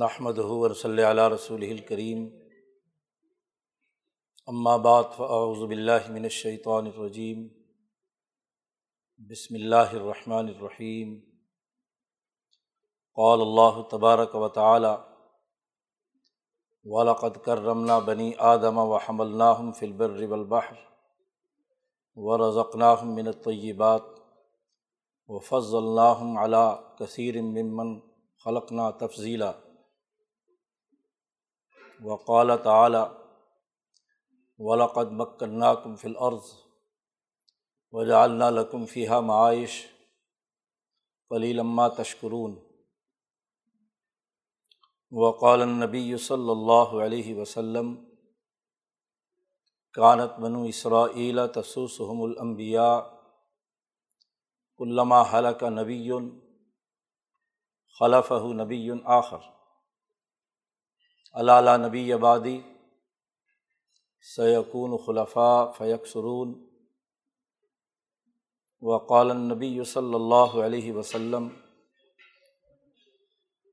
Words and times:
نحمدر 0.00 0.72
صلی 0.80 1.02
علیہ 1.04 1.22
رسول 1.34 1.62
الکریم 1.68 2.18
اماں 4.52 4.76
بات 4.86 5.18
من 5.20 5.72
اللہ 5.76 6.08
الرجیم 6.10 7.46
بسم 9.30 9.54
اللہ 9.60 9.94
الرحمٰن 10.00 10.48
الرحیم 10.54 11.18
قل 13.20 13.42
اللہ 13.48 13.80
تبارک 13.90 14.34
و 14.42 14.48
تعالی 14.58 14.92
ولا 16.96 17.12
کرمنا 17.48 17.98
بنی 18.10 18.30
آدم 18.54 18.78
و 18.78 18.92
الناہم 19.22 19.70
فی 19.78 19.86
البر 19.86 20.56
و 22.16 22.36
رضقناہ 22.48 23.04
من 23.14 23.28
الطیبات 23.36 24.06
و 25.28 25.38
فض 25.52 25.74
اللّہ 25.84 26.44
ممن 26.44 27.98
خلقنا 28.44 28.90
تفضیلہ 29.04 29.50
وقال 32.04 32.50
تعلیٰ 32.62 33.04
ولاقد 34.66 35.12
مکن 35.20 35.64
قمف 35.84 36.04
العرض 36.06 36.48
معائش 37.92 39.12
معاش 39.26 39.76
لما 41.60 41.86
تشکرون 41.98 42.54
وقال 45.22 45.64
نبی 45.68 46.08
صلی 46.26 46.50
اللہ 46.50 46.92
علیہ 47.04 47.32
وسلم 47.40 47.92
کانت 50.00 50.34
منو 50.46 51.46
تسوسحم 51.54 52.18
المبیا 52.22 52.88
علامہ 54.86 55.20
حلق 55.32 55.62
نبی 55.80 56.08
خلف 57.98 58.32
نبی 58.62 58.82
آخر 59.22 59.40
علالہ 61.40 61.70
نبی 61.86 62.12
آبادی 62.12 62.56
سیقون 64.34 64.96
فیق 65.76 66.06
سرون 66.12 66.52
و 68.86 68.96
قالنبی 69.08 69.72
صلی 69.92 70.14
اللہ 70.14 70.56
علیہ 70.66 70.92
وسلم 70.92 71.48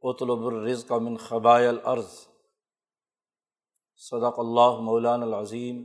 اطلب 0.10 0.46
الرزق 0.48 0.88
کا 0.90 0.98
منخبائ 1.06 1.66
العرض 1.68 2.16
صدق 4.10 4.40
اللّہ 4.40 4.80
مولان 4.90 5.24
العظیم 5.24 5.84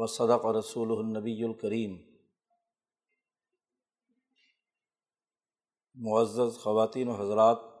و 0.00 0.06
صدق 0.16 0.44
رسول 0.58 0.96
النبی 0.98 1.42
الکریم 1.44 1.96
معزز 6.08 6.58
خواتین 6.62 7.08
و 7.08 7.20
حضرات 7.22 7.74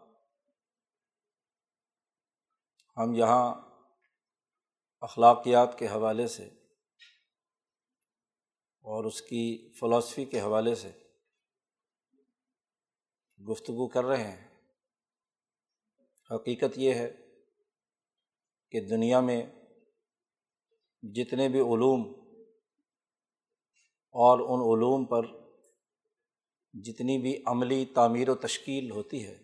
ہم 2.98 3.12
یہاں 3.14 3.44
اخلاقیات 5.08 5.78
کے 5.78 5.86
حوالے 5.88 6.26
سے 6.36 6.44
اور 8.92 9.04
اس 9.04 9.20
کی 9.22 9.42
فلاسفی 9.80 10.24
کے 10.34 10.40
حوالے 10.40 10.74
سے 10.82 10.90
گفتگو 13.50 13.86
کر 13.96 14.04
رہے 14.04 14.22
ہیں 14.24 14.46
حقیقت 16.34 16.78
یہ 16.78 16.94
ہے 17.00 17.10
کہ 18.70 18.80
دنیا 18.90 19.20
میں 19.28 19.40
جتنے 21.16 21.48
بھی 21.56 21.60
علوم 21.74 22.02
اور 24.26 24.38
ان 24.48 24.60
علوم 24.70 25.04
پر 25.12 25.26
جتنی 26.86 27.18
بھی 27.26 27.36
عملی 27.52 27.84
تعمیر 27.94 28.28
و 28.30 28.34
تشکیل 28.48 28.90
ہوتی 28.90 29.24
ہے 29.26 29.36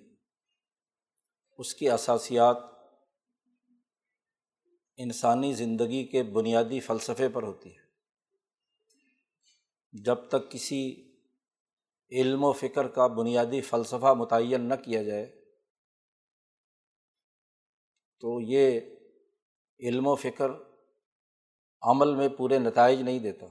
اس 1.62 1.75
کی 1.75 1.91
اثاسیات 1.91 2.70
انسانی 5.04 5.52
زندگی 5.54 6.04
کے 6.10 6.22
بنیادی 6.36 6.80
فلسفے 6.86 7.28
پر 7.34 7.42
ہوتی 7.42 7.70
ہے 7.76 7.80
جب 10.05 10.28
تک 10.30 10.50
کسی 10.50 10.80
علم 12.20 12.44
و 12.44 12.52
فکر 12.52 12.89
کا 12.96 13.06
بنیادی 13.18 13.61
فلسفہ 13.61 14.12
متعین 14.18 14.68
نہ 14.68 14.74
کیا 14.84 15.02
جائے 15.02 15.27
تو 18.20 18.40
یہ 18.48 18.80
علم 19.89 20.06
و 20.06 20.14
فکر 20.22 20.50
عمل 21.92 22.14
میں 22.14 22.28
پورے 22.38 22.58
نتائج 22.58 23.00
نہیں 23.00 23.18
دیتا 23.18 23.46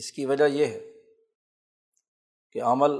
اس 0.00 0.10
کی 0.12 0.24
وجہ 0.26 0.44
یہ 0.52 0.66
ہے 0.66 0.80
کہ 2.52 2.62
عمل 2.72 2.98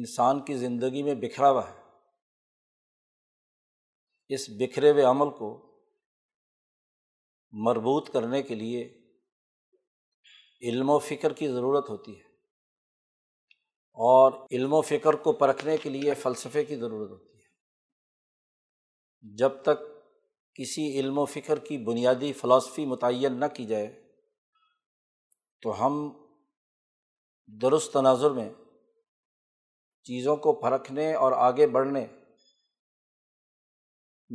انسان 0.00 0.40
کی 0.44 0.54
زندگی 0.56 1.02
میں 1.02 1.14
بکھرا 1.22 1.50
ہوا 1.50 1.68
ہے 1.68 1.76
اس 4.36 4.48
بکھرے 4.58 4.90
ہوئے 4.90 5.02
عمل 5.10 5.30
کو 5.38 5.46
مربوط 7.66 8.08
کرنے 8.12 8.42
کے 8.48 8.54
لیے 8.54 8.80
علم 10.68 10.90
و 10.90 10.98
فکر 11.04 11.32
کی 11.38 11.48
ضرورت 11.48 11.88
ہوتی 11.90 12.14
ہے 12.18 12.26
اور 14.08 14.32
علم 14.56 14.72
و 14.72 14.80
فکر 14.88 15.16
کو 15.26 15.32
پرکھنے 15.42 15.76
کے 15.82 15.90
لیے 15.90 16.14
فلسفے 16.22 16.64
کی 16.64 16.76
ضرورت 16.76 17.10
ہوتی 17.10 17.38
ہے 17.38 19.34
جب 19.42 19.62
تک 19.68 19.80
کسی 20.58 20.86
علم 20.98 21.18
و 21.18 21.24
فکر 21.36 21.58
کی 21.68 21.78
بنیادی 21.84 22.32
فلاسفی 22.40 22.84
متعین 22.92 23.40
نہ 23.40 23.44
کی 23.56 23.64
جائے 23.66 23.88
تو 25.62 25.80
ہم 25.84 25.96
درست 27.62 27.92
تناظر 27.92 28.30
میں 28.40 28.48
چیزوں 30.08 30.36
کو 30.44 30.52
پرکھنے 30.60 31.12
اور 31.24 31.32
آگے 31.50 31.66
بڑھنے 31.78 32.06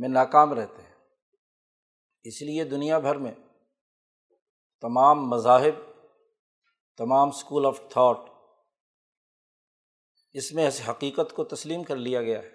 میں 0.02 0.08
ناکام 0.08 0.52
رہتے 0.58 0.82
ہیں 0.82 0.92
اس 2.30 2.40
لیے 2.42 2.64
دنیا 2.74 2.98
بھر 2.98 3.16
میں 3.24 3.32
تمام 4.80 5.28
مذاہب 5.30 5.74
تمام 6.98 7.28
اسکول 7.28 7.66
آف 7.66 7.80
تھاٹ 7.90 8.32
اس 10.40 10.52
میں 10.52 10.66
اس 10.68 10.80
حقیقت 10.88 11.32
کو 11.36 11.44
تسلیم 11.52 11.82
کر 11.90 11.96
لیا 11.96 12.22
گیا 12.22 12.40
ہے 12.42 12.52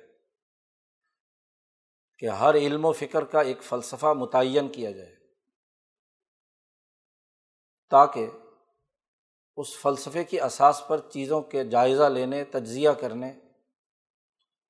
کہ 2.19 2.29
ہر 2.39 2.55
علم 2.55 2.85
و 2.85 2.91
فکر 3.01 3.25
کا 3.33 3.41
ایک 3.49 3.61
فلسفہ 3.63 4.13
متعین 4.21 4.67
کیا 4.71 4.91
جائے 4.91 5.15
تاکہ 7.91 8.29
اس 9.61 9.75
فلسفے 9.81 10.23
کی 10.23 10.39
اساس 10.41 10.81
پر 10.87 10.99
چیزوں 11.13 11.41
کے 11.53 11.63
جائزہ 11.75 12.03
لینے 12.15 12.43
تجزیہ 12.51 12.89
کرنے 12.99 13.29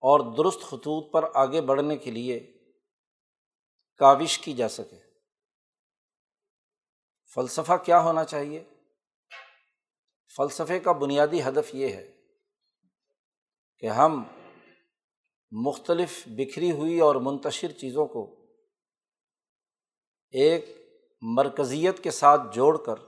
اور 0.10 0.20
درست 0.38 0.62
خطوط 0.70 1.12
پر 1.14 1.26
آگے 1.44 1.62
بڑھنے 1.72 1.98
کے 2.06 2.12
لیے 2.12 2.40
کاوش 4.00 4.38
کی 4.40 4.54
جا 4.60 4.68
سکے 4.70 4.98
فلسفہ 7.34 7.74
کیا 7.86 8.00
ہونا 8.04 8.24
چاہیے 8.34 8.64
فلسفے 10.36 10.80
کا 10.86 10.92
بنیادی 11.06 11.42
ہدف 11.48 11.74
یہ 11.76 11.94
ہے 11.94 12.06
کہ 13.80 13.90
ہم 14.00 14.24
مختلف 15.66 16.18
بکھری 16.38 16.72
ہوئی 16.80 17.00
اور 17.08 17.16
منتشر 17.28 17.72
چیزوں 17.82 18.06
کو 18.16 18.26
ایک 20.46 20.66
مرکزیت 21.38 22.02
کے 22.04 22.12
ساتھ 22.22 22.42
جوڑ 22.56 22.72
کر 22.86 23.00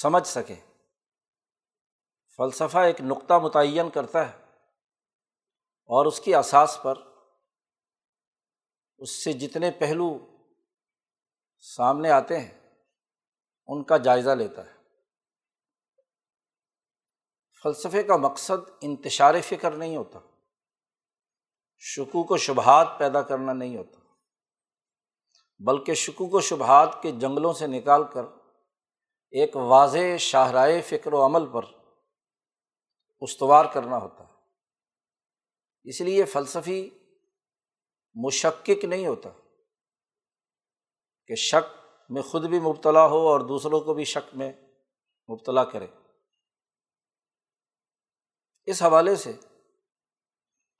سمجھ 0.00 0.26
سکیں 0.28 0.60
فلسفہ 2.36 2.78
ایک 2.88 3.00
نقطہ 3.12 3.38
متعین 3.46 3.88
کرتا 3.94 4.26
ہے 4.28 4.36
اور 5.96 6.06
اس 6.10 6.20
کی 6.26 6.34
اساس 6.34 6.78
پر 6.82 7.00
اس 9.02 9.10
سے 9.24 9.32
جتنے 9.42 9.70
پہلو 9.78 10.04
سامنے 11.74 12.10
آتے 12.16 12.38
ہیں 12.40 12.50
ان 13.74 13.82
کا 13.84 13.96
جائزہ 14.08 14.30
لیتا 14.42 14.64
ہے 14.64 14.70
فلسفے 17.62 18.02
کا 18.10 18.16
مقصد 18.26 18.70
انتشار 18.90 19.40
فکر 19.48 19.70
نہیں 19.82 19.96
ہوتا 19.96 20.18
شکوک 21.94 22.30
و 22.30 22.36
شبہات 22.46 22.96
پیدا 22.98 23.22
کرنا 23.32 23.52
نہیں 23.52 23.76
ہوتا 23.76 23.98
بلکہ 25.70 25.94
شکوک 26.06 26.34
و 26.34 26.40
شبہات 26.50 27.00
کے 27.02 27.12
جنگلوں 27.26 27.52
سے 27.62 27.66
نکال 27.76 28.04
کر 28.12 28.26
ایک 29.40 29.56
واضح 29.74 30.16
شاہراہ 30.30 30.80
فکر 30.88 31.12
و 31.18 31.24
عمل 31.26 31.46
پر 31.52 31.64
استوار 33.26 33.64
کرنا 33.74 33.96
ہوتا 34.06 34.24
ہے 34.24 34.30
اس 35.90 36.00
لیے 36.08 36.24
فلسفی 36.36 36.80
مشکک 38.24 38.84
نہیں 38.84 39.06
ہوتا 39.06 39.30
کہ 41.26 41.34
شک 41.48 41.68
میں 42.12 42.22
خود 42.30 42.44
بھی 42.50 42.58
مبتلا 42.60 43.06
ہو 43.08 43.26
اور 43.28 43.40
دوسروں 43.48 43.80
کو 43.80 43.94
بھی 43.94 44.04
شک 44.04 44.34
میں 44.36 44.52
مبتلا 45.32 45.64
کرے 45.70 45.86
اس 48.70 48.82
حوالے 48.82 49.14
سے 49.16 49.32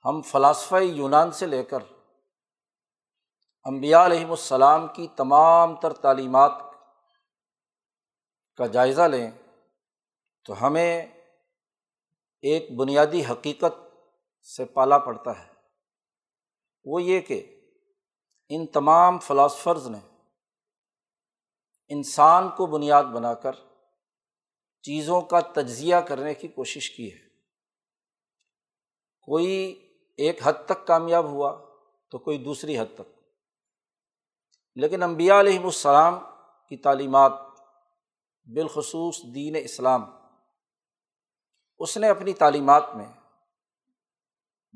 ہم 0.05 0.21
فلاسفہ 0.31 0.81
یونان 0.83 1.31
سے 1.39 1.45
لے 1.47 1.63
کر 1.69 1.83
امبیا 3.71 4.05
علیہم 4.05 4.29
السلام 4.31 4.87
کی 4.95 5.07
تمام 5.17 5.75
تر 5.81 5.93
تعلیمات 6.05 6.57
کا 8.57 8.65
جائزہ 8.77 9.01
لیں 9.11 9.29
تو 10.45 10.65
ہمیں 10.65 11.05
ایک 12.51 12.71
بنیادی 12.77 13.23
حقیقت 13.29 13.79
سے 14.55 14.65
پالا 14.77 14.97
پڑتا 15.05 15.37
ہے 15.39 15.51
وہ 16.91 17.01
یہ 17.03 17.19
کہ 17.27 17.41
ان 18.55 18.65
تمام 18.73 19.17
فلاسفرز 19.27 19.87
نے 19.89 19.99
انسان 21.95 22.49
کو 22.57 22.65
بنیاد 22.73 23.03
بنا 23.13 23.33
کر 23.43 23.55
چیزوں 24.87 25.21
کا 25.31 25.39
تجزیہ 25.55 25.95
کرنے 26.07 26.33
کی 26.41 26.47
کوشش 26.57 26.89
کی 26.95 27.11
ہے 27.11 27.21
کوئی 29.27 29.53
ایک 30.25 30.39
حد 30.43 30.65
تک 30.67 30.85
کامیاب 30.87 31.25
ہوا 31.31 31.55
تو 32.11 32.17
کوئی 32.25 32.37
دوسری 32.43 32.77
حد 32.79 32.93
تک 32.95 33.11
لیکن 34.81 35.03
امبیا 35.03 35.39
علیہم 35.39 35.65
السلام 35.65 36.19
کی 36.69 36.77
تعلیمات 36.87 37.33
بالخصوص 38.55 39.21
دین 39.35 39.55
اسلام 39.63 40.03
اس 41.85 41.97
نے 42.03 42.09
اپنی 42.09 42.33
تعلیمات 42.41 42.95
میں 42.95 43.07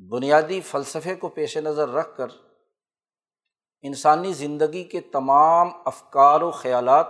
بنیادی 0.09 0.59
فلسفے 0.61 1.15
کو 1.19 1.29
پیش 1.35 1.55
نظر 1.67 1.89
رکھ 1.93 2.15
کر 2.17 2.31
انسانی 3.89 4.33
زندگی 4.33 4.83
کے 4.91 4.99
تمام 5.15 5.69
افکار 5.85 6.41
و 6.41 6.49
خیالات 6.51 7.07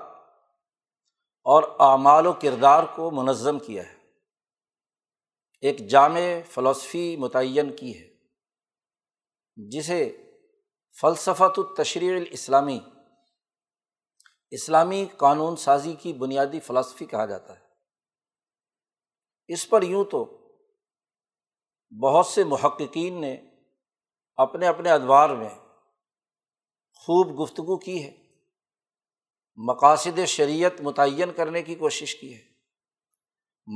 اور 1.54 1.64
اعمال 1.90 2.26
و 2.28 2.32
کردار 2.42 2.84
کو 2.96 3.10
منظم 3.22 3.60
کیا 3.66 3.84
ہے 3.90 3.96
ایک 5.68 5.88
جامع 5.90 6.22
فلسفی 6.54 7.16
متعین 7.20 7.76
کی 7.76 7.98
ہے 8.00 8.08
جسے 9.72 10.00
فلسفہ 11.02 11.44
تو 11.56 11.64
تشریح 11.78 12.16
الاسلامی 12.16 12.80
اسلامی 14.60 15.06
قانون 15.18 15.56
سازی 15.66 15.94
کی 16.02 16.14
بنیادی 16.24 16.60
فلسفی 16.68 17.06
کہا 17.06 17.26
جاتا 17.26 17.54
ہے 17.56 17.66
اس 19.54 19.70
پر 19.70 19.82
یوں 19.84 20.04
تو 20.12 20.24
بہت 22.04 22.26
سے 22.26 22.44
محققین 22.44 23.20
نے 23.22 23.36
اپنے 24.46 24.68
اپنے 24.68 24.92
ادوار 24.92 25.30
میں 25.36 25.50
خوب 27.06 27.42
گفتگو 27.42 27.78
کی 27.80 28.04
ہے 28.04 28.12
مقاصد 29.68 30.20
شریعت 30.28 30.82
متعین 30.84 31.32
کرنے 31.36 31.62
کی 31.64 31.76
کوشش 31.76 32.16
کی 32.16 32.34
ہے 32.34 32.42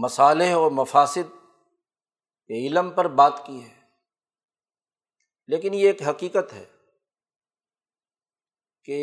مصالح 0.01 0.55
و 0.55 0.69
مفاصد 0.69 1.31
کے 2.47 2.65
علم 2.67 2.89
پر 2.95 3.07
بات 3.21 3.45
کی 3.45 3.61
ہے 3.63 3.79
لیکن 5.51 5.73
یہ 5.73 5.87
ایک 5.87 6.01
حقیقت 6.07 6.53
ہے 6.53 6.65
کہ 8.85 8.99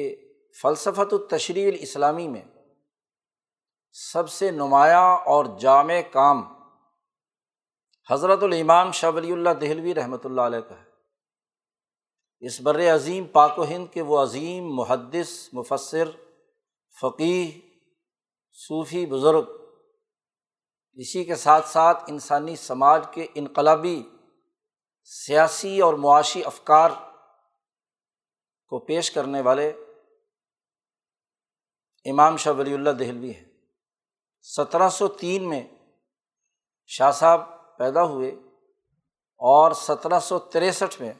فلسفت 0.60 1.12
و 1.14 1.18
تشریح 1.28 1.66
الاسلامی 1.72 2.28
میں 2.28 2.42
سب 4.12 4.28
سے 4.30 4.50
نمایاں 4.50 5.06
اور 5.34 5.44
جامع 5.60 6.00
کام 6.12 6.42
حضرت 8.10 8.42
الامام 8.42 8.90
شاہ 8.98 9.10
ولی 9.14 9.32
اللہ 9.32 9.50
دہلوی 9.60 9.94
رحمۃ 9.94 10.24
اللہ 10.24 10.44
علیہ 10.50 10.60
کا 10.68 10.76
ہے 10.78 10.86
اس 12.48 12.60
بر 12.68 12.78
عظیم 12.92 13.24
پاک 13.32 13.58
و 13.58 13.64
ہند 13.70 13.86
کے 13.92 14.02
وہ 14.10 14.20
عظیم 14.22 14.70
محدث 14.76 15.30
مفصر 15.54 16.10
فقی 17.00 17.40
صوفی 18.66 19.04
بزرگ 19.06 19.50
اسی 21.02 21.24
کے 21.24 21.34
ساتھ 21.42 21.68
ساتھ 21.68 22.04
انسانی 22.12 22.54
سماج 22.62 23.04
کے 23.14 23.26
انقلابی 23.42 24.02
سیاسی 25.16 25.80
اور 25.88 25.94
معاشی 26.06 26.42
افکار 26.52 26.90
کو 28.72 28.78
پیش 28.86 29.10
کرنے 29.10 29.40
والے 29.50 29.68
امام 32.10 32.36
شاہ 32.44 32.52
ولی 32.58 32.74
اللہ 32.74 32.98
دہلوی 33.04 33.34
ہیں 33.34 33.44
سترہ 34.54 34.88
سو 34.98 35.08
تین 35.22 35.48
میں 35.48 35.62
شاہ 36.96 37.10
صاحب 37.20 37.46
پیدا 37.78 38.04
ہوئے 38.12 38.28
اور 39.52 39.72
سترہ 39.80 40.18
سو 40.28 40.38
تریسٹھ 40.54 41.00
میں 41.02 41.12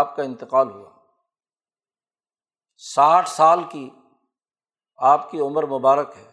آپ 0.00 0.14
کا 0.16 0.22
انتقال 0.30 0.70
ہوا 0.70 0.90
ساٹھ 2.94 3.28
سال 3.30 3.62
کی 3.72 3.88
آپ 5.12 5.30
کی 5.30 5.40
عمر 5.40 5.66
مبارک 5.76 6.16
ہے 6.16 6.30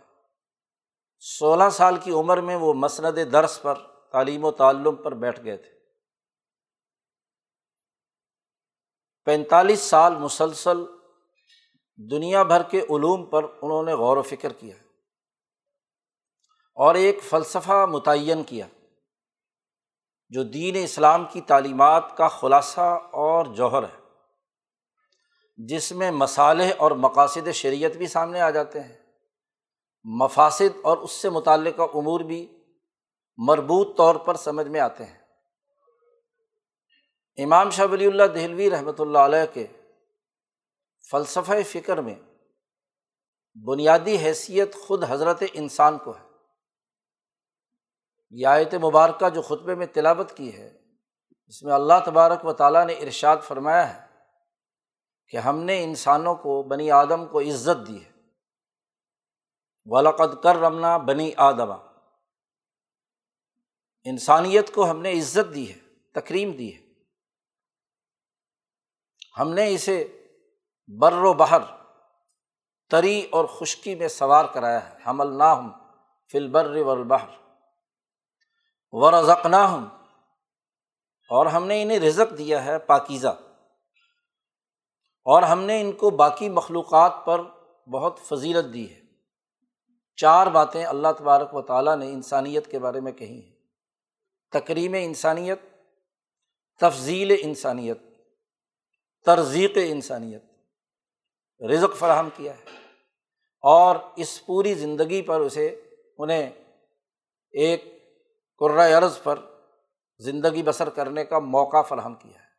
سولہ 1.37 1.69
سال 1.77 1.97
کی 2.03 2.11
عمر 2.21 2.41
میں 2.49 2.55
وہ 2.65 2.73
مسند 2.83 3.17
درس 3.31 3.61
پر 3.61 3.81
تعلیم 4.11 4.45
و 4.45 4.51
تعلم 4.63 4.95
پر 5.03 5.13
بیٹھ 5.25 5.43
گئے 5.43 5.57
تھے 5.57 5.69
پینتالیس 9.25 9.79
سال 9.89 10.15
مسلسل 10.19 10.83
دنیا 12.11 12.43
بھر 12.51 12.63
کے 12.69 12.79
علوم 12.97 13.25
پر 13.33 13.43
انہوں 13.67 13.83
نے 13.89 13.93
غور 14.03 14.17
و 14.17 14.21
فکر 14.33 14.53
کیا 14.59 14.75
اور 16.85 16.95
ایک 17.03 17.21
فلسفہ 17.29 17.85
متعین 17.95 18.43
کیا 18.51 18.67
جو 20.33 20.43
دین 20.53 20.75
اسلام 20.83 21.23
کی 21.31 21.41
تعلیمات 21.47 22.15
کا 22.17 22.27
خلاصہ 22.37 22.87
اور 23.25 23.45
جوہر 23.55 23.83
ہے 23.83 23.99
جس 25.67 25.91
میں 26.01 26.11
مصالح 26.19 26.71
اور 26.85 26.91
مقاصد 27.05 27.47
شریعت 27.61 27.97
بھی 28.01 28.07
سامنے 28.13 28.41
آ 28.41 28.49
جاتے 28.57 28.81
ہیں 28.83 28.95
مفاصد 30.21 30.77
اور 30.91 30.97
اس 31.07 31.11
سے 31.21 31.29
متعلقہ 31.39 31.87
امور 32.01 32.19
بھی 32.29 32.39
مربوط 33.47 33.95
طور 33.97 34.15
پر 34.27 34.35
سمجھ 34.45 34.67
میں 34.75 34.79
آتے 34.79 35.05
ہیں 35.05 35.19
امام 37.43 37.69
شاہ 37.79 37.85
ولی 37.91 38.05
اللہ 38.05 38.31
دہلوی 38.35 38.69
رحمۃ 38.69 38.99
اللہ 39.07 39.27
علیہ 39.31 39.53
کے 39.53 39.65
فلسفہ 41.11 41.61
فکر 41.71 42.01
میں 42.07 42.15
بنیادی 43.67 44.15
حیثیت 44.25 44.75
خود 44.87 45.03
حضرت 45.09 45.43
انسان 45.53 45.97
کو 46.05 46.15
ہے 46.17 46.29
یہ 48.39 48.47
آیت 48.47 48.73
مبارکہ 48.81 49.29
جو 49.35 49.41
خطبے 49.47 49.75
میں 49.75 49.85
تلاوت 49.93 50.31
کی 50.37 50.51
ہے 50.57 50.67
اس 51.47 51.61
میں 51.63 51.73
اللہ 51.73 51.93
تبارک 52.05 52.45
و 52.47 52.53
تعالیٰ 52.61 52.85
نے 52.87 52.93
ارشاد 53.05 53.37
فرمایا 53.47 53.87
ہے 53.93 53.99
کہ 55.31 55.37
ہم 55.47 55.61
نے 55.63 55.83
انسانوں 55.83 56.35
کو 56.43 56.61
بنی 56.69 56.89
آدم 56.99 57.25
کو 57.33 57.39
عزت 57.39 57.85
دی 57.87 57.97
ہے 58.03 58.09
ولاقد 59.91 60.41
کر 60.43 60.55
رمنا 60.59 60.95
بنی 61.09 61.29
آدما 61.47 61.75
انسانیت 64.11 64.73
کو 64.73 64.89
ہم 64.89 65.01
نے 65.01 65.11
عزت 65.19 65.53
دی 65.55 65.67
ہے 65.73 65.77
تکریم 66.19 66.51
دی 66.57 66.73
ہے 66.75 66.79
ہم 69.39 69.53
نے 69.53 69.67
اسے 69.73 69.97
بر 71.01 71.21
و 71.23 71.33
بہر 71.43 71.61
تری 72.91 73.19
اور 73.37 73.45
خشکی 73.59 73.95
میں 73.95 74.07
سوار 74.19 74.45
کرایا 74.53 74.81
ہے 74.89 74.97
حمل 75.09 75.37
نہ 75.37 75.43
ہم 75.57 75.69
فل 76.31 76.55
و 76.55 76.89
البہر 76.91 77.40
ورزقنہ 78.99 79.55
ہوں 79.71 79.85
اور 81.35 81.45
ہم 81.55 81.67
نے 81.67 81.81
انہیں 81.81 81.99
رزق 81.99 82.37
دیا 82.37 82.63
ہے 82.65 82.77
پاکیزہ 82.87 83.27
اور 85.33 85.43
ہم 85.43 85.61
نے 85.63 85.79
ان 85.81 85.91
کو 86.01 86.09
باقی 86.23 86.49
مخلوقات 86.49 87.23
پر 87.25 87.41
بہت 87.91 88.19
فضیلت 88.29 88.73
دی 88.73 88.89
ہے 88.89 88.99
چار 90.21 90.47
باتیں 90.55 90.83
اللہ 90.85 91.11
تبارک 91.19 91.53
و 91.55 91.61
تعالیٰ 91.67 91.95
نے 91.97 92.09
انسانیت 92.13 92.69
کے 92.71 92.79
بارے 92.79 92.99
میں 93.07 93.11
کہی 93.11 93.39
ہیں 93.41 93.49
تقریم 94.53 94.93
انسانیت 95.01 95.59
تفضیل 96.81 97.35
انسانیت 97.41 97.97
ترزیق 99.25 99.77
انسانیت 99.85 101.63
رزق 101.73 101.95
فراہم 101.97 102.29
کیا 102.35 102.53
ہے 102.57 102.79
اور 103.77 103.95
اس 104.23 104.29
پوری 104.45 104.73
زندگی 104.75 105.21
پر 105.21 105.39
اسے 105.41 105.67
انہیں 106.17 106.49
ایک 107.65 107.83
قرۂۂ 108.61 108.91
عرض 108.97 109.15
پر 109.21 109.39
زندگی 110.25 110.63
بسر 110.63 110.89
کرنے 110.99 111.23
کا 111.29 111.37
موقع 111.57 111.81
فراہم 111.91 112.15
کیا 112.15 112.39
ہے 112.39 112.49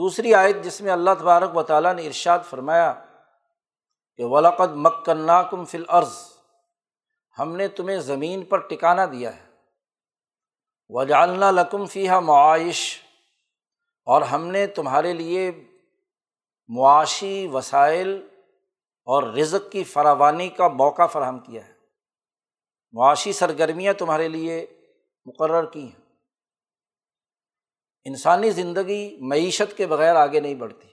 دوسری 0.00 0.34
آیت 0.34 0.56
جس 0.64 0.80
میں 0.86 0.92
اللہ 0.92 1.10
تبارک 1.20 1.56
و 1.56 1.62
تعالیٰ 1.72 1.94
نے 1.96 2.06
ارشاد 2.06 2.38
فرمایا 2.48 2.92
کہ 4.16 4.24
ولاقد 4.32 4.74
مکنا 4.86 5.40
کم 5.52 5.64
فل 5.72 5.84
عرض 5.98 6.16
ہم 7.38 7.54
نے 7.56 7.68
تمہیں 7.78 7.98
زمین 8.10 8.44
پر 8.52 8.58
ٹکانا 8.68 9.04
دیا 9.12 9.34
ہے 9.36 9.44
وجالنا 10.96 11.50
لکم 11.50 11.60
لقم 11.80 11.86
فی 11.92 12.08
ہا 12.08 12.18
معاش 12.30 12.82
اور 14.14 14.22
ہم 14.32 14.46
نے 14.56 14.66
تمہارے 14.80 15.12
لیے 15.22 15.50
معاشی 16.76 17.32
وسائل 17.52 18.12
اور 19.14 19.22
رزق 19.38 19.70
کی 19.72 19.84
فراوانی 19.94 20.48
کا 20.60 20.68
موقع 20.82 21.06
فراہم 21.16 21.38
کیا 21.48 21.66
ہے 21.66 21.74
معاشی 22.94 23.32
سرگرمیاں 23.32 23.92
تمہارے 23.98 24.28
لیے 24.28 24.64
مقرر 25.26 25.66
کی 25.70 25.82
ہیں 25.84 26.04
انسانی 28.08 28.50
زندگی 28.56 29.08
معیشت 29.30 29.76
کے 29.76 29.86
بغیر 29.86 30.16
آگے 30.16 30.40
نہیں 30.40 30.54
بڑھتی 30.54 30.88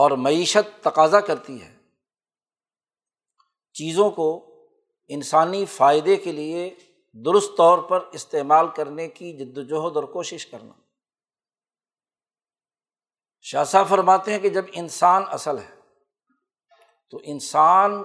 اور 0.00 0.10
معیشت 0.24 0.82
تقاضا 0.84 1.20
کرتی 1.26 1.60
ہے 1.62 1.76
چیزوں 3.78 4.10
کو 4.10 4.28
انسانی 5.16 5.64
فائدے 5.74 6.16
کے 6.24 6.32
لیے 6.32 6.68
درست 7.26 7.56
طور 7.56 7.78
پر 7.88 8.02
استعمال 8.14 8.66
کرنے 8.76 9.06
کی 9.08 9.32
جد 9.36 9.58
و 9.58 9.62
جہد 9.68 9.96
اور 9.96 10.04
کوشش 10.12 10.46
کرنا 10.46 10.72
شاہ 13.50 13.64
شاہ 13.70 13.84
فرماتے 13.88 14.32
ہیں 14.32 14.38
کہ 14.40 14.48
جب 14.58 14.64
انسان 14.82 15.22
اصل 15.32 15.58
ہے 15.58 15.74
تو 17.10 17.18
انسان 17.32 18.02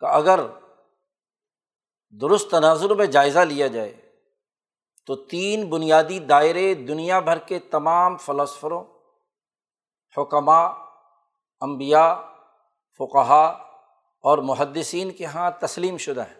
کا 0.00 0.08
اگر 0.16 0.40
درست 2.20 2.50
تناظر 2.50 2.94
میں 2.96 3.06
جائزہ 3.16 3.38
لیا 3.54 3.66
جائے 3.76 3.92
تو 5.06 5.14
تین 5.30 5.64
بنیادی 5.70 6.18
دائرے 6.32 6.72
دنیا 6.88 7.18
بھر 7.28 7.38
کے 7.48 7.58
تمام 7.74 8.16
فلسفروں 8.24 8.82
حکمہ 10.16 10.58
امبیا 11.66 12.02
فقہ 12.98 13.32
اور 14.28 14.38
محدثین 14.48 15.10
کے 15.12 15.24
یہاں 15.24 15.50
تسلیم 15.60 15.96
شدہ 16.06 16.24
ہیں 16.28 16.38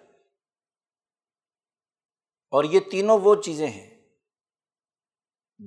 اور 2.57 2.65
یہ 2.73 2.81
تینوں 2.91 3.19
وہ 3.23 3.35
چیزیں 3.43 3.67
ہیں 3.69 3.89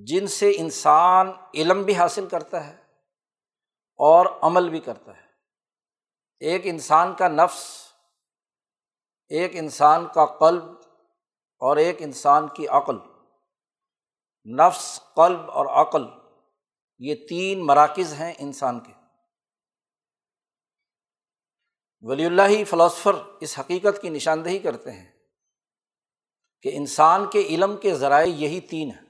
جن 0.08 0.28
سے 0.36 0.52
انسان 0.58 1.32
علم 1.54 1.82
بھی 1.86 1.96
حاصل 1.96 2.28
کرتا 2.30 2.66
ہے 2.68 2.76
اور 4.10 4.26
عمل 4.48 4.70
بھی 4.70 4.80
کرتا 4.90 5.16
ہے 5.18 5.22
ایک 6.52 6.62
انسان 6.68 7.14
کا 7.18 7.28
نفس 7.28 7.64
ایک 9.42 9.56
انسان 9.60 10.06
کا 10.14 10.26
قلب 10.40 10.64
اور 11.68 11.78
ایک 11.84 12.02
انسان 12.08 12.48
کی 12.56 12.68
عقل 12.80 12.98
نفس 14.60 14.84
قلب 15.16 15.50
اور 15.62 15.66
عقل 15.82 16.04
یہ 17.08 17.16
تین 17.30 17.66
مراکز 17.66 18.14
ہیں 18.20 18.34
انسان 18.46 18.80
کے 18.88 18.94
ولی 22.10 22.26
اللہ 22.26 22.64
فلاسفر 22.70 23.16
اس 23.48 23.58
حقیقت 23.60 24.02
کی 24.02 24.10
نشاندہی 24.20 24.58
کرتے 24.68 24.92
ہیں 24.92 25.12
کہ 26.64 26.76
انسان 26.78 27.26
کے 27.32 27.42
علم 27.56 27.76
کے 27.82 27.94
ذرائع 28.06 28.30
یہی 28.44 28.60
تین 28.76 28.92
ہیں 28.92 29.02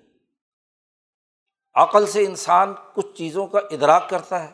عقل 1.84 2.06
سے 2.16 2.26
انسان 2.26 2.74
کچھ 2.96 3.14
چیزوں 3.18 3.48
کا 3.56 3.60
ادراک 3.78 4.10
کرتا 4.10 4.44
ہے 4.48 4.52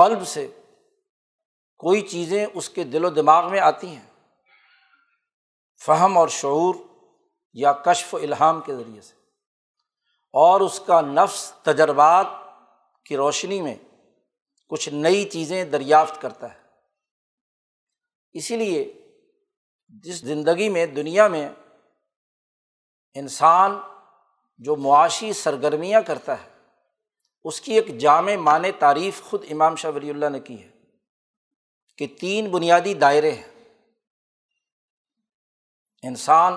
قلب 0.00 0.26
سے 0.36 0.48
کوئی 1.82 2.00
چیزیں 2.08 2.44
اس 2.46 2.68
کے 2.70 2.82
دل 2.94 3.04
و 3.04 3.08
دماغ 3.10 3.50
میں 3.50 3.60
آتی 3.68 3.88
ہیں 3.88 4.06
فہم 5.84 6.16
اور 6.18 6.28
شعور 6.40 6.74
یا 7.62 7.72
کشف 7.86 8.12
و 8.14 8.18
الحام 8.26 8.60
کے 8.66 8.74
ذریعے 8.76 9.00
سے 9.06 9.14
اور 10.42 10.60
اس 10.68 10.78
کا 10.86 11.00
نفس 11.06 11.40
تجربات 11.68 12.26
کی 13.08 13.16
روشنی 13.16 13.60
میں 13.62 13.74
کچھ 14.74 14.88
نئی 14.92 15.24
چیزیں 15.32 15.62
دریافت 15.72 16.20
کرتا 16.20 16.52
ہے 16.52 16.60
اسی 18.40 18.56
لیے 18.56 18.84
جس 20.04 20.20
زندگی 20.28 20.68
میں 20.78 20.86
دنیا 21.02 21.26
میں 21.34 21.48
انسان 23.22 23.74
جو 24.68 24.76
معاشی 24.88 25.32
سرگرمیاں 25.44 26.00
کرتا 26.06 26.42
ہے 26.42 26.48
اس 27.50 27.60
کی 27.60 27.72
ایک 27.78 27.96
جامع 28.06 28.36
معنی 28.50 28.70
تعریف 28.86 29.20
خود 29.30 29.44
امام 29.52 29.76
شاہ 29.84 29.90
ولی 29.94 30.10
اللہ 30.10 30.28
نے 30.36 30.40
کی 30.48 30.62
ہے 30.62 30.70
کہ 32.02 32.06
تین 32.20 32.46
بنیادی 32.50 32.92
دائرے 33.02 33.28
ہیں 33.32 36.08
انسان 36.08 36.52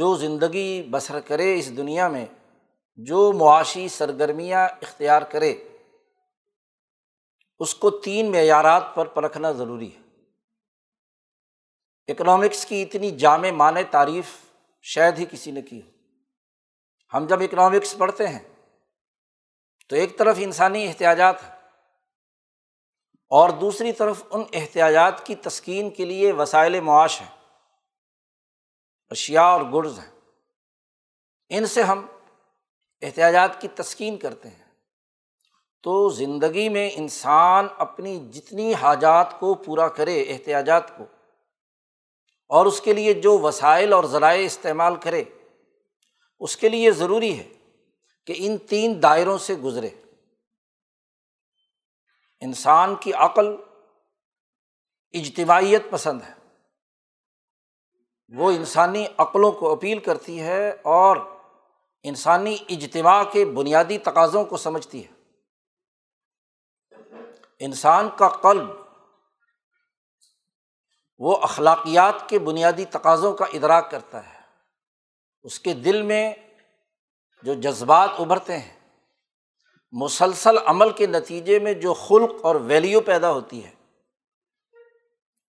جو 0.00 0.08
زندگی 0.22 0.64
بسر 0.90 1.16
کرے 1.28 1.46
اس 1.58 1.68
دنیا 1.76 2.06
میں 2.16 2.24
جو 3.10 3.20
معاشی 3.40 3.84
سرگرمیاں 3.96 4.62
اختیار 4.82 5.22
کرے 5.32 5.50
اس 7.66 7.72
کو 7.84 7.90
تین 8.08 8.30
معیارات 8.32 8.88
پر 8.94 9.04
پرکھنا 9.14 9.50
ضروری 9.62 9.88
ہے 9.94 12.12
اکنامکس 12.12 12.60
کی 12.66 12.76
اتنی 12.82 13.08
جامع 13.24 13.50
مان 13.62 13.78
تعریف 13.90 14.28
شاید 14.94 15.14
ہی 15.18 15.24
کسی 15.30 15.50
نے 15.50 15.62
کی 15.70 15.80
ہو 15.82 15.88
ہم 17.16 17.22
جب 17.28 17.38
اکنامکس 17.42 17.92
پڑھتے 17.98 18.24
ہیں 18.28 18.42
تو 19.88 19.92
ایک 19.96 20.18
طرف 20.18 20.36
انسانی 20.44 20.82
احتیاجات 20.88 21.36
ہیں 21.44 21.56
اور 23.36 23.50
دوسری 23.60 23.92
طرف 23.92 24.22
ان 24.34 24.42
احتیاجات 24.60 25.24
کی 25.26 25.34
تسکین 25.46 25.88
کے 25.96 26.04
لیے 26.04 26.30
وسائل 26.36 26.78
معاش 26.84 27.20
ہیں 27.20 27.28
اشیا 29.16 29.42
اور 29.56 29.62
گڈز 29.74 29.98
ہیں 29.98 31.56
ان 31.58 31.66
سے 31.74 31.82
ہم 31.90 32.06
احتیاجات 33.08 33.60
کی 33.60 33.68
تسکین 33.74 34.16
کرتے 34.18 34.48
ہیں 34.48 34.66
تو 35.84 36.08
زندگی 36.10 36.68
میں 36.68 36.88
انسان 36.96 37.66
اپنی 37.84 38.16
جتنی 38.32 38.72
حاجات 38.82 39.38
کو 39.40 39.52
پورا 39.66 39.88
کرے 39.98 40.20
احتیاجات 40.32 40.96
کو 40.96 41.04
اور 42.56 42.66
اس 42.66 42.80
کے 42.80 42.92
لیے 42.92 43.12
جو 43.26 43.38
وسائل 43.38 43.92
اور 43.92 44.04
ذرائع 44.16 44.44
استعمال 44.44 44.96
کرے 45.04 45.22
اس 46.46 46.56
کے 46.56 46.68
لیے 46.68 46.90
ضروری 47.02 47.36
ہے 47.38 47.48
کہ 48.26 48.34
ان 48.46 48.56
تین 48.68 49.02
دائروں 49.02 49.38
سے 49.46 49.54
گزرے 49.64 49.88
انسان 52.46 52.94
کی 53.00 53.12
عقل 53.26 53.46
اجتماعیت 55.20 55.90
پسند 55.90 56.20
ہے 56.28 56.32
وہ 58.38 58.50
انسانی 58.52 59.04
عقلوں 59.24 59.50
کو 59.60 59.70
اپیل 59.72 59.98
کرتی 60.08 60.40
ہے 60.42 60.68
اور 60.96 61.16
انسانی 62.10 62.56
اجتماع 62.76 63.22
کے 63.32 63.44
بنیادی 63.54 63.98
تقاضوں 64.08 64.44
کو 64.50 64.56
سمجھتی 64.64 65.04
ہے 65.04 65.16
انسان 67.66 68.08
کا 68.16 68.28
قلب 68.42 68.66
وہ 71.26 71.36
اخلاقیات 71.48 72.28
کے 72.28 72.38
بنیادی 72.48 72.84
تقاضوں 72.90 73.32
کا 73.36 73.44
ادراک 73.58 73.90
کرتا 73.90 74.24
ہے 74.28 74.36
اس 75.48 75.58
کے 75.60 75.72
دل 75.88 76.02
میں 76.10 76.22
جو 77.44 77.54
جذبات 77.64 78.20
ابھرتے 78.20 78.58
ہیں 78.58 78.77
مسلسل 80.00 80.58
عمل 80.68 80.90
کے 80.96 81.06
نتیجے 81.06 81.58
میں 81.62 81.72
جو 81.82 81.92
خلق 81.94 82.44
اور 82.46 82.54
ویلیو 82.70 83.00
پیدا 83.06 83.30
ہوتی 83.32 83.64
ہے 83.64 83.70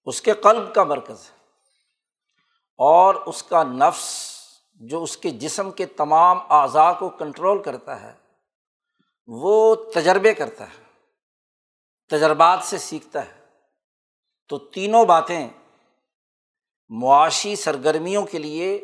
اس 0.10 0.22
کے 0.22 0.34
قلب 0.44 0.74
کا 0.76 0.84
مرکز 0.94 1.30
ہے 1.30 1.38
اور 2.86 3.16
اس 3.28 3.42
کا 3.44 3.64
نفس 3.64 4.04
جو 4.92 5.02
اس 5.04 5.16
کے 5.18 5.30
جسم 5.40 5.72
کے 5.80 5.86
تمام 6.00 6.38
اعضاء 6.60 6.92
کو 7.00 7.10
کنٹرول 7.20 7.62
کرتا 7.64 8.02
ہے 8.02 8.14
وہ 9.42 9.74
تجربے 9.94 10.34
کرتا 10.34 10.68
ہے 10.70 10.84
تجربات 12.10 12.64
سے 12.66 12.78
سیکھتا 12.86 13.26
ہے 13.26 13.38
تو 14.50 14.58
تینوں 14.78 15.06
باتیں 15.06 15.48
معاشی 17.02 17.56
سرگرمیوں 17.56 18.26
کے 18.26 18.38
لیے 18.40 18.76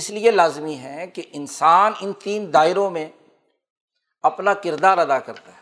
اس 0.00 0.10
لیے 0.10 0.30
لازمی 0.30 0.74
ہیں 0.78 1.06
کہ 1.14 1.22
انسان 1.38 1.92
ان 2.00 2.12
تین 2.22 2.52
دائروں 2.52 2.90
میں 2.90 3.08
اپنا 4.30 4.54
کردار 4.64 4.98
ادا 4.98 5.18
کرتا 5.18 5.52
ہے 5.52 5.60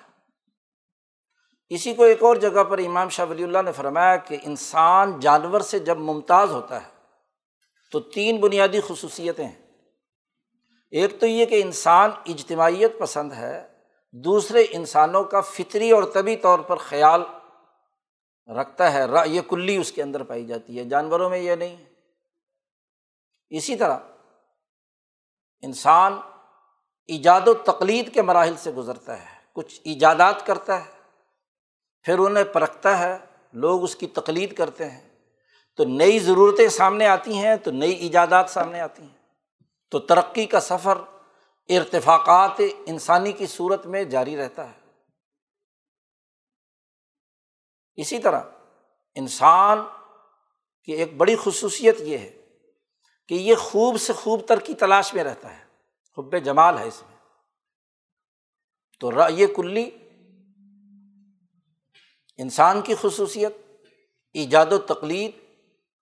اسی 1.76 1.95
کو 1.95 2.05
ایک 2.05 2.23
اور 2.29 2.37
جگہ 2.45 2.62
پر 2.71 2.79
امام 2.85 3.09
شاہ 3.17 3.26
ولی 3.31 3.43
اللہ 3.45 3.62
نے 3.64 3.73
فرمایا 3.73 4.17
کہ 4.29 4.38
انسان 4.43 5.19
جانور 5.21 5.61
سے 5.71 5.79
جب 5.90 5.99
ممتاز 6.09 6.50
ہوتا 6.52 6.83
ہے 6.83 6.88
تو 7.93 8.00
تین 8.17 8.40
بنیادی 8.40 8.81
خصوصیتیں 8.88 9.45
ہیں 9.45 9.59
ایک 11.00 11.19
تو 11.21 11.26
یہ 11.26 11.47
کہ 11.47 11.62
انسان 11.62 12.11
اجتماعیت 12.33 12.99
پسند 12.99 13.33
ہے 13.33 13.57
دوسرے 14.25 14.64
انسانوں 14.79 15.23
کا 15.35 15.40
فطری 15.55 15.90
اور 15.99 16.02
طبی 16.14 16.35
طور 16.47 16.59
پر 16.71 16.76
خیال 16.87 17.23
رکھتا 18.57 18.93
ہے 18.93 19.02
یہ 19.33 19.40
کلی 19.49 19.76
اس 19.76 19.93
کے 19.93 20.02
اندر 20.02 20.23
پائی 20.31 20.45
جاتی 20.47 20.79
ہے 20.79 20.85
جانوروں 20.95 21.29
میں 21.31 21.38
یہ 21.38 21.55
نہیں 21.55 21.76
اسی 23.59 23.76
طرح 23.76 23.97
انسان 25.67 26.19
ایجاد 27.14 27.49
و 27.49 27.52
تقلید 27.67 28.12
کے 28.14 28.23
مراحل 28.23 28.55
سے 28.64 28.71
گزرتا 28.73 29.19
ہے 29.21 29.38
کچھ 29.55 29.81
ایجادات 29.93 30.45
کرتا 30.47 30.81
ہے 30.81 32.05
پھر 32.07 32.19
انہیں 32.25 32.45
پرکھتا 32.52 32.99
ہے 32.99 33.17
لوگ 33.62 33.83
اس 33.85 33.95
کی 34.02 34.07
تقلید 34.19 34.52
کرتے 34.57 34.88
ہیں 34.90 35.09
تو 35.76 35.85
نئی 35.95 36.19
ضرورتیں 36.26 36.69
سامنے 36.79 37.07
آتی 37.07 37.37
ہیں 37.38 37.55
تو 37.64 37.71
نئی 37.79 37.93
ایجادات 38.07 38.50
سامنے 38.50 38.81
آتی 38.81 39.02
ہیں 39.02 39.19
تو 39.95 39.99
ترقی 40.12 40.45
کا 40.55 40.61
سفر 40.67 40.99
ارتفاقات 41.79 42.61
انسانی 42.95 43.33
کی 43.40 43.47
صورت 43.55 43.87
میں 43.95 44.02
جاری 44.14 44.37
رہتا 44.37 44.69
ہے 44.69 44.79
اسی 48.05 48.19
طرح 48.29 48.43
انسان 49.25 49.83
کی 50.87 50.93
ایک 51.02 51.17
بڑی 51.23 51.35
خصوصیت 51.45 52.00
یہ 52.11 52.19
ہے 52.19 52.31
کہ 53.29 53.40
یہ 53.50 53.55
خوب 53.69 54.00
سے 54.07 54.12
خوب 54.23 54.47
تر 54.49 54.61
کی 54.69 54.75
تلاش 54.85 55.12
میں 55.14 55.25
رہتا 55.25 55.55
ہے 55.57 55.69
حب 56.19 56.35
جمال 56.45 56.79
ہے 56.79 56.87
اس 56.88 57.02
میں 57.09 57.17
تو 59.00 59.11
رائے 59.14 59.47
کلی 59.57 59.88
انسان 62.45 62.81
کی 62.88 62.95
خصوصیت 63.00 63.57
ایجاد 64.43 64.73
و 64.73 64.79
تقلید 64.93 65.38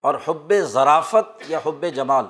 اور 0.06 0.14
حب 0.26 0.52
ذرافت 0.72 1.42
یا 1.50 1.58
حب 1.64 1.84
جمال 1.94 2.24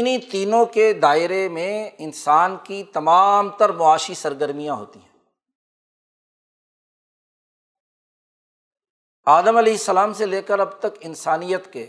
انہیں 0.00 0.18
تینوں 0.30 0.66
کے 0.74 0.92
دائرے 1.02 1.48
میں 1.56 1.72
انسان 2.04 2.56
کی 2.64 2.82
تمام 2.92 3.48
تر 3.58 3.72
معاشی 3.80 4.14
سرگرمیاں 4.20 4.74
ہوتی 4.76 5.00
ہیں 5.00 5.12
آدم 9.36 9.56
علیہ 9.56 9.72
السلام 9.72 10.12
سے 10.14 10.26
لے 10.26 10.40
کر 10.50 10.58
اب 10.60 10.78
تک 10.80 10.96
انسانیت 11.10 11.72
کے 11.72 11.86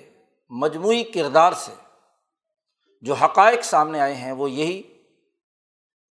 مجموعی 0.64 1.04
کردار 1.14 1.54
سے 1.66 1.74
جو 3.08 3.14
حقائق 3.22 3.64
سامنے 3.66 4.00
آئے 4.02 4.16
ہیں 4.16 4.32
وہ 4.42 4.50
یہی 4.52 4.82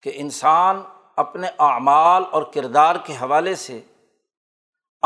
کہ 0.03 0.13
انسان 0.15 0.83
اپنے 1.23 1.47
اعمال 1.65 2.23
اور 2.37 2.43
کردار 2.55 2.97
کے 3.07 3.15
حوالے 3.21 3.55
سے 3.57 3.81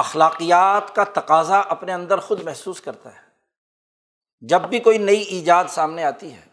اخلاقیات 0.03 0.95
کا 0.95 1.05
تقاضا 1.15 1.59
اپنے 1.75 1.93
اندر 1.93 2.21
خود 2.27 2.43
محسوس 2.45 2.81
کرتا 2.81 3.15
ہے 3.15 3.27
جب 4.49 4.69
بھی 4.71 4.79
کوئی 4.81 4.99
نئی 4.99 5.21
ایجاد 5.37 5.65
سامنے 5.71 6.05
آتی 6.05 6.33
ہے 6.33 6.47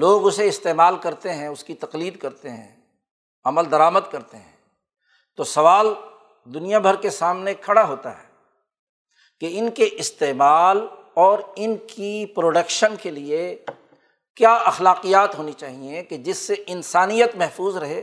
لوگ 0.00 0.26
اسے 0.26 0.46
استعمال 0.48 0.96
کرتے 1.02 1.32
ہیں 1.34 1.46
اس 1.48 1.64
کی 1.64 1.74
تقلید 1.84 2.18
کرتے 2.20 2.50
ہیں 2.50 2.76
عمل 3.52 3.70
درآمد 3.70 4.10
کرتے 4.12 4.36
ہیں 4.36 4.56
تو 5.36 5.44
سوال 5.44 5.92
دنیا 6.54 6.78
بھر 6.88 6.96
کے 7.02 7.10
سامنے 7.10 7.54
کھڑا 7.60 7.84
ہوتا 7.88 8.16
ہے 8.18 8.26
کہ 9.40 9.48
ان 9.58 9.70
کے 9.74 9.88
استعمال 10.04 10.86
اور 11.22 11.38
ان 11.64 11.74
کی 11.88 12.10
پروڈکشن 12.34 12.94
کے 13.02 13.10
لیے 13.10 13.38
کیا 14.36 14.52
اخلاقیات 14.70 15.34
ہونی 15.38 15.52
چاہیے 15.62 16.02
کہ 16.10 16.16
جس 16.26 16.38
سے 16.46 16.54
انسانیت 16.74 17.34
محفوظ 17.42 17.76
رہے 17.84 18.00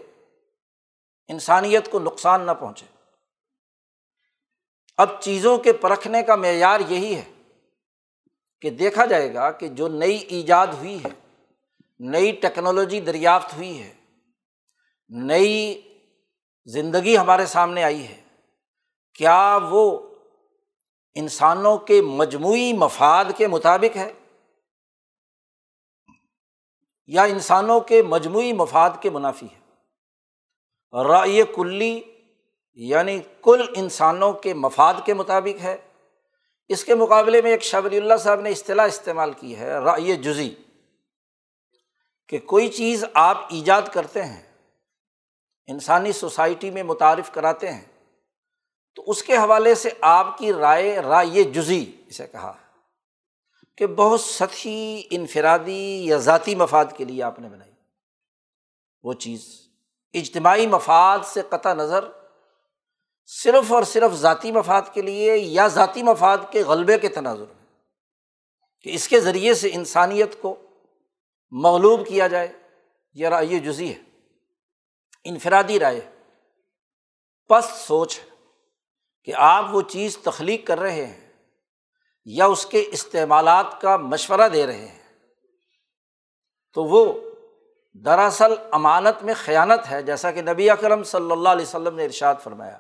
انسانیت 1.34 1.88
کو 1.92 2.00
نقصان 2.08 2.42
نہ 2.46 2.52
پہنچے 2.60 2.86
اب 5.04 5.10
چیزوں 5.22 5.58
کے 5.68 5.74
پرکھنے 5.86 6.24
کا 6.32 6.36
معیار 6.46 6.80
یہی 6.90 7.14
ہے 7.16 7.24
کہ 8.62 8.70
دیکھا 8.84 9.06
جائے 9.14 9.34
گا 9.34 9.50
کہ 9.62 9.68
جو 9.80 9.88
نئی 10.04 10.18
ایجاد 10.38 10.74
ہوئی 10.82 10.98
ہے 11.04 11.10
نئی 12.16 12.32
ٹیکنالوجی 12.42 13.00
دریافت 13.12 13.54
ہوئی 13.58 13.72
ہے 13.82 13.94
نئی 15.32 15.56
زندگی 16.74 17.18
ہمارے 17.18 17.46
سامنے 17.56 17.84
آئی 17.84 18.06
ہے 18.08 18.22
کیا 19.20 19.40
وہ 19.70 19.86
انسانوں 21.20 21.78
کے 21.90 22.02
مجموعی 22.02 22.72
مفاد 22.78 23.26
کے 23.38 23.48
مطابق 23.48 23.96
ہے 23.98 24.12
یا 27.18 27.24
انسانوں 27.34 27.80
کے 27.92 28.02
مجموعی 28.14 28.52
مفاد 28.62 28.90
کے 29.02 29.10
منافی 29.18 29.46
ہے 29.54 31.04
رائے 31.08 31.44
کلی 31.56 31.94
یعنی 32.90 33.20
کل 33.44 33.62
انسانوں 33.82 34.32
کے 34.46 34.54
مفاد 34.66 34.94
کے 35.06 35.14
مطابق 35.14 35.62
ہے 35.64 35.76
اس 36.76 36.84
کے 36.84 36.96
مقابلے 37.02 37.42
میں 37.42 37.52
ایک 37.52 37.64
شبری 37.64 37.98
اللہ 37.98 38.18
صاحب 38.24 38.42
نے 38.42 38.50
اصطلاح 38.58 38.86
استعمال 38.88 39.32
کی 39.40 39.56
ہے 39.58 39.72
رائے 39.84 40.16
جزی 40.28 40.54
کہ 42.30 42.40
کوئی 42.54 42.68
چیز 42.78 43.04
آپ 43.24 43.46
ایجاد 43.54 43.92
کرتے 43.94 44.24
ہیں 44.24 44.42
انسانی 45.74 46.12
سوسائٹی 46.22 46.70
میں 46.72 46.84
متعارف 46.92 47.32
کراتے 47.34 47.72
ہیں 47.74 47.86
تو 48.96 49.04
اس 49.12 49.22
کے 49.24 49.36
حوالے 49.38 49.74
سے 49.76 49.90
آپ 50.10 50.38
کی 50.38 50.52
رائے 50.54 50.98
رائے 51.02 51.44
جزی 51.58 51.84
اسے 52.10 52.28
کہا 52.32 52.52
کہ 53.78 53.88
بہت 53.96 54.22
سطحی 54.22 54.76
انفرادی 55.18 55.80
یا 56.08 56.18
ذاتی 56.28 56.54
مفاد 56.62 56.86
کے 56.98 57.06
لیے 57.06 57.24
آپ 57.30 57.40
نے 57.40 57.50
بنائی 57.50 57.72
وہ 59.04 59.14
چیز 59.26 59.44
اجتماعی 60.20 60.68
مفاد 60.74 61.26
سے 61.34 61.42
قطع 61.50 61.74
نظر 61.80 62.06
صرف 63.42 63.72
اور 63.74 63.84
صرف 63.92 64.14
ذاتی 64.20 64.52
مفاد 64.52 64.94
کے 64.94 65.02
لیے 65.02 65.36
یا 65.38 65.68
ذاتی 65.76 66.04
مفاد 66.12 66.46
کے 66.52 66.64
غلبے 66.68 66.98
کے 67.06 67.10
تناظر 67.18 67.46
میں 67.46 67.64
کہ 68.84 68.94
اس 68.96 69.08
کے 69.08 69.20
ذریعے 69.28 69.54
سے 69.62 69.70
انسانیت 69.74 70.42
کو 70.42 70.54
مغلوب 71.66 72.08
کیا 72.08 72.28
جائے 72.36 72.52
یہ 73.24 73.28
رائے 73.36 73.60
جزی 73.68 73.90
ہے 73.94 74.00
انفرادی 75.32 75.80
رائے 75.80 76.00
پست 77.50 77.76
سوچ 77.86 78.18
ہے 78.20 78.34
کہ 79.26 79.34
آپ 79.52 79.66
وہ 79.76 79.82
چیز 79.92 80.18
تخلیق 80.24 80.66
کر 80.68 80.80
رہے 80.80 81.06
ہیں 81.06 81.22
یا 82.40 82.46
اس 82.54 82.66
کے 82.72 82.84
استعمالات 82.98 83.80
کا 83.82 83.96
مشورہ 84.12 84.48
دے 84.54 84.66
رہے 84.68 84.88
ہیں 84.88 85.04
تو 86.74 86.84
وہ 86.92 87.02
دراصل 88.06 88.54
امانت 88.80 89.24
میں 89.24 89.34
خیانت 89.42 89.90
ہے 89.92 90.02
جیسا 90.10 90.32
کہ 90.32 90.42
نبی 90.42 90.70
اکرم 90.70 91.04
صلی 91.14 91.32
اللہ 91.32 91.50
علیہ 91.58 91.66
وسلم 91.66 91.96
نے 91.96 92.06
ارشاد 92.06 92.36
فرمایا 92.44 92.78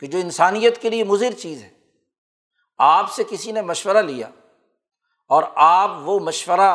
کہ 0.00 0.06
جو 0.14 0.18
انسانیت 0.18 0.78
کے 0.82 0.90
لیے 0.90 1.04
مضر 1.12 1.32
چیز 1.42 1.62
ہے 1.62 1.68
آپ 2.94 3.12
سے 3.12 3.24
کسی 3.30 3.52
نے 3.52 3.62
مشورہ 3.72 4.02
لیا 4.10 4.28
اور 5.36 5.42
آپ 5.66 5.90
وہ 6.04 6.18
مشورہ 6.24 6.70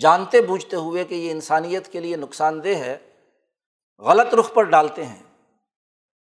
جانتے 0.00 0.40
بوجھتے 0.46 0.76
ہوئے 0.76 1.04
کہ 1.04 1.14
یہ 1.14 1.30
انسانیت 1.30 1.92
کے 1.92 2.00
لیے 2.00 2.16
نقصان 2.16 2.62
دہ 2.64 2.74
ہے 2.84 2.96
غلط 4.06 4.34
رخ 4.38 4.52
پر 4.54 4.64
ڈالتے 4.74 5.04
ہیں 5.06 5.22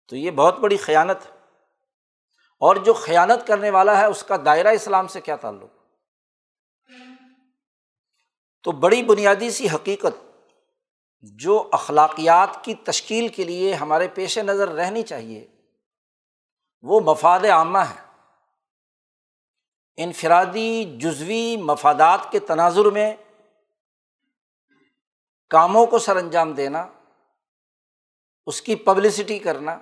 تو 0.09 0.16
یہ 0.16 0.31
بہت 0.40 0.59
بڑی 0.61 0.77
خیانت 0.77 1.25
ہے 1.27 1.35
اور 2.66 2.77
جو 2.85 2.92
خیانت 2.99 3.47
کرنے 3.47 3.71
والا 3.71 3.97
ہے 3.99 4.05
اس 4.12 4.23
کا 4.29 4.37
دائرہ 4.45 4.69
اسلام 4.79 5.07
سے 5.14 5.21
کیا 5.21 5.37
تعلق 5.47 5.71
تو 8.64 8.73
بڑی 8.85 9.03
بنیادی 9.11 9.51
سی 9.57 9.66
حقیقت 9.75 10.25
جو 11.42 11.62
اخلاقیات 11.73 12.62
کی 12.64 12.75
تشکیل 12.85 13.29
کے 13.37 13.45
لیے 13.45 13.73
ہمارے 13.81 14.09
پیش 14.14 14.38
نظر 14.47 14.69
رہنی 14.75 15.03
چاہیے 15.12 15.45
وہ 16.88 17.01
مفاد 17.11 17.45
عامہ 17.53 17.79
ہے 17.90 18.05
انفرادی 20.05 20.69
جزوی 21.01 21.42
مفادات 21.71 22.31
کے 22.33 22.38
تناظر 22.49 22.90
میں 22.99 23.14
کاموں 25.51 25.85
کو 25.95 25.99
سر 26.07 26.16
انجام 26.16 26.53
دینا 26.55 26.87
اس 28.51 28.61
کی 28.62 28.75
پبلسٹی 28.88 29.38
کرنا 29.49 29.79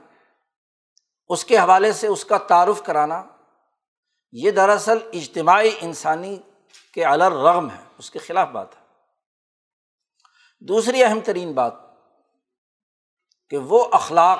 اس 1.32 1.44
کے 1.44 1.56
حوالے 1.58 1.92
سے 1.98 2.06
اس 2.06 2.24
کا 2.30 2.38
تعارف 2.48 2.82
کرانا 2.86 3.22
یہ 4.42 4.50
دراصل 4.50 4.98
اجتماعی 5.20 5.70
انسانی 5.82 6.36
کے 6.94 7.04
الر 7.04 7.32
رغم 7.44 7.68
ہے 7.70 7.82
اس 7.98 8.10
کے 8.10 8.18
خلاف 8.18 8.48
بات 8.52 8.74
ہے 8.76 8.82
دوسری 10.68 11.02
اہم 11.04 11.20
ترین 11.24 11.52
بات 11.54 11.72
کہ 13.50 13.56
وہ 13.72 13.84
اخلاق 14.00 14.38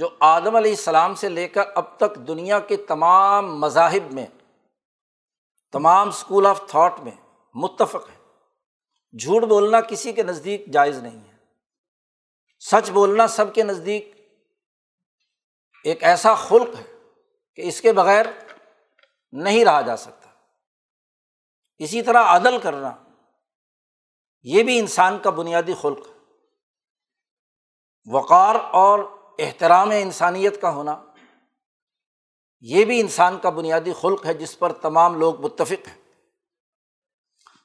جو 0.00 0.08
آدم 0.28 0.56
علیہ 0.56 0.70
السلام 0.70 1.14
سے 1.22 1.28
لے 1.28 1.46
کر 1.56 1.62
اب 1.76 1.96
تک 1.98 2.14
دنیا 2.28 2.58
کے 2.68 2.76
تمام 2.88 3.58
مذاہب 3.60 4.12
میں 4.14 4.26
تمام 5.72 6.08
اسکول 6.08 6.46
آف 6.46 6.60
تھاٹ 6.68 7.00
میں 7.04 7.12
متفق 7.62 8.08
ہے 8.10 8.20
جھوٹ 9.20 9.42
بولنا 9.48 9.80
کسی 9.88 10.12
کے 10.12 10.22
نزدیک 10.22 10.66
جائز 10.72 10.98
نہیں 10.98 11.18
ہے 11.18 11.30
سچ 12.70 12.90
بولنا 12.90 13.26
سب 13.36 13.54
کے 13.54 13.62
نزدیک 13.62 14.10
ایک 15.90 16.02
ایسا 16.04 16.34
خلق 16.48 16.74
ہے 16.78 16.82
کہ 17.56 17.66
اس 17.68 17.80
کے 17.80 17.92
بغیر 17.92 18.26
نہیں 19.46 19.64
رہا 19.64 19.80
جا 19.90 19.96
سکتا 19.96 20.28
اسی 21.84 22.02
طرح 22.08 22.34
عدل 22.34 22.58
کرنا 22.62 22.92
یہ 24.52 24.62
بھی 24.68 24.78
انسان 24.78 25.18
کا 25.22 25.30
بنیادی 25.38 25.74
خلق 25.80 26.06
ہے 26.06 26.12
وقار 28.14 28.54
اور 28.82 28.98
احترام 29.40 29.90
انسانیت 29.94 30.60
کا 30.60 30.70
ہونا 30.74 30.94
یہ 32.74 32.84
بھی 32.84 33.00
انسان 33.00 33.38
کا 33.42 33.50
بنیادی 33.58 33.92
خلق 34.00 34.24
ہے 34.26 34.34
جس 34.40 34.58
پر 34.58 34.72
تمام 34.86 35.18
لوگ 35.18 35.40
متفق 35.44 35.88
ہیں 35.88 36.00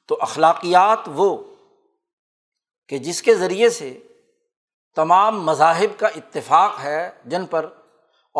تو 0.08 0.16
اخلاقیات 0.28 1.08
وہ 1.14 1.36
کہ 2.88 2.98
جس 3.06 3.20
کے 3.22 3.34
ذریعے 3.38 3.68
سے 3.70 3.90
تمام 4.96 5.42
مذاہب 5.46 5.98
کا 5.98 6.06
اتفاق 6.20 6.78
ہے 6.82 6.98
جن 7.30 7.44
پر 7.50 7.68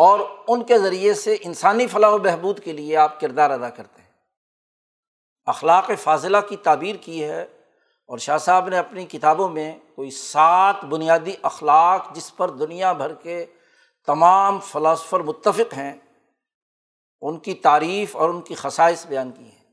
اور 0.05 0.19
ان 0.51 0.61
کے 0.63 0.77
ذریعے 0.79 1.13
سے 1.21 1.35
انسانی 1.47 1.85
فلاح 1.93 2.11
و 2.13 2.17
بہبود 2.25 2.59
کے 2.63 2.73
لیے 2.73 2.95
آپ 2.97 3.19
کردار 3.19 3.49
ادا 3.51 3.69
کرتے 3.77 4.01
ہیں 4.01 4.07
اخلاق 5.53 5.89
فاضلہ 6.03 6.37
کی 6.49 6.57
تعبیر 6.67 6.95
کی 7.05 7.23
ہے 7.23 7.41
اور 8.11 8.17
شاہ 8.27 8.37
صاحب 8.45 8.69
نے 8.73 8.77
اپنی 8.77 9.05
کتابوں 9.15 9.47
میں 9.57 9.67
کوئی 9.95 10.09
سات 10.19 10.85
بنیادی 10.95 11.33
اخلاق 11.51 12.13
جس 12.15 12.35
پر 12.37 12.49
دنیا 12.63 12.91
بھر 13.01 13.13
کے 13.25 13.45
تمام 14.13 14.59
فلاسفر 14.71 15.19
متفق 15.33 15.73
ہیں 15.81 15.93
ان 17.29 17.37
کی 17.47 17.53
تعریف 17.69 18.15
اور 18.21 18.29
ان 18.29 18.41
کی 18.49 18.55
خسائش 18.63 19.05
بیان 19.13 19.31
کی 19.37 19.43
ہیں 19.53 19.63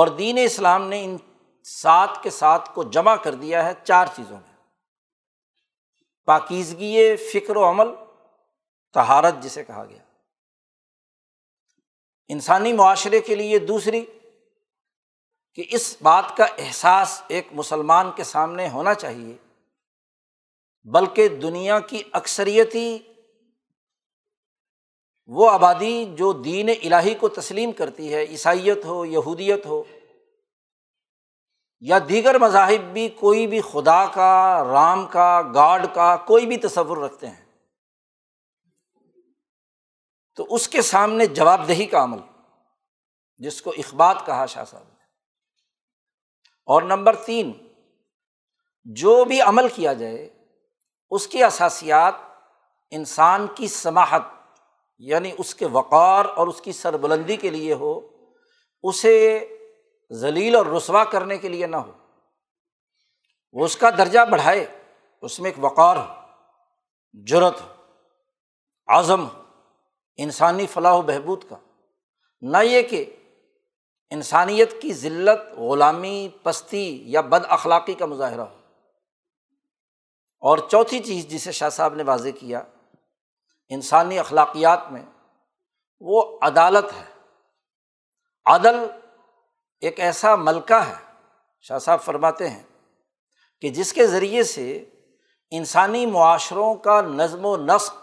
اور 0.00 0.08
دین 0.24 0.38
اسلام 0.44 0.88
نے 0.88 1.04
ان 1.04 1.16
سات 1.76 2.22
کے 2.22 2.30
ساتھ 2.42 2.74
کو 2.74 2.82
جمع 2.98 3.16
کر 3.26 3.34
دیا 3.46 3.64
ہے 3.64 3.72
چار 3.84 4.14
چیزوں 4.16 4.36
میں 4.44 4.56
پاکیزگی 6.32 6.98
فکر 7.32 7.56
و 7.56 7.68
عمل 7.70 7.92
تہارت 8.94 9.42
جسے 9.42 9.64
کہا 9.64 9.84
گیا 9.88 10.02
انسانی 12.34 12.72
معاشرے 12.80 13.20
کے 13.28 13.34
لیے 13.34 13.58
دوسری 13.72 14.04
کہ 15.54 15.64
اس 15.78 15.94
بات 16.02 16.36
کا 16.36 16.44
احساس 16.64 17.20
ایک 17.36 17.46
مسلمان 17.60 18.10
کے 18.16 18.24
سامنے 18.24 18.68
ہونا 18.72 18.94
چاہیے 19.04 19.36
بلکہ 20.96 21.28
دنیا 21.42 21.78
کی 21.92 22.02
اکثریتی 22.20 22.86
وہ 25.38 25.50
آبادی 25.50 25.94
جو 26.18 26.32
دین 26.42 26.68
الہی 26.76 27.14
کو 27.18 27.28
تسلیم 27.40 27.72
کرتی 27.80 28.12
ہے 28.14 28.22
عیسائیت 28.26 28.84
ہو 28.84 29.04
یہودیت 29.06 29.66
ہو 29.66 29.82
یا 31.90 31.98
دیگر 32.08 32.38
مذاہب 32.38 32.92
بھی 32.92 33.08
کوئی 33.20 33.46
بھی 33.52 33.60
خدا 33.72 34.04
کا 34.14 34.30
رام 34.72 35.06
کا 35.12 35.26
گاڈ 35.54 35.86
کا 35.94 36.14
کوئی 36.32 36.46
بھی 36.46 36.56
تصور 36.66 36.96
رکھتے 37.04 37.26
ہیں 37.26 37.49
تو 40.40 40.44
اس 40.54 40.66
کے 40.74 40.82
سامنے 40.88 41.24
جواب 41.38 41.66
دہی 41.68 41.84
کا 41.86 42.02
عمل 42.02 42.18
جس 43.46 43.60
کو 43.62 43.70
اخبات 43.78 44.24
کہا 44.26 44.44
شاہ 44.52 44.64
صاحب 44.68 44.82
نے 44.82 45.02
اور 46.74 46.82
نمبر 46.82 47.16
تین 47.26 47.50
جو 49.02 49.14
بھی 49.28 49.40
عمل 49.50 49.68
کیا 49.74 49.92
جائے 50.02 50.22
اس 51.18 51.26
کی 51.34 51.42
اثاسیات 51.44 52.22
انسان 52.98 53.46
کی 53.56 53.68
سماحت 53.74 54.22
یعنی 55.10 55.32
اس 55.44 55.54
کے 55.54 55.66
وقار 55.72 56.24
اور 56.38 56.46
اس 56.54 56.60
کی 56.66 56.72
سربلندی 56.78 57.36
کے 57.44 57.50
لیے 57.56 57.74
ہو 57.82 57.92
اسے 58.90 59.12
ذلیل 60.20 60.56
اور 60.56 60.66
رسوا 60.76 61.04
کرنے 61.16 61.38
کے 61.44 61.48
لیے 61.56 61.66
نہ 61.74 61.82
ہو 61.88 61.92
وہ 63.58 63.64
اس 63.64 63.76
کا 63.84 63.90
درجہ 63.98 64.24
بڑھائے 64.30 64.64
اس 65.28 65.38
میں 65.40 65.50
ایک 65.50 65.62
وقار 65.64 65.96
ہو 65.96 67.22
جرت 67.32 67.60
ہو 67.60 68.98
عزم 68.98 69.24
ہو 69.26 69.38
انسانی 70.22 70.66
فلاح 70.72 70.96
و 70.98 71.02
بہبود 71.10 71.44
کا 71.48 71.56
نہ 72.52 72.58
یہ 72.64 72.82
کہ 72.90 73.04
انسانیت 74.16 74.80
کی 74.82 74.92
ذلت 75.02 75.52
غلامی 75.58 76.16
پستی 76.42 76.84
یا 77.12 77.20
بد 77.34 77.44
اخلاقی 77.56 77.94
کا 78.00 78.06
مظاہرہ 78.12 78.40
ہو 78.44 78.58
اور 80.50 80.58
چوتھی 80.72 80.98
چیز 81.06 81.26
جسے 81.28 81.52
شاہ 81.60 81.68
صاحب 81.76 81.94
نے 81.94 82.02
واضح 82.12 82.36
کیا 82.38 82.62
انسانی 83.76 84.18
اخلاقیات 84.18 84.90
میں 84.92 85.02
وہ 86.10 86.22
عدالت 86.48 86.92
ہے 86.98 87.04
عدل 88.54 88.76
ایک 89.88 90.00
ایسا 90.10 90.34
ملکہ 90.48 90.80
ہے 90.88 90.98
شاہ 91.68 91.78
صاحب 91.86 92.00
فرماتے 92.04 92.48
ہیں 92.50 92.62
کہ 93.60 93.70
جس 93.78 93.92
کے 93.98 94.06
ذریعے 94.16 94.42
سے 94.52 94.66
انسانی 95.58 96.04
معاشروں 96.18 96.74
کا 96.88 97.00
نظم 97.10 97.44
و 97.46 97.56
نسق 97.64 97.98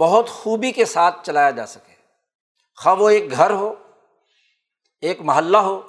بہت 0.00 0.28
خوبی 0.28 0.70
کے 0.72 0.84
ساتھ 0.84 1.24
چلایا 1.26 1.50
جا 1.56 1.66
سکے 1.66 1.94
خواہ 2.82 2.94
وہ 2.98 3.08
ایک 3.10 3.30
گھر 3.32 3.50
ہو 3.50 3.72
ایک 5.08 5.20
محلہ 5.24 5.56
ہو 5.66 5.80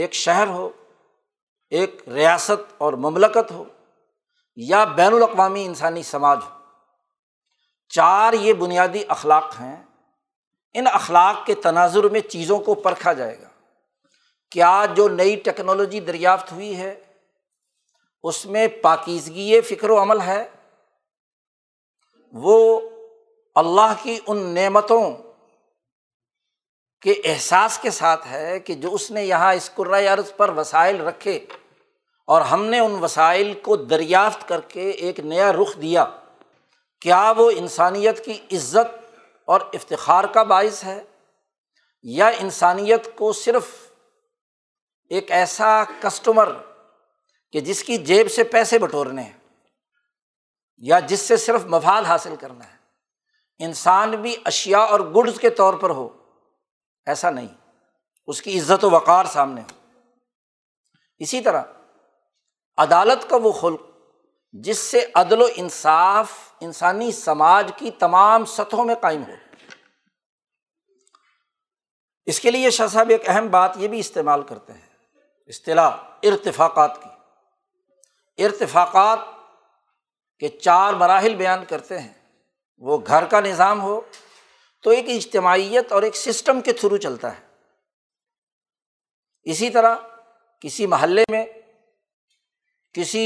ایک 0.00 0.12
شہر 0.14 0.46
ہو 0.46 0.68
ایک 1.78 2.02
ریاست 2.14 2.72
اور 2.82 2.92
مملکت 3.06 3.50
ہو 3.52 3.64
یا 4.68 4.82
بین 4.98 5.12
الاقوامی 5.14 5.64
انسانی 5.64 6.02
سماج 6.02 6.38
ہو 6.44 6.50
چار 7.94 8.32
یہ 8.40 8.52
بنیادی 8.58 9.02
اخلاق 9.16 9.60
ہیں 9.60 9.76
ان 10.78 10.86
اخلاق 10.92 11.44
کے 11.46 11.54
تناظر 11.64 12.08
میں 12.12 12.20
چیزوں 12.28 12.58
کو 12.68 12.74
پرکھا 12.84 13.12
جائے 13.12 13.40
گا 13.40 13.48
کیا 14.52 14.84
جو 14.96 15.08
نئی 15.08 15.36
ٹیکنالوجی 15.44 16.00
دریافت 16.08 16.52
ہوئی 16.52 16.76
ہے 16.76 16.94
اس 18.30 18.44
میں 18.54 18.66
پاکیزگی 18.82 19.60
فکر 19.68 19.90
و 19.90 20.00
عمل 20.02 20.20
ہے 20.26 20.42
وہ 22.42 22.58
اللہ 23.62 23.92
کی 24.02 24.18
ان 24.28 24.36
نعمتوں 24.54 25.02
کے 27.02 27.12
احساس 27.32 27.78
کے 27.78 27.90
ساتھ 27.90 28.26
ہے 28.26 28.58
کہ 28.66 28.74
جو 28.84 28.92
اس 28.94 29.10
نے 29.10 29.24
یہاں 29.24 29.52
اس 29.54 29.68
کرائے 29.76 30.06
عرض 30.08 30.32
پر 30.36 30.50
وسائل 30.56 31.00
رکھے 31.06 31.38
اور 32.34 32.40
ہم 32.50 32.64
نے 32.64 32.78
ان 32.80 32.96
وسائل 33.02 33.52
کو 33.62 33.76
دریافت 33.92 34.46
کر 34.48 34.60
کے 34.68 34.88
ایک 35.06 35.18
نیا 35.32 35.52
رخ 35.52 35.74
دیا 35.80 36.04
کیا 37.06 37.22
وہ 37.36 37.50
انسانیت 37.56 38.24
کی 38.24 38.38
عزت 38.56 38.96
اور 39.54 39.60
افتخار 39.74 40.24
کا 40.34 40.42
باعث 40.54 40.82
ہے 40.84 40.98
یا 42.18 42.26
انسانیت 42.40 43.08
کو 43.16 43.32
صرف 43.40 43.68
ایک 45.16 45.30
ایسا 45.38 45.72
کسٹمر 46.00 46.52
کہ 47.52 47.60
جس 47.68 47.82
کی 47.84 47.96
جیب 48.10 48.30
سے 48.36 48.44
پیسے 48.54 48.78
بٹورنے 48.78 49.22
ہیں 49.22 49.32
یا 50.92 50.98
جس 51.12 51.20
سے 51.28 51.36
صرف 51.46 51.64
مفاد 51.76 52.02
حاصل 52.08 52.36
کرنا 52.40 52.64
ہے 52.70 52.82
انسان 53.62 54.14
بھی 54.22 54.34
اشیا 54.46 54.78
اور 54.92 55.00
گڈز 55.16 55.38
کے 55.40 55.50
طور 55.60 55.74
پر 55.80 55.90
ہو 55.90 56.08
ایسا 57.12 57.30
نہیں 57.30 57.46
اس 58.32 58.40
کی 58.42 58.58
عزت 58.58 58.84
و 58.84 58.90
وقار 58.90 59.24
سامنے 59.32 59.60
ہو 59.60 59.74
اسی 61.24 61.40
طرح 61.40 61.62
عدالت 62.84 63.28
کا 63.30 63.36
وہ 63.42 63.52
خلق 63.60 63.80
جس 64.66 64.78
سے 64.78 65.04
عدل 65.20 65.40
و 65.42 65.46
انصاف 65.56 66.32
انسانی 66.62 67.10
سماج 67.12 67.70
کی 67.76 67.90
تمام 67.98 68.44
سطحوں 68.54 68.84
میں 68.84 68.94
قائم 69.00 69.22
ہو 69.28 69.34
اس 72.32 72.40
کے 72.40 72.50
لیے 72.50 72.70
شاہ 72.74 72.86
صاحب 72.92 73.10
ایک 73.10 73.28
اہم 73.30 73.48
بات 73.50 73.76
یہ 73.78 73.88
بھی 73.88 73.98
استعمال 74.00 74.42
کرتے 74.48 74.72
ہیں 74.72 74.88
اصطلاح 75.54 75.90
ارتفاقات 76.30 77.02
کی 77.02 78.44
ارتفاقات 78.44 79.18
کے 80.40 80.48
چار 80.58 80.92
مراحل 81.00 81.34
بیان 81.36 81.64
کرتے 81.68 81.98
ہیں 81.98 82.12
وہ 82.82 82.98
گھر 83.06 83.24
کا 83.30 83.40
نظام 83.40 83.82
ہو 83.82 84.00
تو 84.82 84.90
ایک 84.90 85.06
اجتماعیت 85.10 85.92
اور 85.92 86.02
ایک 86.02 86.16
سسٹم 86.16 86.60
کے 86.60 86.72
تھرو 86.80 86.96
چلتا 87.06 87.32
ہے 87.36 87.42
اسی 89.50 89.70
طرح 89.70 89.94
کسی 90.60 90.86
محلے 90.86 91.22
میں 91.30 91.44
کسی 92.94 93.22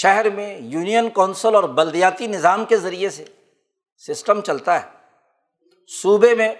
شہر 0.00 0.28
میں 0.34 0.56
یونین 0.72 1.08
کونسل 1.14 1.54
اور 1.54 1.64
بلدیاتی 1.80 2.26
نظام 2.26 2.64
کے 2.72 2.76
ذریعے 2.78 3.10
سے 3.10 3.24
سسٹم 4.06 4.40
چلتا 4.46 4.80
ہے 4.82 4.92
صوبے 6.00 6.34
میں 6.34 6.54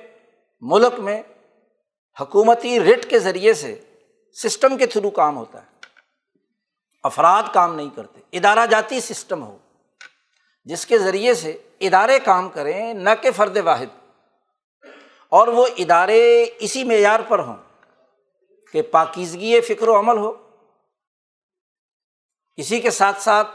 ملک 0.71 0.99
میں 1.09 1.21
حکومتی 2.21 2.79
رٹ 2.81 3.09
کے 3.11 3.19
ذریعے 3.19 3.55
سے 3.63 3.75
سسٹم 4.43 4.77
کے 4.77 4.87
تھرو 4.95 5.11
کام 5.19 5.37
ہوتا 5.37 5.63
ہے 5.63 5.73
افراد 7.09 7.53
کام 7.53 7.75
نہیں 7.75 7.89
کرتے 7.97 8.21
ادارہ 8.39 8.67
جاتی 8.71 9.01
سسٹم 9.01 9.43
ہو 9.43 9.57
جس 10.73 10.85
کے 10.87 10.99
ذریعے 10.99 11.35
سے 11.35 11.57
ادارے 11.89 12.19
کام 12.25 12.49
کریں 12.49 12.93
نہ 12.95 13.11
کہ 13.23 13.31
فرد 13.37 13.57
واحد 13.65 14.03
اور 15.39 15.49
وہ 15.57 15.67
ادارے 15.85 16.21
اسی 16.67 16.85
معیار 16.85 17.21
پر 17.29 17.39
ہوں 17.49 17.57
کہ 18.73 18.83
پاکیزگی 18.91 19.61
فکر 19.69 19.89
و 19.89 19.99
عمل 19.99 20.17
ہو 20.19 20.33
اسی 22.63 22.81
کے 22.81 22.91
ساتھ 23.01 23.23
ساتھ 23.23 23.49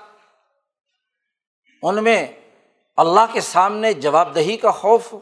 ان 1.90 2.04
میں 2.04 2.26
اللہ 3.04 3.32
کے 3.34 3.42
سامنے 3.42 3.92
جواب 4.06 4.34
دہی 4.36 4.56
کا 4.64 4.72
خوف 4.84 5.12
ہو 5.14 5.20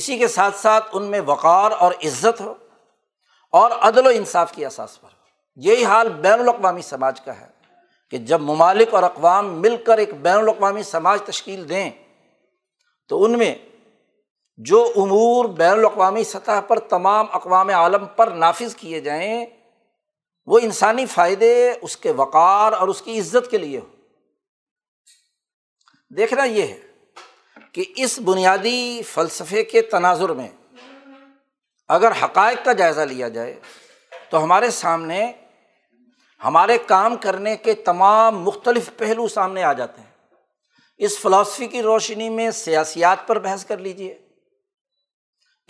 اسی 0.00 0.16
کے 0.18 0.28
ساتھ 0.28 0.56
ساتھ 0.58 0.88
ان 0.96 1.04
میں 1.10 1.20
وقار 1.26 1.70
اور 1.86 1.92
عزت 2.06 2.40
ہو 2.40 2.52
اور 3.62 3.70
عدل 3.88 4.06
و 4.06 4.10
انصاف 4.14 4.52
کی 4.52 4.64
اساس 4.66 5.00
پر 5.00 5.08
ہو 5.08 5.22
یہی 5.66 5.84
حال 5.84 6.08
بین 6.22 6.40
الاقوامی 6.40 6.82
سماج 6.82 7.20
کا 7.24 7.38
ہے 7.40 7.46
کہ 8.10 8.18
جب 8.30 8.40
ممالک 8.50 8.94
اور 8.94 9.02
اقوام 9.02 9.60
مل 9.60 9.76
کر 9.86 9.98
ایک 9.98 10.14
بین 10.22 10.36
الاقوامی 10.36 10.82
سماج 10.82 11.20
تشکیل 11.26 11.68
دیں 11.68 11.88
تو 13.08 13.22
ان 13.24 13.38
میں 13.38 13.54
جو 14.70 14.82
امور 15.02 15.44
بین 15.60 15.72
الاقوامی 15.72 16.24
سطح 16.24 16.60
پر 16.68 16.78
تمام 16.90 17.26
اقوام 17.36 17.68
عالم 17.76 18.04
پر 18.16 18.30
نافذ 18.42 18.74
کیے 18.76 19.00
جائیں 19.06 19.44
وہ 20.52 20.58
انسانی 20.62 21.06
فائدے 21.14 21.52
اس 21.82 21.96
کے 21.96 22.10
وقار 22.16 22.72
اور 22.78 22.88
اس 22.88 23.00
کی 23.02 23.18
عزت 23.20 23.50
کے 23.50 23.58
لیے 23.58 23.78
ہو 23.78 23.84
دیکھنا 26.16 26.44
یہ 26.44 26.62
ہے 26.66 26.82
کہ 27.72 27.84
اس 28.04 28.18
بنیادی 28.24 28.76
فلسفے 29.12 29.62
کے 29.70 29.82
تناظر 29.94 30.28
میں 30.40 30.48
اگر 31.94 32.12
حقائق 32.22 32.64
کا 32.64 32.72
جائزہ 32.82 33.00
لیا 33.14 33.28
جائے 33.38 33.58
تو 34.30 34.42
ہمارے 34.44 34.70
سامنے 34.76 35.30
ہمارے 36.44 36.76
کام 36.86 37.16
کرنے 37.20 37.56
کے 37.64 37.74
تمام 37.84 38.38
مختلف 38.44 38.90
پہلو 38.96 39.26
سامنے 39.34 39.62
آ 39.64 39.72
جاتے 39.72 40.02
ہیں 40.02 40.12
اس 41.06 41.18
فلاسفی 41.18 41.66
کی 41.68 41.82
روشنی 41.82 42.28
میں 42.30 42.50
سیاسیات 42.64 43.26
پر 43.28 43.38
بحث 43.46 43.64
کر 43.66 43.78
لیجیے 43.86 44.14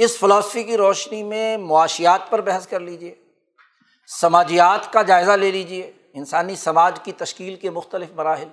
اس 0.04 0.16
فلاسفی 0.18 0.62
کی 0.70 0.76
روشنی 0.76 1.22
میں 1.22 1.56
معاشیات 1.66 2.30
پر 2.30 2.40
بحث 2.48 2.66
کر 2.68 2.80
لیجیے 2.88 3.14
سماجیات 4.20 4.92
کا 4.92 5.02
جائزہ 5.12 5.32
لے 5.42 5.50
لیجیے 5.50 5.90
انسانی 6.20 6.56
سماج 6.56 6.98
کی 7.04 7.12
تشکیل 7.22 7.54
کے 7.62 7.70
مختلف 7.78 8.08
مراحل 8.16 8.48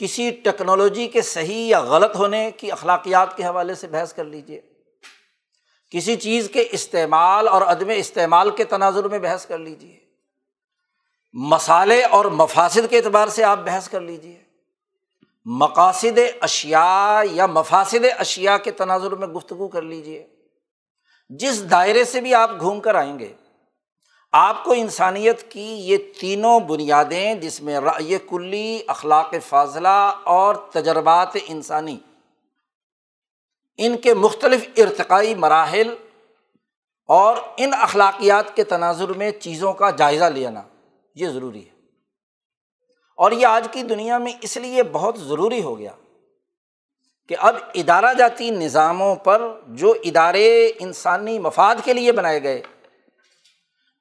کسی 0.00 0.30
ٹیکنالوجی 0.44 1.06
کے 1.14 1.22
صحیح 1.28 1.64
یا 1.66 1.80
غلط 1.94 2.16
ہونے 2.16 2.42
کی 2.58 2.70
اخلاقیات 2.72 3.36
کے 3.36 3.44
حوالے 3.44 3.74
سے 3.80 3.86
بحث 3.94 4.12
کر 4.18 4.24
لیجیے 4.34 4.60
کسی 5.92 6.16
چیز 6.26 6.50
کے 6.52 6.64
استعمال 6.78 7.48
اور 7.48 7.62
عدم 7.72 7.88
استعمال 7.96 8.50
کے 8.60 8.64
تناظر 8.74 9.08
میں 9.14 9.18
بحث 9.18 9.46
کر 9.46 9.58
لیجیے 9.58 9.98
مسالے 11.50 12.02
اور 12.12 12.24
مفاصد 12.38 12.88
کے 12.90 12.96
اعتبار 12.98 13.28
سے 13.34 13.42
آپ 13.44 13.58
بحث 13.66 13.88
کر 13.88 14.00
لیجیے 14.00 14.36
مقاصد 15.60 16.18
اشیا 16.42 17.22
یا 17.32 17.46
مفاصد 17.46 18.04
اشیا 18.18 18.56
کے 18.64 18.70
تناظر 18.80 19.10
میں 19.16 19.26
گفتگو 19.28 19.68
کر 19.68 19.82
لیجیے 19.82 20.24
جس 21.40 21.62
دائرے 21.70 22.04
سے 22.04 22.20
بھی 22.20 22.34
آپ 22.34 22.50
گھوم 22.60 22.80
کر 22.80 22.94
آئیں 22.94 23.18
گے 23.18 23.32
آپ 24.40 24.62
کو 24.64 24.72
انسانیت 24.76 25.42
کی 25.50 25.66
یہ 25.90 25.96
تینوں 26.20 26.60
بنیادیں 26.68 27.34
جس 27.40 27.60
میں 27.68 27.78
رائے 27.80 28.18
کلی 28.30 28.80
اخلاق 28.94 29.34
فاضلہ 29.48 29.94
اور 30.36 30.54
تجربات 30.72 31.36
انسانی 31.46 31.96
ان 33.84 33.96
کے 34.02 34.14
مختلف 34.14 34.66
ارتقائی 34.84 35.34
مراحل 35.44 35.94
اور 37.20 37.36
ان 37.58 37.70
اخلاقیات 37.82 38.54
کے 38.56 38.64
تناظر 38.74 39.12
میں 39.22 39.30
چیزوں 39.40 39.72
کا 39.82 39.90
جائزہ 40.02 40.24
لینا 40.34 40.62
یہ 41.18 41.28
ضروری 41.28 41.64
ہے 41.64 41.78
اور 43.24 43.32
یہ 43.32 43.46
آج 43.46 43.66
کی 43.72 43.82
دنیا 43.82 44.18
میں 44.26 44.32
اس 44.42 44.56
لیے 44.56 44.82
بہت 44.92 45.18
ضروری 45.28 45.62
ہو 45.62 45.78
گیا 45.78 45.92
کہ 47.28 47.36
اب 47.48 47.56
ادارہ 47.82 48.12
جاتی 48.18 48.50
نظاموں 48.50 49.14
پر 49.24 49.42
جو 49.82 49.94
ادارے 50.10 50.46
انسانی 50.86 51.38
مفاد 51.38 51.84
کے 51.84 51.92
لیے 51.92 52.12
بنائے 52.12 52.42
گئے 52.42 52.62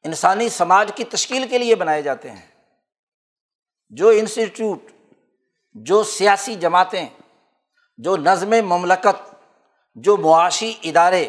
انسانی 0.06 0.48
سماج 0.50 0.92
کی 0.96 1.04
تشکیل 1.16 1.48
کے 1.50 1.58
لیے 1.58 1.76
بنائے 1.76 2.02
جاتے 2.02 2.32
ہیں 2.32 2.48
جو 4.00 4.08
انسٹیٹیوٹ 4.20 4.92
جو 5.90 6.02
سیاسی 6.18 6.56
جماعتیں 6.64 7.06
جو 8.06 8.16
نظم 8.18 8.54
مملکت 8.70 9.28
جو 10.08 10.16
معاشی 10.26 10.74
ادارے 10.90 11.28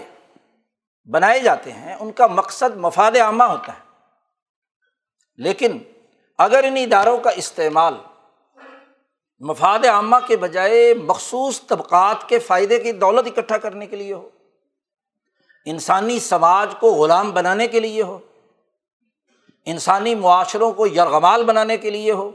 بنائے 1.13 1.39
جاتے 1.41 1.73
ہیں 1.73 1.95
ان 2.01 2.11
کا 2.21 2.27
مقصد 2.39 2.77
مفاد 2.87 3.17
عامہ 3.25 3.45
ہوتا 3.51 3.73
ہے 3.79 3.89
لیکن 5.49 5.79
اگر 6.47 6.65
ان 6.69 6.77
اداروں 6.77 7.17
کا 7.27 7.31
استعمال 7.43 7.95
مفاد 9.51 9.85
عامہ 9.91 10.17
کے 10.27 10.37
بجائے 10.37 10.83
مخصوص 11.11 11.61
طبقات 11.67 12.29
کے 12.29 12.39
فائدے 12.49 12.79
کی 12.81 12.91
دولت 13.05 13.27
اکٹھا 13.29 13.57
کرنے 13.59 13.87
کے 13.93 13.97
لیے 13.97 14.13
ہو 14.15 14.29
انسانی 15.75 16.19
سماج 16.25 16.75
کو 16.81 16.91
غلام 16.95 17.31
بنانے 17.39 17.67
کے 17.77 17.81
لیے 17.81 18.03
ہو 18.11 18.19
انسانی 19.75 20.15
معاشروں 20.25 20.71
کو 20.81 20.87
یرغمال 20.87 21.45
بنانے 21.53 21.77
کے 21.85 21.91
لیے 21.91 22.13
ہو 22.21 22.31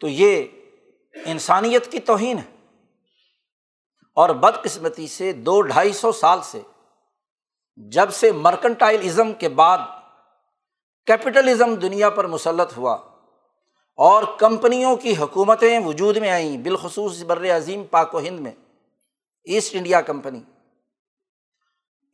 تو 0.00 0.08
یہ 0.08 1.26
انسانیت 1.34 1.90
کی 1.92 2.00
توہین 2.10 2.38
ہے 2.38 2.56
اور 4.22 4.30
بدقسمتی 4.46 5.06
سے 5.14 5.32
دو 5.48 5.60
ڈھائی 5.70 5.92
سو 6.02 6.10
سال 6.22 6.42
سے 6.50 6.60
جب 7.98 8.12
سے 8.14 8.30
مرکنٹائلزم 8.46 9.32
کے 9.42 9.48
بعد 9.62 9.86
کیپٹلزم 11.08 11.74
دنیا 11.82 12.08
پر 12.16 12.26
مسلط 12.36 12.76
ہوا 12.76 12.92
اور 14.06 14.22
کمپنیوں 14.38 14.94
کی 15.04 15.14
حکومتیں 15.20 15.78
وجود 15.84 16.16
میں 16.24 16.30
آئیں 16.30 16.56
بالخصوص 16.62 17.22
بر 17.30 17.44
عظیم 17.56 17.84
پاک 17.90 18.14
و 18.14 18.18
ہند 18.26 18.40
میں 18.46 18.50
ایسٹ 19.54 19.76
انڈیا 19.76 20.00
کمپنی 20.10 20.40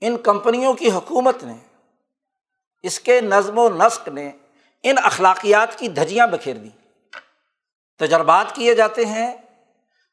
ان 0.06 0.16
کمپنیوں 0.28 0.72
کی 0.82 0.90
حکومت 0.90 1.42
نے 1.44 1.56
اس 2.90 3.00
کے 3.08 3.20
نظم 3.32 3.58
و 3.58 3.68
نسق 3.76 4.08
نے 4.20 4.30
ان 4.90 4.96
اخلاقیات 5.10 5.76
کی 5.78 5.88
دھجیاں 5.98 6.26
بکھیر 6.36 6.56
دیں 6.56 6.70
تجربات 8.04 8.54
کیے 8.54 8.74
جاتے 8.82 9.06
ہیں 9.16 9.30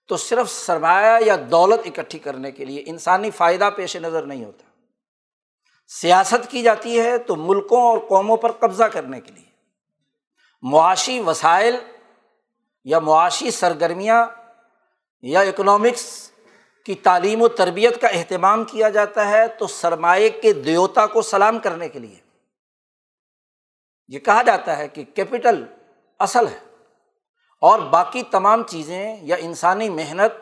تو 0.09 0.17
صرف 0.25 0.49
سرمایہ 0.51 1.17
یا 1.25 1.35
دولت 1.51 1.87
اکٹھی 1.93 2.19
کرنے 2.27 2.51
کے 2.59 2.65
لیے 2.65 2.83
انسانی 2.95 3.31
فائدہ 3.43 3.69
پیش 3.75 3.95
نظر 4.09 4.25
نہیں 4.33 4.45
ہوتا 4.45 4.70
سیاست 5.99 6.49
کی 6.51 6.61
جاتی 6.63 6.99
ہے 6.99 7.17
تو 7.27 7.35
ملکوں 7.35 7.81
اور 7.87 7.97
قوموں 8.09 8.35
پر 8.43 8.51
قبضہ 8.59 8.83
کرنے 8.91 9.19
کے 9.21 9.31
لیے 9.31 9.45
معاشی 10.71 11.19
وسائل 11.25 11.75
یا 12.91 12.99
معاشی 13.07 13.51
سرگرمیاں 13.51 14.25
یا 15.31 15.39
اکنامکس 15.49 16.03
کی 16.85 16.95
تعلیم 17.07 17.41
و 17.41 17.47
تربیت 17.61 17.99
کا 18.01 18.07
اہتمام 18.17 18.63
کیا 18.71 18.89
جاتا 18.99 19.27
ہے 19.29 19.45
تو 19.59 19.67
سرمایہ 19.73 20.29
کے 20.41 20.53
دیوتا 20.69 21.05
کو 21.15 21.21
سلام 21.31 21.59
کرنے 21.65 21.89
کے 21.89 21.99
لیے 21.99 22.19
یہ 24.15 24.19
کہا 24.29 24.41
جاتا 24.45 24.77
ہے 24.77 24.87
کہ 24.95 25.03
کیپٹل 25.15 25.63
اصل 26.27 26.47
ہے 26.47 26.57
اور 27.71 27.79
باقی 27.97 28.23
تمام 28.31 28.63
چیزیں 28.69 29.15
یا 29.31 29.35
انسانی 29.49 29.89
محنت 29.99 30.39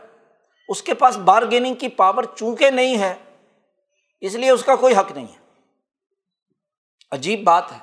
اس 0.73 0.81
کے 0.89 0.93
پاس 1.03 1.17
بارگیننگ 1.31 1.75
کی 1.81 1.87
پاور 2.01 2.23
چونکہ 2.35 2.69
نہیں 2.81 2.97
ہے 3.01 3.13
اس 4.27 4.33
لیے 4.35 4.49
اس 4.51 4.63
کا 4.65 4.75
کوئی 4.75 4.95
حق 4.95 5.11
نہیں 5.11 5.25
ہے 5.33 5.37
عجیب 7.13 7.43
بات 7.45 7.71
ہے 7.71 7.77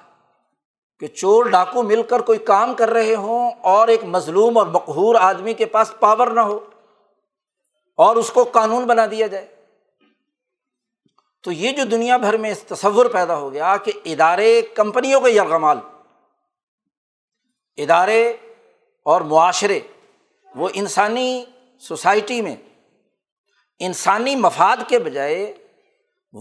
کہ 1.00 1.06
چور 1.20 1.44
ڈاکو 1.50 1.82
مل 1.82 2.02
کر 2.10 2.20
کوئی 2.28 2.38
کام 2.50 2.74
کر 2.74 2.90
رہے 2.92 3.14
ہوں 3.24 3.50
اور 3.72 3.88
ایک 3.94 4.04
مظلوم 4.14 4.58
اور 4.58 4.66
مقہور 4.76 5.14
آدمی 5.20 5.54
کے 5.54 5.66
پاس 5.74 5.92
پاور 6.00 6.30
نہ 6.34 6.40
ہو 6.50 6.58
اور 8.04 8.16
اس 8.16 8.30
کو 8.36 8.44
قانون 8.52 8.84
بنا 8.86 9.06
دیا 9.10 9.26
جائے 9.34 9.46
تو 11.44 11.52
یہ 11.52 11.72
جو 11.72 11.84
دنیا 11.90 12.16
بھر 12.22 12.36
میں 12.44 12.52
تصور 12.68 13.06
پیدا 13.12 13.36
ہو 13.38 13.52
گیا 13.52 13.76
کہ 13.84 13.92
ادارے 14.12 14.48
کمپنیوں 14.74 15.20
کا 15.20 15.28
یرغمال 15.28 15.78
ادارے 17.84 18.20
اور 19.12 19.20
معاشرے 19.34 19.78
وہ 20.58 20.68
انسانی 20.82 21.28
سوسائٹی 21.88 22.40
میں 22.42 22.54
انسانی 23.88 24.34
مفاد 24.46 24.88
کے 24.88 24.98
بجائے 25.08 25.38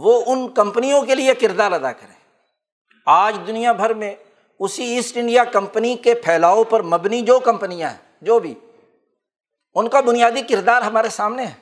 وہ 0.04 0.22
ان 0.32 0.48
کمپنیوں 0.60 1.02
کے 1.06 1.16
لیے 1.16 1.34
کردار 1.42 1.72
ادا 1.80 1.92
کریں 2.02 2.15
آج 3.14 3.36
دنیا 3.48 3.72
بھر 3.74 3.94
میں 3.94 4.14
اسی 4.66 4.84
ایسٹ 4.96 5.18
انڈیا 5.18 5.44
کمپنی 5.54 5.96
کے 6.04 6.14
پھیلاؤ 6.24 6.64
پر 6.70 6.82
مبنی 6.94 7.22
جو 7.26 7.38
کمپنیاں 7.46 7.90
ہیں 7.90 7.98
جو 8.26 8.40
بھی 8.40 8.54
ان 9.80 9.88
کا 9.90 10.02
بنیادی 10.02 10.42
کردار 10.50 10.82
ہمارے 10.82 11.10
سامنے 11.12 11.46
ہے 11.46 11.54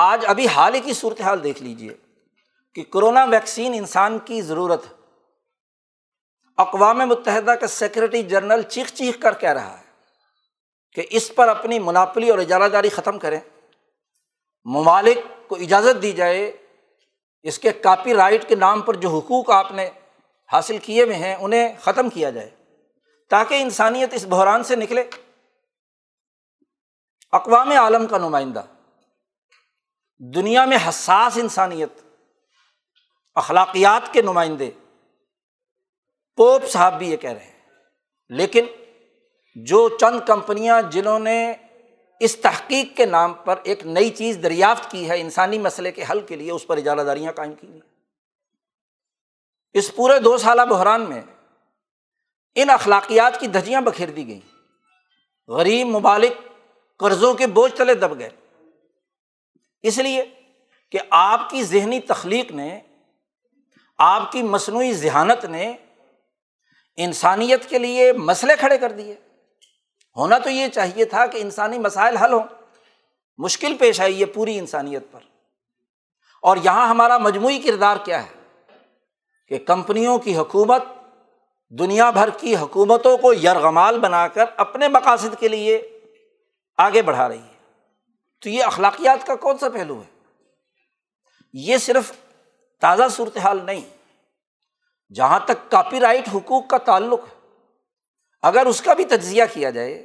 آج 0.00 0.24
ابھی 0.28 0.46
حال 0.56 0.74
ہی 0.74 0.80
کی 0.84 0.92
صورت 0.94 1.20
حال 1.20 1.42
دیکھ 1.44 1.62
لیجیے 1.62 1.94
کہ 2.74 2.82
کرونا 2.92 3.24
ویکسین 3.30 3.72
انسان 3.74 4.18
کی 4.24 4.40
ضرورت 4.50 4.86
ہے 4.86 4.98
اقوام 6.64 6.98
متحدہ 7.08 7.50
کا 7.60 7.66
سیکرٹری 7.76 8.22
جنرل 8.32 8.62
چیخ 8.70 8.92
چیخ 8.94 9.18
کر 9.20 9.34
کہہ 9.40 9.52
رہا 9.58 9.78
ہے 9.78 9.88
کہ 10.94 11.06
اس 11.18 11.30
پر 11.34 11.48
اپنی 11.48 11.78
مناپلی 11.78 12.28
اور 12.30 12.38
اجارہ 12.38 12.68
داری 12.72 12.88
ختم 12.94 13.18
کریں 13.18 13.40
ممالک 14.74 15.24
کو 15.48 15.56
اجازت 15.66 16.00
دی 16.02 16.12
جائے 16.12 16.50
اس 17.50 17.58
کے 17.58 17.72
کاپی 17.82 18.14
رائٹ 18.14 18.48
کے 18.48 18.54
نام 18.56 18.80
پر 18.88 18.94
جو 19.04 19.08
حقوق 19.16 19.50
آپ 19.50 19.72
نے 19.72 19.88
حاصل 20.52 20.78
کیے 20.84 21.02
ہوئے 21.02 21.16
ہیں 21.22 21.34
انہیں 21.40 21.72
ختم 21.82 22.08
کیا 22.14 22.30
جائے 22.36 22.48
تاکہ 23.30 23.60
انسانیت 23.62 24.14
اس 24.14 24.24
بحران 24.28 24.62
سے 24.70 24.76
نکلے 24.76 25.04
اقوام 27.38 27.70
عالم 27.80 28.06
کا 28.12 28.18
نمائندہ 28.18 28.62
دنیا 30.34 30.64
میں 30.70 30.78
حساس 30.88 31.36
انسانیت 31.42 32.00
اخلاقیات 33.42 34.12
کے 34.12 34.22
نمائندے 34.22 34.70
پوپ 36.36 36.68
صاحب 36.70 36.98
بھی 36.98 37.10
یہ 37.10 37.16
کہہ 37.24 37.30
رہے 37.32 37.44
ہیں 37.44 37.58
لیکن 38.40 38.66
جو 39.72 39.88
چند 40.00 40.18
کمپنیاں 40.26 40.80
جنہوں 40.96 41.18
نے 41.28 41.36
اس 42.26 42.36
تحقیق 42.40 42.96
کے 42.96 43.04
نام 43.14 43.32
پر 43.44 43.58
ایک 43.70 43.84
نئی 43.96 44.10
چیز 44.20 44.38
دریافت 44.42 44.90
کی 44.90 45.08
ہے 45.10 45.20
انسانی 45.20 45.58
مسئلے 45.68 45.92
کے 45.98 46.04
حل 46.10 46.20
کے 46.30 46.36
لیے 46.42 46.50
اس 46.52 46.66
پر 46.66 46.76
اجارہ 46.82 47.04
داریاں 47.10 47.32
قائم 47.36 47.54
کی 47.60 47.66
ہیں 47.70 47.80
اس 49.78 49.94
پورے 49.96 50.18
دو 50.20 50.36
سالہ 50.38 50.62
بحران 50.70 51.08
میں 51.08 51.20
ان 52.62 52.70
اخلاقیات 52.70 53.38
کی 53.40 53.46
دھجیاں 53.56 53.80
بکھیر 53.88 54.10
دی 54.10 54.26
گئیں 54.26 54.40
غریب 55.56 55.86
ممالک 55.86 56.36
قرضوں 56.98 57.32
کے 57.34 57.46
بوجھ 57.58 57.72
تلے 57.76 57.94
دب 57.94 58.18
گئے 58.18 58.28
اس 59.90 59.98
لیے 59.98 60.24
کہ 60.92 60.98
آپ 61.18 61.48
کی 61.50 61.62
ذہنی 61.64 62.00
تخلیق 62.06 62.50
نے 62.52 62.78
آپ 64.08 64.30
کی 64.32 64.42
مصنوعی 64.42 64.92
ذہانت 65.02 65.44
نے 65.44 65.72
انسانیت 67.04 67.68
کے 67.70 67.78
لیے 67.78 68.12
مسئلے 68.30 68.56
کھڑے 68.60 68.78
کر 68.78 68.92
دیے 68.92 69.14
ہونا 70.16 70.38
تو 70.44 70.50
یہ 70.50 70.68
چاہیے 70.74 71.04
تھا 71.14 71.26
کہ 71.34 71.38
انسانی 71.40 71.78
مسائل 71.78 72.16
حل 72.16 72.32
ہوں 72.32 72.42
مشکل 73.44 73.76
پیش 73.80 74.00
آئی 74.00 74.20
ہے 74.20 74.26
پوری 74.36 74.58
انسانیت 74.58 75.10
پر 75.12 75.20
اور 76.50 76.56
یہاں 76.64 76.86
ہمارا 76.88 77.18
مجموعی 77.18 77.58
کردار 77.64 77.96
کیا 78.04 78.22
ہے 78.26 78.38
کہ 79.50 79.58
کمپنیوں 79.66 80.18
کی 80.24 80.36
حکومت 80.36 80.82
دنیا 81.78 82.08
بھر 82.10 82.30
کی 82.40 82.54
حکومتوں 82.56 83.16
کو 83.22 83.32
یرغمال 83.42 83.98
بنا 84.00 84.26
کر 84.34 84.44
اپنے 84.64 84.88
مقاصد 84.88 85.34
کے 85.40 85.48
لیے 85.48 85.80
آگے 86.84 87.00
بڑھا 87.08 87.26
رہی 87.28 87.38
ہے 87.38 87.58
تو 88.42 88.48
یہ 88.48 88.64
اخلاقیات 88.64 89.26
کا 89.26 89.34
کون 89.46 89.58
سا 89.58 89.68
پہلو 89.74 89.98
ہے 90.00 91.58
یہ 91.68 91.78
صرف 91.86 92.12
تازہ 92.80 93.08
صورتحال 93.16 93.64
نہیں 93.64 93.80
جہاں 95.14 95.38
تک 95.46 95.70
کاپی 95.70 96.00
رائٹ 96.00 96.28
حقوق 96.34 96.66
کا 96.70 96.78
تعلق 96.90 97.24
ہے 97.26 97.38
اگر 98.48 98.66
اس 98.66 98.80
کا 98.82 98.94
بھی 99.00 99.04
تجزیہ 99.16 99.44
کیا 99.54 99.70
جائے 99.70 99.96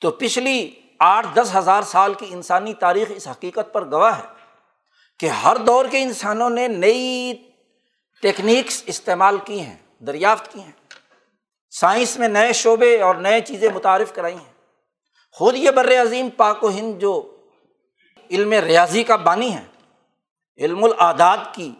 تو 0.00 0.10
پچھلی 0.20 0.56
آٹھ 1.06 1.26
دس 1.36 1.54
ہزار 1.56 1.82
سال 1.94 2.14
کی 2.18 2.26
انسانی 2.30 2.74
تاریخ 2.84 3.10
اس 3.16 3.26
حقیقت 3.28 3.72
پر 3.72 3.90
گواہ 3.90 4.18
ہے 4.18 4.32
کہ 5.20 5.26
ہر 5.44 5.56
دور 5.66 5.86
کے 5.90 6.02
انسانوں 6.02 6.50
نے 6.50 6.68
نئی 6.68 7.32
ٹیکنیکس 8.22 8.82
استعمال 8.86 9.38
کی 9.46 9.60
ہیں 9.60 9.76
دریافت 10.06 10.52
کی 10.52 10.60
ہیں 10.60 10.72
سائنس 11.80 12.16
میں 12.18 12.28
نئے 12.28 12.52
شعبے 12.52 12.96
اور 13.02 13.14
نئے 13.26 13.40
چیزیں 13.46 13.68
متعارف 13.74 14.12
کرائی 14.14 14.34
ہیں 14.34 14.52
خود 15.38 15.56
یہ 15.56 15.70
بر 15.76 15.90
عظیم 16.00 16.28
پاک 16.36 16.64
و 16.64 16.68
ہند 16.70 16.98
جو 17.00 17.20
علم 18.30 18.52
ریاضی 18.66 19.02
کا 19.04 19.16
بانی 19.28 19.52
ہے 19.54 19.64
علم 20.64 20.84
الاداد 20.84 21.36
کی 21.54 21.70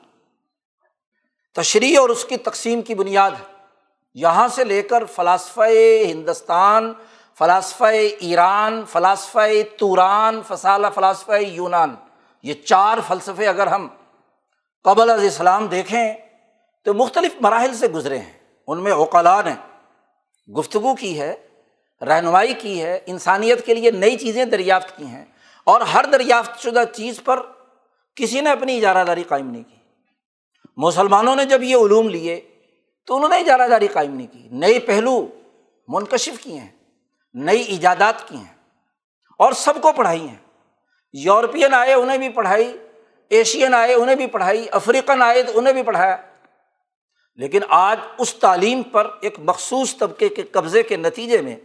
تشریح 1.57 1.99
اور 1.99 2.09
اس 2.09 2.25
کی 2.29 2.37
تقسیم 2.49 2.83
کی 2.83 2.94
بنیاد 2.94 3.31
ہے 3.40 3.53
یہاں 4.23 4.47
سے 4.55 4.64
لے 4.64 4.81
کر 4.90 5.05
فلاسفہ 5.14 5.68
ہندوستان 6.11 6.92
فلاسفہ 7.38 7.85
ایران 8.27 8.83
فلاسفہ 8.92 9.47
توران 9.79 10.40
فسالہ 10.49 10.87
فلاسفہ 10.94 11.40
یونان 11.40 11.94
یہ 12.49 12.55
چار 12.64 12.99
فلسفے 13.09 13.47
اگر 13.49 13.66
ہم 13.66 13.87
قبل 14.85 15.11
از 15.11 15.23
اسلام 15.25 15.66
دیکھیں 15.68 16.14
تو 16.85 16.94
مختلف 16.94 17.35
مراحل 17.40 17.75
سے 17.77 17.88
گزرے 17.88 18.18
ہیں 18.18 18.33
ان 18.73 18.83
میں 18.85 18.92
اوقلا 18.92 19.40
نے 19.44 19.53
گفتگو 20.59 20.94
کی 20.94 21.18
ہے 21.20 21.35
رہنمائی 22.07 22.55
کی 22.61 22.81
ہے 22.83 22.99
انسانیت 23.12 23.64
کے 23.66 23.75
لیے 23.75 23.90
نئی 23.90 24.16
چیزیں 24.18 24.44
دریافت 24.55 24.97
کی 24.97 25.07
ہیں 25.07 25.25
اور 25.73 25.81
ہر 25.92 26.05
دریافت 26.12 26.62
شدہ 26.62 26.83
چیز 26.94 27.23
پر 27.25 27.40
کسی 28.16 28.40
نے 28.40 28.51
اپنی 28.51 28.77
اجارہ 28.77 29.05
داری 29.07 29.23
قائم 29.29 29.49
نہیں 29.51 29.62
کی 29.68 29.77
مسلمانوں 30.87 31.35
نے 31.37 31.44
جب 31.55 31.62
یہ 31.62 31.77
علوم 31.77 32.09
لیے 32.09 32.40
تو 33.07 33.16
انہوں 33.16 33.29
نے 33.29 33.37
اجارہ 33.40 33.68
داری 33.68 33.87
قائم 33.92 34.14
نہیں 34.14 34.27
کی 34.33 34.49
نئے 34.62 34.79
پہلو 34.87 35.18
منکشف 35.94 36.38
کیے 36.42 36.59
ہیں 36.59 36.70
نئی 37.49 37.62
ایجادات 37.75 38.29
کی 38.29 38.37
ہیں 38.37 38.53
اور 39.44 39.53
سب 39.62 39.81
کو 39.83 39.92
پڑھائی 39.92 40.27
ہیں 40.27 40.37
یورپین 41.23 41.75
آئے 41.75 41.94
انہیں 41.94 42.18
بھی 42.18 42.29
پڑھائی 42.38 42.73
ایشین 43.38 43.75
آئے 43.75 43.94
انہیں 43.94 44.16
بھی 44.16 44.27
پڑھائی 44.37 44.66
افریقن 44.81 45.23
آئے 45.23 45.42
تو 45.42 45.59
انہیں 45.59 45.73
بھی 45.75 45.83
پڑھایا 45.83 46.16
لیکن 47.42 47.61
آج 47.75 47.99
اس 48.20 48.35
تعلیم 48.40 48.83
پر 48.92 49.07
ایک 49.27 49.38
مخصوص 49.49 49.97
طبقے 49.99 50.29
کے 50.35 50.42
قبضے 50.57 50.83
کے 50.90 50.97
نتیجے 50.97 51.40
میں 51.42 51.57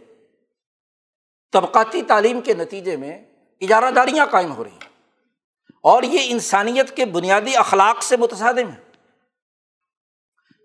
طبقاتی 1.52 2.02
تعلیم 2.08 2.40
کے 2.44 2.54
نتیجے 2.54 2.96
میں 2.96 3.16
اجارہ 3.62 3.90
داریاں 3.94 4.26
قائم 4.30 4.52
ہو 4.56 4.64
رہی 4.64 4.70
ہیں 4.72 4.88
اور 5.90 6.02
یہ 6.02 6.24
انسانیت 6.32 6.94
کے 6.96 7.04
بنیادی 7.16 7.56
اخلاق 7.56 8.02
سے 8.02 8.16
متصادم 8.16 8.68
ہے 8.72 8.90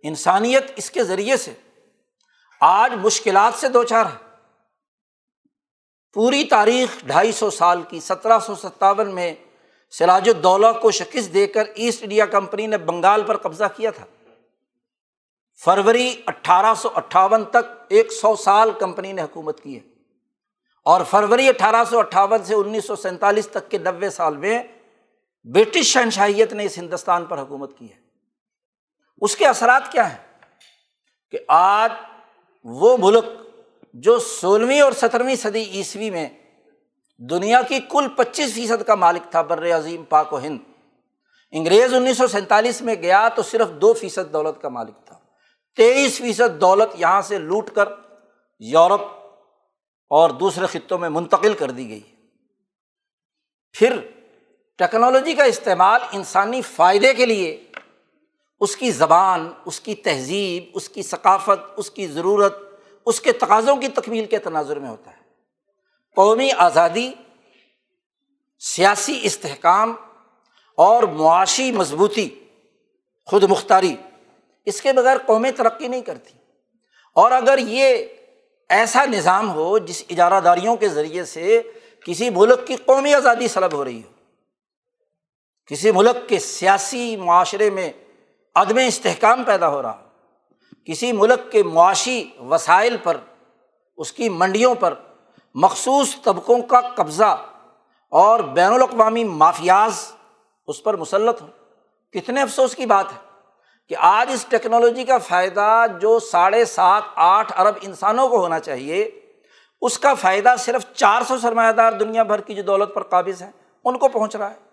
انسانیت 0.08 0.72
اس 0.78 0.89
کے 0.91 1.04
ذریعے 1.04 1.38
سے 1.44 1.54
آج 2.70 2.94
مشکلات 3.04 3.54
سے 3.60 3.68
دو 3.70 3.84
چار 3.94 4.06
ہے 4.06 4.24
پوری 6.13 6.44
تاریخ 6.52 6.96
ڈھائی 7.08 7.32
سو 7.39 7.50
سال 7.52 7.82
کی 7.89 8.00
سترہ 8.00 8.39
سو 8.46 8.56
ستاون 8.56 9.13
میں 9.15 9.34
سراج 9.98 10.30
الدولہ 10.30 10.68
کو 10.82 10.91
شکست 11.00 11.34
دے 11.34 11.48
کر 11.56 11.68
ایسٹ 11.76 12.04
انڈیا 12.04 12.26
کمپنی 12.36 12.68
نے 12.68 12.78
بنگال 12.91 13.24
پر 13.28 13.38
قبضہ 13.48 13.63
کیا 13.78 13.91
تھا 13.98 14.06
فروری 15.63 16.13
اٹھارہ 16.28 16.74
سو 16.82 16.89
اٹھاون 16.98 17.44
تک 17.52 17.68
ایک 17.98 18.12
سو 18.13 18.36
سال 18.44 18.72
کمپنی 18.80 19.12
نے 19.13 19.22
حکومت 19.22 19.62
کی 19.63 19.76
ہے 19.76 19.80
اور 20.94 21.02
فروری 21.10 21.48
اٹھارہ 21.50 21.84
سو 21.89 22.00
اٹھاون 22.00 22.44
سے 22.46 22.56
انیس 22.56 22.88
سو 22.88 22.96
سینتالیس 23.04 23.48
تک 23.52 23.70
کے 23.72 23.78
نوے 23.78 24.10
سال 24.10 24.38
میں 24.38 24.62
برٹش 25.56 25.86
شہنشاہیت 25.94 26.54
نے 26.54 26.63
اس 26.65 26.78
ہندوستان 26.78 27.26
پر 27.26 27.41
حکومت 27.41 27.78
کی 27.78 27.89
ہے 27.91 28.04
اس 29.26 29.36
کے 29.38 29.46
اثرات 29.48 29.91
کیا 29.91 30.10
ہیں 30.10 30.24
کہ 31.32 31.38
آج 31.58 31.91
وہ 32.82 32.96
ملک 33.00 33.26
جو 34.08 34.18
سولہویں 34.28 34.80
اور 34.82 34.91
سترویں 35.02 35.36
صدی 35.41 35.63
عیسوی 35.74 36.10
میں 36.12 36.28
دنیا 37.30 37.62
کی 37.68 37.80
کل 37.91 38.08
پچیس 38.18 38.54
فیصد 38.54 38.84
کا 38.88 38.96
مالک 39.06 39.32
تھا 39.32 39.41
بر 39.52 39.65
عظیم 39.78 40.04
پاک 40.10 40.34
و 40.34 40.39
ہند 40.44 40.60
انگریز 41.58 41.94
انیس 41.94 42.18
سو 42.18 42.28
سینتالیس 42.28 42.82
میں 42.89 42.96
گیا 43.02 43.28
تو 43.36 43.44
صرف 43.52 43.70
دو 43.82 43.94
فیصد 44.02 44.34
دولت 44.34 44.62
کا 44.62 44.70
مالک 44.80 45.06
تھا 45.06 45.14
تیئیس 45.77 46.17
فیصد 46.21 46.59
دولت 46.61 46.89
یہاں 46.99 47.21
سے 47.29 47.38
لوٹ 47.39 47.69
کر 47.75 47.89
یورپ 48.73 49.01
اور 50.19 50.29
دوسرے 50.39 50.65
خطوں 50.73 50.97
میں 50.97 51.09
منتقل 51.09 51.53
کر 51.59 51.71
دی 51.79 51.88
گئی 51.89 51.99
پھر 53.77 53.97
ٹیکنالوجی 54.77 55.33
کا 55.35 55.43
استعمال 55.53 56.01
انسانی 56.13 56.61
فائدے 56.75 57.13
کے 57.13 57.25
لیے 57.25 57.49
اس 58.65 58.75
کی 58.75 58.91
زبان 58.99 59.47
اس 59.71 59.79
کی 59.81 59.95
تہذیب 60.07 60.75
اس 60.79 60.88
کی 60.89 61.03
ثقافت 61.03 61.65
اس 61.83 61.89
کی 61.91 62.07
ضرورت 62.07 62.63
اس 63.11 63.19
کے 63.21 63.31
تقاضوں 63.43 63.75
کی 63.81 63.88
تکمیل 63.95 64.25
کے 64.29 64.39
تناظر 64.45 64.79
میں 64.79 64.89
ہوتا 64.89 65.11
ہے 65.11 65.23
قومی 66.15 66.49
آزادی 66.65 67.11
سیاسی 68.73 69.19
استحکام 69.31 69.93
اور 70.85 71.03
معاشی 71.17 71.71
مضبوطی 71.71 72.27
خود 73.29 73.43
مختاری 73.49 73.95
اس 74.69 74.82
کے 74.82 74.93
بغیر 74.93 75.17
قومیں 75.25 75.51
ترقی 75.58 75.88
نہیں 75.88 76.01
کرتی 76.01 76.34
اور 77.23 77.32
اگر 77.32 77.58
یہ 77.67 78.06
ایسا 78.78 79.04
نظام 79.06 79.49
ہو 79.56 79.78
جس 79.88 80.04
اجارہ 80.10 80.39
داریوں 80.43 80.75
کے 80.84 80.88
ذریعے 80.89 81.23
سے 81.32 81.62
کسی 82.06 82.30
ملک 82.38 82.65
کی 82.67 82.75
قومی 82.86 83.13
آزادی 83.13 83.47
سلب 83.47 83.73
ہو 83.73 83.84
رہی 83.86 84.01
ہو 84.01 84.13
کسی 85.69 85.91
ملک 85.91 86.28
کے 86.30 86.39
سیاسی 86.39 87.15
معاشرے 87.19 87.69
میں 87.78 87.89
عدم 88.62 88.78
استحکام 88.86 89.43
پیدا 89.43 89.69
ہو 89.69 89.82
رہا 89.82 90.01
کسی 90.86 91.12
ملک 91.21 91.51
کے 91.51 91.63
معاشی 91.78 92.23
وسائل 92.49 92.97
پر 93.04 93.17
اس 94.04 94.12
کی 94.13 94.30
منڈیوں 94.30 94.73
پر 94.80 94.93
مخصوص 95.63 96.15
طبقوں 96.23 96.62
کا 96.73 96.80
قبضہ 96.95 97.36
اور 98.21 98.39
بین 98.56 98.71
الاقوامی 98.73 99.23
مافیاز 99.43 100.01
اس 100.73 100.84
پر 100.84 100.97
مسلط 100.97 101.41
ہوں 101.41 101.51
کتنے 102.13 102.41
افسوس 102.41 102.75
کی 102.75 102.86
بات 102.91 103.12
ہے 103.13 103.23
کہ 103.89 103.95
آج 104.00 104.32
اس 104.34 104.45
ٹیکنالوجی 104.50 105.04
کا 105.06 105.17
فائدہ 105.28 105.65
جو 106.02 106.17
ساڑھے 106.32 106.63
سات 106.65 107.04
آٹھ 107.26 107.52
ارب 107.62 107.76
انسانوں 107.82 108.28
کو 108.30 108.39
ہونا 108.43 108.60
چاہیے 108.60 109.04
اس 109.88 109.98
کا 110.00 110.13
فائدہ 110.21 110.56
صرف 110.60 110.86
چار 110.93 111.21
سو 111.28 111.38
سرمایہ 111.39 111.71
دار 111.80 111.91
دنیا 112.00 112.24
بھر 112.32 112.41
کی 112.48 112.56
جو 112.56 112.62
دولت 112.69 112.93
پر 112.93 113.04
قابض 113.08 113.41
ہیں 113.41 113.52
ان 113.88 113.98
کو 114.00 114.08
پہنچ 114.10 114.36
رہا 114.36 114.50
ہے 114.52 114.63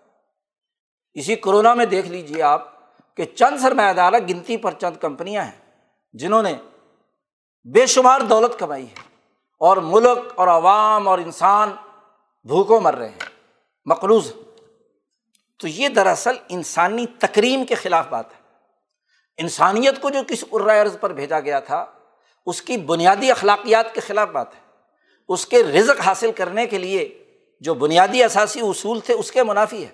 اسی 1.19 1.35
کرونا 1.45 1.73
میں 1.79 1.85
دیکھ 1.85 2.07
لیجیے 2.09 2.41
آپ 2.51 2.65
کہ 3.17 3.25
چند 3.35 3.59
سرمایہ 3.61 3.93
دار 3.93 4.13
گنتی 4.29 4.57
پر 4.65 4.73
چند 4.81 4.95
کمپنیاں 5.01 5.43
ہیں 5.45 6.17
جنہوں 6.21 6.41
نے 6.43 6.53
بے 7.75 7.85
شمار 7.95 8.21
دولت 8.29 8.57
کمائی 8.59 8.85
ہے 8.85 9.11
اور 9.67 9.77
ملک 9.83 10.31
اور 10.39 10.47
عوام 10.47 11.07
اور 11.07 11.19
انسان 11.19 11.69
بھوکوں 12.51 12.79
مر 12.81 12.95
رہے 12.97 13.09
ہیں 13.09 13.29
مقروض 13.89 14.31
تو 15.61 15.67
یہ 15.67 15.89
دراصل 15.95 16.35
انسانی 16.57 17.05
تکریم 17.19 17.65
کے 17.65 17.75
خلاف 17.83 18.07
بات 18.11 18.31
ہے 18.37 18.41
انسانیت 19.41 19.99
کو 20.01 20.09
جو 20.09 20.21
کس 20.27 20.43
عرض 20.71 20.97
پر 20.99 21.13
بھیجا 21.13 21.39
گیا 21.45 21.59
تھا 21.69 21.85
اس 22.51 22.61
کی 22.61 22.77
بنیادی 22.87 23.31
اخلاقیات 23.31 23.93
کے 23.95 24.01
خلاف 24.07 24.29
بات 24.31 24.55
ہے 24.55 24.61
اس 25.33 25.45
کے 25.47 25.61
رزق 25.63 25.99
حاصل 26.05 26.31
کرنے 26.37 26.65
کے 26.67 26.77
لیے 26.77 27.07
جو 27.67 27.73
بنیادی 27.83 28.23
اثاثی 28.23 28.59
اصول 28.67 28.99
تھے 29.05 29.13
اس 29.13 29.31
کے 29.31 29.43
منافی 29.43 29.83
ہے 29.85 29.91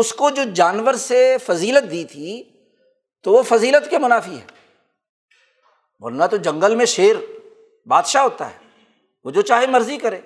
اس 0.00 0.12
کو 0.14 0.30
جو 0.30 0.42
جانور 0.54 0.94
سے 1.06 1.36
فضیلت 1.46 1.90
دی 1.90 2.04
تھی 2.10 2.42
تو 3.24 3.32
وہ 3.32 3.42
فضیلت 3.48 3.90
کے 3.90 3.98
منافی 3.98 4.34
ہے 4.36 4.46
ورنہ 6.00 6.24
تو 6.30 6.36
جنگل 6.48 6.74
میں 6.76 6.86
شیر 6.94 7.16
بادشاہ 7.90 8.22
ہوتا 8.22 8.48
ہے 8.50 8.58
وہ 9.24 9.30
جو 9.30 9.42
چاہے 9.50 9.66
مرضی 9.66 9.96
کرے 9.98 10.20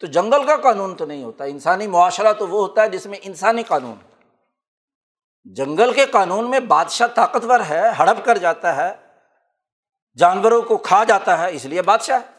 تو 0.00 0.06
جنگل 0.16 0.44
کا 0.46 0.56
قانون 0.62 0.94
تو 0.96 1.06
نہیں 1.06 1.22
ہوتا 1.24 1.44
انسانی 1.44 1.86
معاشرہ 1.86 2.32
تو 2.38 2.48
وہ 2.48 2.60
ہوتا 2.60 2.82
ہے 2.82 2.88
جس 2.96 3.06
میں 3.06 3.18
انسانی 3.22 3.62
قانون 3.66 3.94
جنگل 5.58 5.92
کے 5.94 6.04
قانون 6.12 6.50
میں 6.50 6.58
بادشاہ 6.74 7.06
طاقتور 7.14 7.60
ہے 7.68 7.82
ہڑپ 7.98 8.24
کر 8.24 8.38
جاتا 8.38 8.74
ہے 8.76 8.90
جانوروں 10.18 10.60
کو 10.62 10.76
کھا 10.88 11.02
جاتا 11.08 11.38
ہے 11.38 11.52
اس 11.54 11.64
لیے 11.64 11.82
بادشاہ 11.82 12.18
ہے 12.20 12.30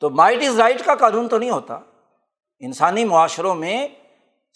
تو 0.00 0.10
مائٹ 0.18 0.42
از 0.48 0.58
رائٹ 0.60 0.84
کا 0.84 0.94
قانون 0.96 1.28
تو 1.28 1.38
نہیں 1.38 1.50
ہوتا 1.50 1.74
انسانی 2.68 3.04
معاشروں 3.04 3.54
میں 3.54 3.86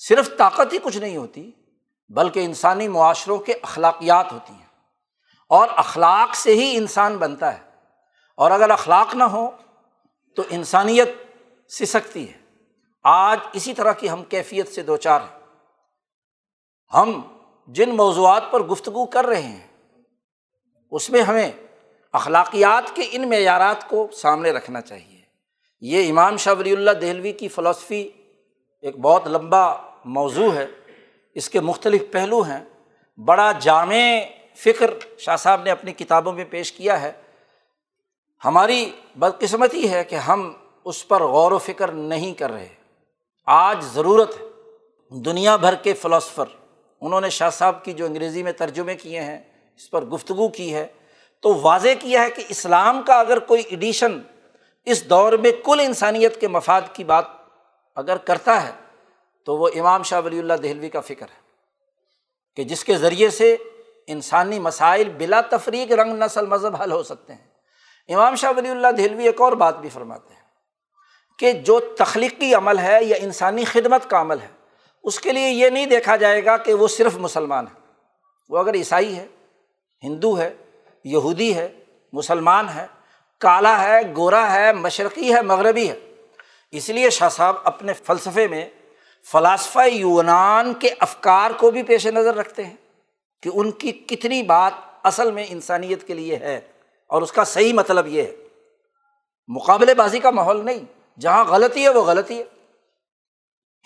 صرف 0.08 0.30
طاقت 0.38 0.72
ہی 0.72 0.78
کچھ 0.84 0.96
نہیں 0.98 1.16
ہوتی 1.16 1.50
بلکہ 2.16 2.44
انسانی 2.44 2.86
معاشروں 2.94 3.38
کے 3.48 3.52
اخلاقیات 3.62 4.32
ہوتی 4.32 4.52
ہیں 4.52 4.62
اور 5.58 5.68
اخلاق 5.78 6.34
سے 6.36 6.54
ہی 6.54 6.76
انسان 6.76 7.16
بنتا 7.18 7.52
ہے 7.54 7.62
اور 8.44 8.50
اگر 8.50 8.70
اخلاق 8.70 9.14
نہ 9.14 9.24
ہو 9.36 9.48
تو 10.36 10.42
انسانیت 10.50 11.12
سسکتی 11.78 12.28
ہے 12.32 12.42
آج 13.12 13.38
اسی 13.58 13.72
طرح 13.74 13.92
کی 14.00 14.08
ہم 14.10 14.22
کیفیت 14.28 14.68
سے 14.74 14.82
دو 14.82 14.96
چار 15.06 15.20
ہیں 15.20 15.42
ہم 16.96 17.20
جن 17.78 17.94
موضوعات 17.96 18.50
پر 18.50 18.62
گفتگو 18.70 19.04
کر 19.16 19.24
رہے 19.26 19.42
ہیں 19.42 19.60
اس 20.98 21.08
میں 21.10 21.20
ہمیں 21.30 21.50
اخلاقیات 22.18 22.94
کے 22.96 23.02
ان 23.12 23.28
معیارات 23.28 23.88
کو 23.88 24.06
سامنے 24.20 24.50
رکھنا 24.52 24.80
چاہیے 24.80 25.22
یہ 25.92 26.10
امام 26.10 26.36
شاہ 26.44 26.54
ولی 26.58 26.72
اللہ 26.72 26.90
دہلوی 27.00 27.32
کی 27.42 27.48
فلسفی 27.56 28.02
ایک 28.82 28.98
بہت 29.06 29.26
لمبا 29.28 29.64
موضوع 30.18 30.52
ہے 30.54 30.66
اس 31.40 31.48
کے 31.50 31.60
مختلف 31.68 32.02
پہلو 32.12 32.40
ہیں 32.50 32.60
بڑا 33.26 33.50
جامع 33.62 34.00
فکر 34.62 34.90
شاہ 35.18 35.36
صاحب 35.44 35.62
نے 35.62 35.70
اپنی 35.70 35.92
کتابوں 35.96 36.32
میں 36.32 36.44
پیش 36.50 36.72
کیا 36.72 37.00
ہے 37.02 37.10
ہماری 38.44 38.78
بدقسمتی 39.18 39.90
ہے 39.90 40.02
کہ 40.08 40.16
ہم 40.28 40.52
اس 40.92 41.06
پر 41.08 41.22
غور 41.36 41.52
و 41.52 41.58
فکر 41.68 41.92
نہیں 42.14 42.32
کر 42.38 42.50
رہے 42.52 42.68
آج 43.52 43.82
ضرورت 43.94 44.36
ہے 44.40 45.18
دنیا 45.24 45.56
بھر 45.64 45.74
کے 45.82 45.92
فلاسفر 46.02 46.44
انہوں 47.00 47.20
نے 47.20 47.30
شاہ 47.30 47.50
صاحب 47.52 47.84
کی 47.84 47.92
جو 47.92 48.04
انگریزی 48.06 48.42
میں 48.42 48.52
ترجمے 48.58 48.94
کیے 48.96 49.20
ہیں 49.20 49.38
اس 49.76 49.90
پر 49.90 50.04
گفتگو 50.12 50.48
کی 50.58 50.72
ہے 50.74 50.86
تو 51.42 51.54
واضح 51.62 51.98
کیا 52.00 52.22
ہے 52.22 52.30
کہ 52.36 52.42
اسلام 52.50 53.02
کا 53.06 53.18
اگر 53.20 53.38
کوئی 53.50 53.62
ایڈیشن 53.68 54.18
اس 54.92 55.08
دور 55.10 55.32
میں 55.42 55.50
کل 55.64 55.80
انسانیت 55.84 56.40
کے 56.40 56.48
مفاد 56.48 56.82
کی 56.92 57.04
بات 57.04 57.24
اگر 58.04 58.16
کرتا 58.26 58.62
ہے 58.66 58.70
تو 59.46 59.56
وہ 59.58 59.68
امام 59.80 60.02
شاہ 60.10 60.20
ولی 60.24 60.38
اللہ 60.38 60.60
دہلوی 60.62 60.88
کا 60.90 61.00
فکر 61.00 61.26
ہے 61.26 61.42
کہ 62.56 62.64
جس 62.64 62.84
کے 62.84 62.96
ذریعے 62.98 63.28
سے 63.30 63.56
انسانی 64.16 64.58
مسائل 64.60 65.08
بلا 65.18 65.40
تفریق 65.50 65.92
رنگ 66.00 66.22
نسل 66.22 66.46
مذہب 66.46 66.76
حل 66.82 66.92
ہو 66.92 67.02
سکتے 67.02 67.34
ہیں 67.34 68.14
امام 68.14 68.34
شاہ 68.36 68.52
ولی 68.56 68.68
اللہ 68.70 68.90
دہلوی 68.98 69.26
ایک 69.26 69.40
اور 69.40 69.52
بات 69.66 69.78
بھی 69.80 69.88
فرماتے 69.88 70.34
ہیں 70.34 70.42
کہ 71.38 71.52
جو 71.66 71.78
تخلیقی 71.98 72.52
عمل 72.54 72.78
ہے 72.78 72.98
یا 73.04 73.16
انسانی 73.20 73.64
خدمت 73.64 74.08
کا 74.10 74.20
عمل 74.20 74.40
ہے 74.40 74.48
اس 75.10 75.18
کے 75.20 75.32
لیے 75.32 75.48
یہ 75.48 75.70
نہیں 75.70 75.86
دیکھا 75.86 76.16
جائے 76.16 76.44
گا 76.44 76.56
کہ 76.66 76.74
وہ 76.82 76.88
صرف 76.88 77.16
مسلمان 77.20 77.66
ہے 77.66 77.82
وہ 78.50 78.58
اگر 78.58 78.74
عیسائی 78.74 79.16
ہے 79.16 79.26
ہندو 80.02 80.38
ہے 80.38 80.52
یہودی 81.14 81.54
ہے 81.54 81.68
مسلمان 82.20 82.68
ہے 82.74 82.86
کالا 83.40 83.76
ہے 83.82 84.00
گورا 84.16 84.44
ہے 84.52 84.72
مشرقی 84.72 85.32
ہے 85.34 85.40
مغربی 85.50 85.88
ہے 85.88 85.98
اس 86.78 86.88
لیے 86.90 87.10
شاہ 87.16 87.28
صاحب 87.38 87.56
اپنے 87.70 87.92
فلسفے 88.04 88.46
میں 88.48 88.64
فلاسفہ 89.32 89.86
یونان 89.92 90.72
کے 90.80 90.88
افکار 91.06 91.50
کو 91.58 91.70
بھی 91.70 91.82
پیش 91.90 92.06
نظر 92.14 92.34
رکھتے 92.36 92.64
ہیں 92.64 92.74
کہ 93.42 93.50
ان 93.52 93.70
کی 93.82 93.92
کتنی 94.08 94.42
بات 94.52 94.72
اصل 95.06 95.30
میں 95.38 95.44
انسانیت 95.48 96.06
کے 96.06 96.14
لیے 96.14 96.36
ہے 96.42 96.58
اور 97.14 97.22
اس 97.22 97.32
کا 97.32 97.44
صحیح 97.44 97.72
مطلب 97.74 98.06
یہ 98.08 98.22
ہے 98.22 98.34
مقابلے 99.56 99.94
بازی 99.94 100.18
کا 100.26 100.30
ماحول 100.40 100.64
نہیں 100.66 100.84
جہاں 101.20 101.44
غلطی 101.48 101.82
ہے 101.84 101.88
وہ 101.96 102.02
غلطی 102.04 102.38
ہے 102.38 102.42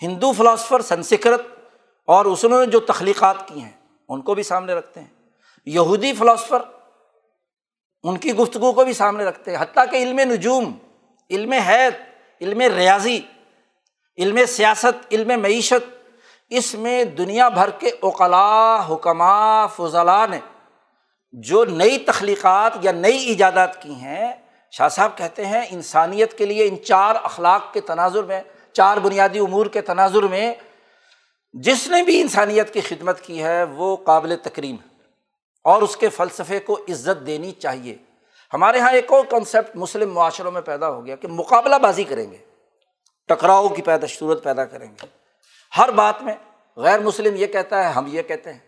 ہندو 0.01 0.31
فلاسفر 0.37 0.81
سنسکرت 0.89 1.45
اور 2.15 2.25
اس 2.25 2.43
نے 2.45 2.65
جو 2.71 2.79
تخلیقات 2.91 3.47
کی 3.47 3.61
ہیں 3.61 3.71
ان 4.11 4.21
کو 4.29 4.33
بھی 4.35 4.43
سامنے 4.43 4.73
رکھتے 4.73 4.99
ہیں 4.99 5.07
یہودی 5.77 6.13
فلاسفر 6.19 6.61
ان 8.09 8.17
کی 8.17 8.33
گفتگو 8.33 8.71
کو 8.73 8.83
بھی 8.85 8.93
سامنے 8.93 9.25
رکھتے 9.25 9.51
ہیں 9.51 9.57
حتیٰ 9.61 9.83
کہ 9.91 9.95
علم 10.03 10.19
نجوم 10.31 10.71
علم 11.29 11.51
حید 11.67 11.93
علم 12.41 12.61
ریاضی 12.75 13.19
علم 14.21 14.37
سیاست 14.47 15.05
علم 15.13 15.39
معیشت 15.41 15.97
اس 16.59 16.73
میں 16.85 17.03
دنیا 17.17 17.47
بھر 17.57 17.69
کے 17.79 17.89
اوقلا 18.09 18.45
حکمہ 18.89 19.65
فضلاء 19.75 20.25
نے 20.29 20.39
جو 21.49 21.63
نئی 21.69 21.97
تخلیقات 22.05 22.77
یا 22.81 22.91
نئی 22.91 23.17
ایجادات 23.23 23.81
کی 23.81 23.93
ہیں 23.95 24.31
شاہ 24.77 24.89
صاحب 24.91 25.17
کہتے 25.17 25.45
ہیں 25.45 25.65
انسانیت 25.71 26.37
کے 26.37 26.45
لیے 26.45 26.67
ان 26.67 26.77
چار 26.83 27.15
اخلاق 27.23 27.71
کے 27.73 27.81
تناظر 27.91 28.23
میں 28.23 28.41
چار 28.73 28.97
بنیادی 29.03 29.39
امور 29.39 29.65
کے 29.77 29.81
تناظر 29.81 30.23
میں 30.35 30.53
جس 31.67 31.87
نے 31.89 32.01
بھی 32.03 32.19
انسانیت 32.21 32.73
کی 32.73 32.81
خدمت 32.87 33.21
کی 33.21 33.43
ہے 33.43 33.63
وہ 33.75 33.95
قابل 34.05 34.35
تکریم 34.43 34.75
ہے 34.83 34.87
اور 35.71 35.81
اس 35.81 35.95
کے 35.97 36.09
فلسفے 36.09 36.59
کو 36.67 36.77
عزت 36.89 37.25
دینی 37.27 37.51
چاہیے 37.61 37.95
ہمارے 38.53 38.77
یہاں 38.77 38.89
ایک 38.95 39.11
اور 39.13 39.25
کنسیپٹ 39.29 39.75
مسلم 39.77 40.13
معاشروں 40.13 40.51
میں 40.51 40.61
پیدا 40.69 40.89
ہو 40.89 41.05
گیا 41.05 41.15
کہ 41.23 41.27
مقابلہ 41.27 41.75
بازی 41.81 42.03
کریں 42.11 42.29
گے 42.31 42.37
ٹکراؤ 43.27 43.67
کی 43.69 43.81
پیدا 43.85 44.07
صورت 44.09 44.43
پیدا 44.43 44.65
کریں 44.65 44.87
گے 45.01 45.07
ہر 45.77 45.91
بات 45.95 46.21
میں 46.23 46.33
غیر 46.85 46.99
مسلم 46.99 47.35
یہ 47.35 47.47
کہتا 47.57 47.83
ہے 47.83 47.91
ہم 47.93 48.05
یہ 48.11 48.21
کہتے 48.27 48.53
ہیں 48.53 48.59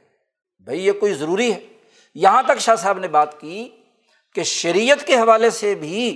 بھائی 0.66 0.86
یہ 0.86 0.91
کوئی 0.99 1.14
ضروری 1.22 1.52
ہے 1.54 1.60
یہاں 2.26 2.41
تک 2.47 2.60
شاہ 2.62 2.76
صاحب 2.84 2.97
نے 2.99 3.08
بات 3.16 3.39
کی 3.39 3.68
کہ 4.36 4.44
شریعت 4.52 5.06
کے 5.08 5.16
حوالے 5.20 5.50
سے 5.60 5.74
بھی 5.76 6.10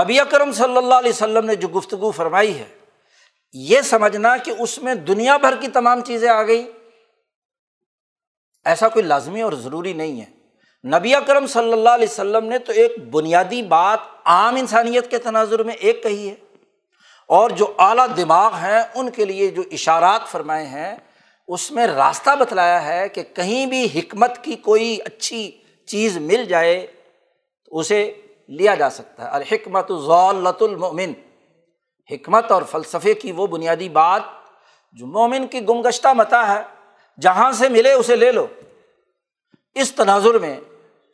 نبی 0.00 0.18
اکرم 0.20 0.52
صلی 0.56 0.76
اللہ 0.76 0.94
علیہ 1.04 1.10
وسلم 1.12 1.44
نے 1.46 1.54
جو 1.62 1.68
گفتگو 1.76 2.10
فرمائی 2.18 2.58
ہے 2.58 2.64
یہ 3.70 3.80
سمجھنا 3.84 4.36
کہ 4.44 4.50
اس 4.64 4.78
میں 4.82 4.94
دنیا 5.08 5.36
بھر 5.46 5.56
کی 5.60 5.68
تمام 5.78 6.00
چیزیں 6.10 6.28
آ 6.30 6.42
گئی 6.46 6.64
ایسا 8.72 8.88
کوئی 8.88 9.04
لازمی 9.04 9.40
اور 9.42 9.52
ضروری 9.62 9.92
نہیں 9.92 10.20
ہے 10.20 10.88
نبی 10.96 11.14
اکرم 11.14 11.46
صلی 11.46 11.72
اللہ 11.72 11.88
علیہ 11.98 12.08
وسلم 12.10 12.44
نے 12.48 12.58
تو 12.68 12.72
ایک 12.82 12.96
بنیادی 13.12 13.62
بات 13.76 13.98
عام 14.34 14.54
انسانیت 14.56 15.10
کے 15.10 15.18
تناظر 15.26 15.62
میں 15.64 15.74
ایک 15.88 16.02
کہی 16.02 16.28
ہے 16.28 16.34
اور 17.38 17.50
جو 17.60 17.72
اعلیٰ 17.80 18.06
دماغ 18.16 18.54
ہیں 18.62 18.80
ان 19.00 19.10
کے 19.18 19.24
لیے 19.24 19.50
جو 19.58 19.62
اشارات 19.78 20.26
فرمائے 20.30 20.64
ہیں 20.66 20.94
اس 21.56 21.70
میں 21.76 21.86
راستہ 21.86 22.34
بتلایا 22.40 22.82
ہے 22.86 23.08
کہ 23.14 23.22
کہیں 23.34 23.66
بھی 23.74 23.86
حکمت 23.94 24.42
کی 24.44 24.56
کوئی 24.70 24.96
اچھی 25.04 25.50
چیز 25.90 26.16
مل 26.30 26.44
جائے 26.48 26.86
تو 27.64 27.78
اسے 27.78 28.04
لیا 28.58 28.74
جا 28.74 28.88
سکتا 28.90 29.24
ہے 29.24 29.28
الحکمت 29.36 29.92
ضالت 30.06 30.62
المومن 30.62 31.12
حکمت 32.10 32.50
اور 32.52 32.62
فلسفے 32.70 33.14
کی 33.14 33.32
وہ 33.32 33.46
بنیادی 33.46 33.88
بات 33.88 34.22
جو 34.98 35.06
مومن 35.06 35.46
کی 35.48 35.60
گمگشتہ 35.68 36.12
متا 36.16 36.46
ہے 36.54 36.62
جہاں 37.22 37.50
سے 37.58 37.68
ملے 37.68 37.92
اسے 37.92 38.16
لے 38.16 38.30
لو 38.32 38.46
اس 39.82 39.92
تناظر 39.94 40.38
میں 40.38 40.58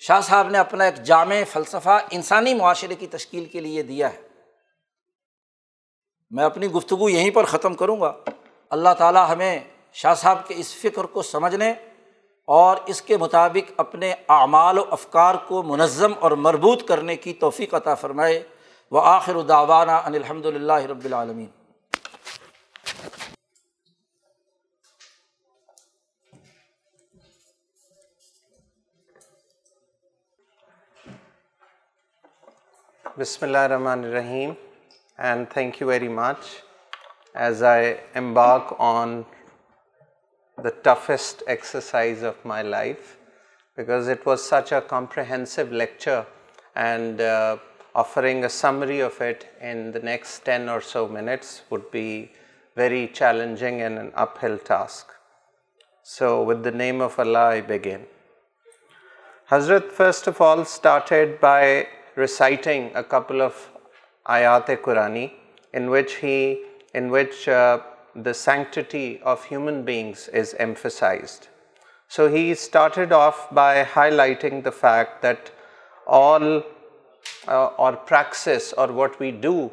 شاہ 0.07 0.21
صاحب 0.29 0.49
نے 0.51 0.59
اپنا 0.59 0.85
ایک 0.85 1.03
جامع 1.05 1.35
فلسفہ 1.53 1.99
انسانی 2.19 2.55
معاشرے 2.55 2.95
کی 2.95 3.07
تشکیل 3.11 3.45
کے 3.53 3.61
لیے 3.61 3.83
دیا 3.83 4.13
ہے 4.13 4.27
میں 6.37 6.45
اپنی 6.45 6.67
گفتگو 6.71 7.09
یہیں 7.09 7.31
پر 7.35 7.45
ختم 7.53 7.75
کروں 7.75 8.01
گا 8.01 8.13
اللہ 8.77 8.95
تعالیٰ 8.99 9.29
ہمیں 9.33 9.59
شاہ 10.01 10.15
صاحب 10.23 10.47
کے 10.49 10.55
اس 10.61 10.75
فکر 10.83 11.05
کو 11.13 11.23
سمجھنے 11.23 11.73
اور 12.57 12.77
اس 12.93 13.01
کے 13.09 13.17
مطابق 13.21 13.71
اپنے 13.81 14.13
اعمال 14.37 14.79
و 14.79 14.85
افکار 14.97 15.35
کو 15.47 15.63
منظم 15.71 16.13
اور 16.27 16.33
مربوط 16.45 16.87
کرنے 16.89 17.17
کی 17.25 17.33
توفیق 17.43 17.75
عطا 17.75 17.95
فرمائے 18.03 18.41
و 18.91 18.99
آخر 18.99 19.41
داوانہ 19.49 19.97
ان 20.07 20.15
الحمد 20.15 20.47
للہ 20.47 20.79
رب 20.93 21.05
العالمین 21.05 21.47
بسم 33.19 33.45
اللہ 33.47 33.59
الرحمن 33.69 34.05
الرحیم 34.05 34.53
and 35.27 35.49
thank 35.55 35.81
you 35.83 35.89
very 35.89 36.09
much 36.23 36.49
as 37.45 37.63
I 37.75 37.93
embark 38.19 38.73
on 38.89 39.21
the 40.65 40.71
toughest 40.95 41.43
exercise 41.53 42.25
of 42.25 42.37
my 42.47 42.65
life 42.69 43.15
because 43.77 44.09
it 44.11 44.27
was 44.29 44.41
such 44.41 44.73
a 44.73 44.79
comprehensive 44.89 45.63
lecture 45.71 46.21
and 46.85 47.21
offering 48.03 48.43
a 48.43 48.49
summary 48.49 49.01
of 49.03 49.21
it 49.29 49.45
in 49.69 49.93
the 49.95 49.99
next 50.05 50.45
ten 50.47 50.69
or 50.69 50.81
so 50.87 51.07
minutes 51.11 51.61
would 51.71 51.85
be 51.93 52.03
very 52.77 53.07
challenging 53.15 53.81
and 53.83 54.11
uphill 54.27 54.57
task 54.67 55.13
so 56.17 56.35
with 56.47 56.65
the 56.65 56.71
name 56.85 57.03
of 57.03 57.21
الاگین 57.21 58.05
حضرت 59.53 59.85
first 59.97 60.29
of 60.29 60.43
all 60.43 60.61
started 60.61 61.37
by 61.43 61.83
reciting 62.19 62.97
a 62.97 63.03
couple 63.09 63.43
of 63.43 63.67
آئی 64.37 64.45
آت 64.59 64.71
a 64.71 64.77
قرانی 64.85 65.27
in 65.77 65.89
which 65.89 66.17
he 66.25 66.35
in 66.99 67.11
which 67.11 67.49
the 68.23 68.35
sanctity 68.35 69.21
of 69.23 69.45
human 69.45 69.83
beings 69.85 70.29
is 70.29 70.55
emphasized. 70.55 71.49
So 72.09 72.29
he 72.31 72.55
started 72.55 73.13
off 73.13 73.51
by 73.53 73.85
highlighting 73.85 74.63
the 74.63 74.73
fact 74.73 75.23
that 75.23 75.51
all 76.07 76.63
uh, 77.47 77.67
or 77.79 77.97
praxis 77.97 78.73
or 78.73 78.87
what 78.87 79.19
we 79.19 79.31
do, 79.31 79.71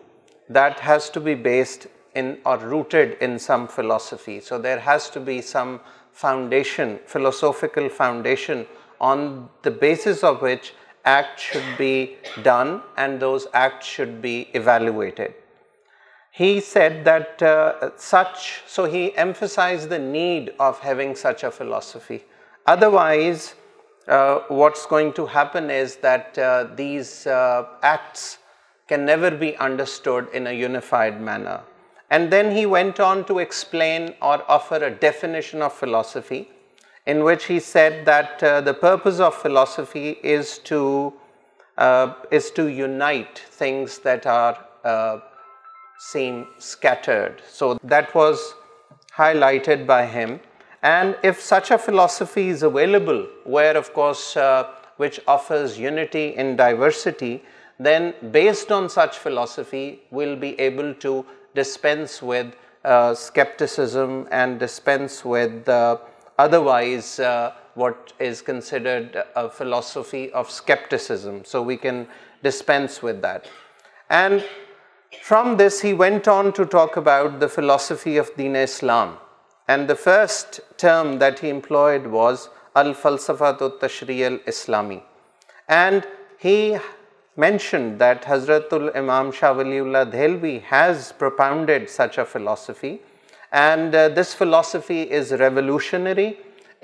that 0.49 0.79
has 0.79 1.09
to 1.11 1.19
be 1.19 1.35
based 1.35 1.87
in 2.13 2.39
or 2.45 2.57
rooted 2.57 3.17
in 3.21 3.39
some 3.39 3.67
philosophy. 3.67 4.39
So 4.41 4.59
there 4.59 4.79
has 4.79 5.09
to 5.11 5.19
be 5.19 5.41
some 5.41 5.79
foundation, 6.11 6.99
philosophical 7.05 7.89
foundation, 7.89 8.65
on 8.99 9.49
the 9.63 9.71
basis 9.71 10.23
of 10.23 10.41
which 10.41 10.73
acts 11.05 11.41
should 11.41 11.77
be 11.77 12.17
done 12.43 12.81
and 12.97 13.19
those 13.19 13.47
acts 13.53 13.85
should 13.85 14.21
be 14.21 14.49
evaluated 14.53 15.33
he 16.39 16.59
said 16.59 17.05
that 17.05 17.41
uh, 17.41 17.91
so 18.75 18.85
he 18.85 19.03
emphasized 19.15 19.87
the 19.89 19.99
need 19.99 20.51
of 20.59 20.79
having 20.79 21.15
such 21.15 21.43
a 21.43 21.51
philosophy. 21.51 22.23
Otherwise, 22.65 23.55
uh, 24.07 24.39
what's 24.49 24.85
going 24.85 25.13
to 25.13 25.25
happen 25.25 25.69
is 25.69 25.95
that 26.07 26.37
uh, 26.37 26.67
these 26.75 27.25
acts 27.27 28.39
can 28.89 29.05
never 29.05 29.31
be 29.31 29.55
understood 29.57 30.27
in 30.33 30.47
a 30.47 30.51
unified 30.51 31.21
manner. 31.21 31.61
And 32.09 32.29
then 32.31 32.53
he 32.53 32.65
went 32.65 32.99
on 32.99 33.23
to 33.25 33.39
explain 33.39 34.13
or 34.21 34.43
offer 34.47 34.75
a 34.75 34.91
definition 34.91 35.61
of 35.61 35.73
philosophy, 35.73 36.49
in 37.05 37.23
which 37.23 37.45
he 37.45 37.61
said 37.61 38.05
that 38.05 38.39
the 38.39 38.73
purpose 38.73 39.19
of 39.19 39.35
philosophy 39.35 40.17
is 40.21 40.59
to 40.65 41.13
unite 42.99 43.39
things 43.51 43.99
that 43.99 44.25
are 44.25 45.21
seem 45.97 46.47
scattered. 46.57 47.41
So 47.49 47.77
that 47.83 48.13
was 48.13 48.53
highlighted 49.15 49.87
by 49.87 50.05
him. 50.05 50.39
And 50.83 51.17
if 51.23 51.41
such 51.41 51.71
a 51.71 51.77
philosophy 51.77 52.49
is 52.49 52.63
available, 52.63 53.27
where 53.43 53.75
of 53.75 53.93
course 53.93 54.37
uh, 54.37 54.69
which 54.97 55.19
offers 55.27 55.79
unity 55.79 56.35
in 56.35 56.55
diversity, 56.55 57.43
then 57.79 58.13
based 58.31 58.71
on 58.71 58.89
such 58.89 59.17
philosophy 59.17 60.01
we'll 60.09 60.37
be 60.37 60.57
able 60.59 60.93
to 60.93 61.25
dispense 61.53 62.21
with 62.21 62.55
uh, 62.85 63.13
skepticism 63.13 64.27
and 64.31 64.59
dispense 64.59 65.25
with 65.25 65.67
uh, 65.67 65.97
otherwise 66.37 67.19
what 67.73 68.13
is 68.19 68.41
considered 68.41 69.21
a 69.35 69.49
philosophy 69.49 70.31
of 70.31 70.49
skepticism. 70.49 71.43
So 71.43 71.61
we 71.61 71.75
can 71.75 72.07
dispense 72.63 73.01
with 73.01 73.21
that. 73.23 73.49
And 74.09 74.45
from 75.23 75.55
this 75.59 75.83
he 75.83 75.91
went 75.99 76.27
on 76.27 76.49
to 76.55 76.63
talk 76.71 76.97
about 76.97 77.31
the 77.41 77.47
philosophy 77.53 78.17
of 78.19 78.29
then 78.37 78.55
Islam 78.63 79.13
and 79.67 79.89
the 79.89 79.93
first 80.03 80.59
term 80.81 81.17
that 81.19 81.43
he 81.43 81.51
employed 81.51 82.05
was 82.11 82.47
الفلسفہ 82.81 83.51
تو 83.59 83.69
تشریع 83.83 84.25
ال 84.27 84.35
اسلامی 84.47 84.97
and 85.77 86.05
he 86.45 86.57
mention 87.43 87.89
that 87.99 88.25
حضرت 88.27 88.73
الامام 88.73 89.31
Shah 89.39 89.53
Waliullah 89.79 90.03
Dehlavi 90.11 90.57
has 90.71 91.11
propounded 91.17 91.69
such 91.89 92.17
a 92.19 92.25
philosophy 92.31 92.95
and 93.63 93.95
this 94.19 94.35
philosophy 94.35 95.05
is 95.19 95.33
revolutionary 95.41 96.31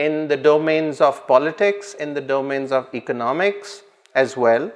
in 0.05 0.25
the 0.29 0.35
domains 0.43 1.01
of 1.09 1.25
politics 1.27 1.95
in 1.99 2.15
the 2.15 2.21
domains 2.27 2.73
of 2.73 2.95
economics 3.03 3.81
as 4.19 4.33
well 4.37 4.67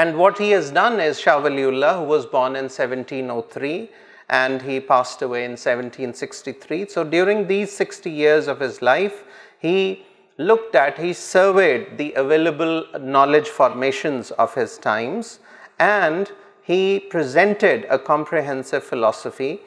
And 0.00 0.16
what 0.22 0.38
he 0.38 0.50
has 0.50 0.72
done 0.72 0.98
is 0.98 1.20
Shah 1.24 1.40
Waliullah, 1.40 1.98
who 2.00 2.04
was 2.04 2.26
born 2.26 2.52
in 2.62 2.64
1703 2.64 3.90
and 4.28 4.62
he 4.62 4.80
passed 4.80 5.22
away 5.22 5.44
in 5.44 5.52
1763. 5.52 6.88
So 6.88 7.04
during 7.04 7.46
these 7.46 7.70
60 7.70 8.10
years 8.10 8.48
of 8.48 8.60
his 8.60 8.82
life, 8.82 9.22
he 9.66 10.04
surveyed 10.36 11.98
the 11.98 12.12
available 12.16 12.86
knowledge 13.00 13.48
formations 13.48 14.32
of 14.32 14.52
his 14.54 14.78
times, 14.78 15.38
and 15.78 16.32
he 16.62 16.98
presented 17.14 17.84
a 17.88 17.98
comprehensive 17.98 18.82
philosophy. 18.82 19.60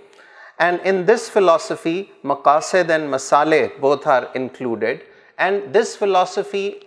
And 0.59 0.81
in 0.81 1.05
this 1.05 1.29
philosophy, 1.29 2.11
maqasid 2.25 2.89
and 2.89 3.13
masaleh 3.13 3.79
both 3.79 4.05
are 4.05 4.29
included, 4.33 5.03
and 5.37 5.71
this 5.71 5.95
philosophy 5.95 6.81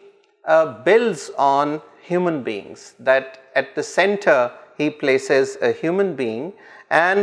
uh, 0.44 0.82
builds 0.88 1.30
on 1.38 1.78
human 2.08 2.40
beings 2.44 2.82
that 3.06 3.36
at 3.54 3.74
the 3.76 3.82
centre 3.82 4.46
he 4.80 4.88
places 5.00 5.56
a 5.62 5.72
human 5.82 6.10
being 6.16 6.40
and 7.00 7.22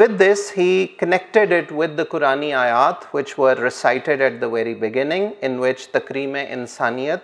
with 0.00 0.12
this 0.20 0.40
he 0.56 0.86
connected 1.00 1.48
it 1.52 1.66
with 1.76 1.90
the 1.98 2.04
قرانی 2.10 2.52
آیات 2.54 2.98
which 3.14 3.28
were 3.38 3.56
recited 3.62 4.20
at 4.22 4.32
the 4.40 4.46
very 4.52 4.74
beginning 4.80 5.26
in 5.44 5.58
which 5.64 5.78
تقریم 5.92 6.34
انسانیت 6.48 7.22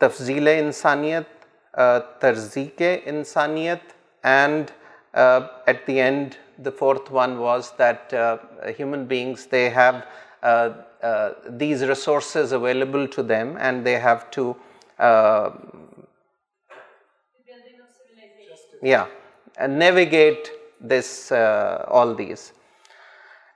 تفضیل 0.00 0.46
انسانیت 0.48 1.26
ترزیق 2.20 2.82
انسانیت 3.04 3.92
and 4.26 4.70
at 5.16 5.80
the 5.86 5.96
end 6.02 6.34
the 6.64 6.70
fourth 6.78 7.08
one 7.12 7.36
was 7.36 7.72
that 7.78 8.14
human 8.78 9.04
beings 9.08 9.50
they 9.52 9.68
has 9.76 11.82
resources 11.88 12.52
available 12.54 13.06
to 13.16 13.22
them 13.22 13.56
and 13.56 13.84
they 13.84 13.96
he 14.04 14.14
Uh, 14.98 15.50
yeah, 18.82 19.06
navigate 19.66 20.50
this, 20.80 21.32
uh, 21.32 21.84
all 21.88 22.14
these. 22.14 22.52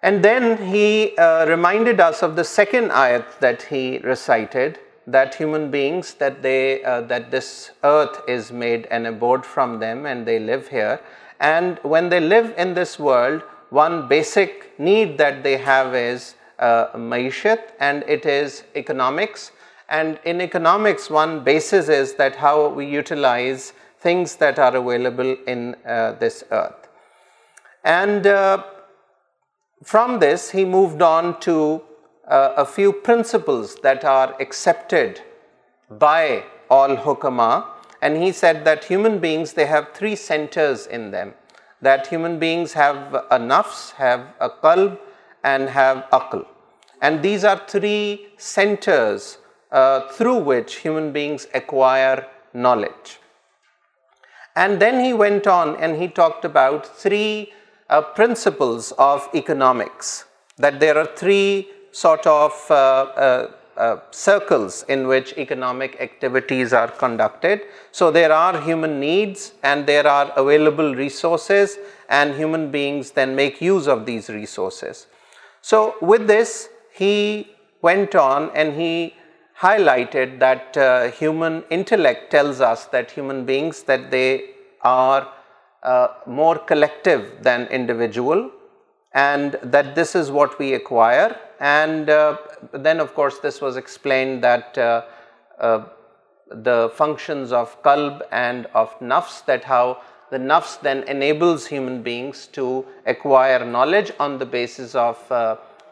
And 0.03 0.25
then 0.25 0.57
he 0.71 1.17
uh, 1.19 1.47
reminded 1.47 2.01
us 2.01 2.23
of 2.23 2.37
the 2.37 2.45
second 2.45 2.91
ayat 2.91 3.41
that 3.41 3.63
he 3.63 3.99
recited, 3.99 4.79
that 5.07 5.35
human 5.35 5.71
beings, 5.71 6.15
that 6.15 6.43
they, 6.43 6.81
that 6.83 7.31
this 7.31 7.73
earth 7.85 8.21
is 8.29 8.53
made 8.53 8.87
an 8.87 9.07
abode 9.07 9.45
from 9.45 9.81
them 9.81 10.07
and 10.07 10.27
they 10.27 10.39
live 10.39 10.69
here. 10.69 11.01
And 11.41 11.79
when 11.83 12.09
they 12.09 12.21
live 12.21 12.55
in 12.57 12.75
this 12.75 12.99
world, 12.99 13.43
one 13.71 14.09
basic 14.09 14.79
need 14.79 15.19
that 15.19 15.43
they 15.43 15.57
have 15.57 15.95
is 15.95 16.35
maishat, 16.61 17.71
and 17.81 18.03
it 18.09 18.27
is 18.27 18.65
economics, 18.77 19.47
and 19.97 20.17
in 20.31 20.41
economics 20.41 21.11
one 21.11 21.39
basis 21.45 21.89
is 21.91 22.13
that 22.19 22.35
how 22.43 22.69
we 22.75 22.87
utilise 22.87 23.71
things 24.03 24.39
that 24.41 24.59
are 24.65 24.75
available 24.77 25.33
in 25.51 25.73
this 26.21 26.43
earth 26.51 26.87
and 27.93 28.27
from 29.87 30.19
this 30.23 30.55
he 30.55 30.65
moved 30.65 31.03
on 31.03 31.31
to 31.45 31.55
a 32.35 32.65
few 32.75 32.93
principles 33.07 33.77
that 33.85 34.05
are 34.17 34.29
accepted 34.39 35.19
by 36.01 36.39
all 36.81 36.95
ہوکما 37.07 37.49
and 38.01 38.17
he 38.23 38.31
said 38.41 38.65
that 38.67 38.91
human 38.91 39.17
beings 39.19 39.57
they 39.57 39.65
have 39.67 39.81
three 39.95 40.15
centres 40.27 40.87
in 40.97 41.13
them 41.13 41.31
that 41.85 42.13
human 42.13 42.39
beings 42.39 42.77
have 42.77 43.19
a 43.31 43.39
نفس 43.47 43.93
have 44.01 44.19
a 44.45 44.49
کلب 44.63 44.95
and 45.47 45.69
have 45.77 45.95
عقل 46.21 46.43
and 47.01 47.23
these 47.23 47.45
are 47.47 47.57
three 47.67 47.99
centres 48.55 49.37
Uh, 49.71 50.09
through 50.17 50.39
which 50.39 50.77
human 50.77 51.13
beings 51.13 51.47
acquire 51.53 52.27
knowledge. 52.55 53.21
And 54.57 54.81
then 54.81 55.05
he 55.05 55.13
went 55.13 55.47
on 55.47 55.77
and 55.77 56.01
he 56.01 56.09
talked 56.09 56.47
about 56.47 56.87
three 56.87 57.53
uh, 57.91 58.01
principles 58.01 58.93
of 58.93 59.29
economics, 59.35 60.25
that 60.57 60.81
there 60.81 60.97
are 60.97 61.05
three 61.05 61.69
sort 61.93 62.27
of 62.27 62.71
uh, 62.71 63.49
circles 64.11 64.87
in 64.89 65.07
which 65.07 65.35
economic 65.37 66.01
activities 66.01 66.73
are 66.73 66.89
conducted. 66.89 67.61
So 67.93 68.11
there 68.11 68.33
are 68.33 68.59
human 68.63 68.99
needs 68.99 69.53
and 69.63 69.87
there 69.87 70.07
are 70.07 70.33
available 70.35 70.95
resources, 70.95 71.79
and 72.09 72.35
human 72.35 72.71
beings 72.71 73.11
then 73.11 73.37
make 73.37 73.61
use 73.61 73.87
of 73.87 74.07
these 74.07 74.31
resources. 74.31 75.09
So 75.61 75.97
with 76.01 76.27
this 76.27 76.71
he 76.91 77.51
went 77.83 78.15
on 78.15 78.51
and 78.57 78.73
he 78.73 78.99
highlighted 79.79 80.33
that 80.41 80.77
human 81.21 81.59
intellect 81.77 82.31
tells 82.33 82.61
us 82.63 82.87
that 82.93 83.17
human 83.17 83.43
beings 83.45 83.83
that 83.89 84.01
they 84.11 84.23
are 84.91 85.23
more 86.35 86.57
collective 86.67 87.11
than 87.45 87.65
individual 87.79 88.43
and 89.23 89.57
that 89.73 89.87
this 89.97 90.15
is 90.17 90.31
what 90.31 90.51
we 90.59 90.69
acquire 90.73 91.31
and 91.71 92.11
then 92.85 93.01
of 93.01 93.13
course 93.15 93.41
this 93.49 93.63
was 93.63 93.77
explain 93.77 94.39
that 94.43 94.79
the 96.67 96.87
functions 96.97 97.53
of 97.63 97.77
club 97.85 98.23
and 98.31 98.67
of 98.83 98.95
نفس 99.03 99.43
that 99.49 99.67
how 99.69 99.93
the 100.33 100.39
نفس 100.41 100.77
then 100.85 101.01
enables 101.17 101.67
human 101.73 102.01
beings 102.03 102.49
to 102.55 102.81
acquire 103.15 103.65
knowledge 103.77 104.13
on 104.27 104.39
the 104.41 104.45
basis 104.51 104.97
of 105.09 105.33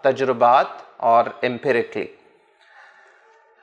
تجربات 0.03 0.83
اور 1.15 1.25
empirically 1.51 2.05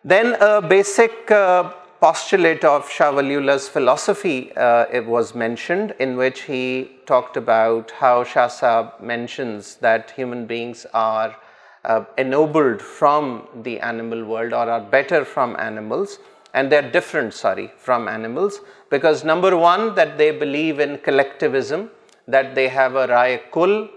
Then 0.06 0.36
a 0.42 0.62
basic 0.62 1.32
uh, 1.32 1.72
postulate 2.02 2.66
of 2.66 2.90
Shah 2.90 3.10
Waliullah's 3.10 3.70
philosophy 3.70 4.52
uh, 4.58 4.86
it 4.92 5.06
was 5.06 5.34
mentioned, 5.34 5.96
in 5.98 6.18
which 6.18 6.42
he 6.42 6.92
talked 7.06 7.38
about 7.38 7.92
how 7.92 8.26
Shah 8.26 8.50
Sahib 8.50 9.00
mentions 9.00 9.78
that 9.78 10.12
human 10.12 10.46
beings 10.46 10.86
are 10.94 11.38
uh, 11.86 12.04
ennobled 12.18 12.82
from 12.82 13.48
the 13.62 13.80
animal 13.80 14.26
world, 14.26 14.52
or 14.52 14.70
are 14.70 14.82
better 14.82 15.24
from 15.24 15.56
animals, 15.58 16.20
and 16.54 16.70
they 16.70 16.80
are 16.80 16.92
different, 16.92 17.34
from 17.34 18.10
animals, 18.10 18.60
because 18.90 19.24
number 19.24 19.56
one, 19.56 19.96
that 19.96 20.18
they 20.18 20.32
believe 20.32 20.82
in 20.82 20.98
collectivism, 20.98 21.90
that 22.28 22.56
they 22.56 22.68
have 22.68 22.96
a 22.96 23.08
Raya 23.08 23.40
Kul, 23.52 23.88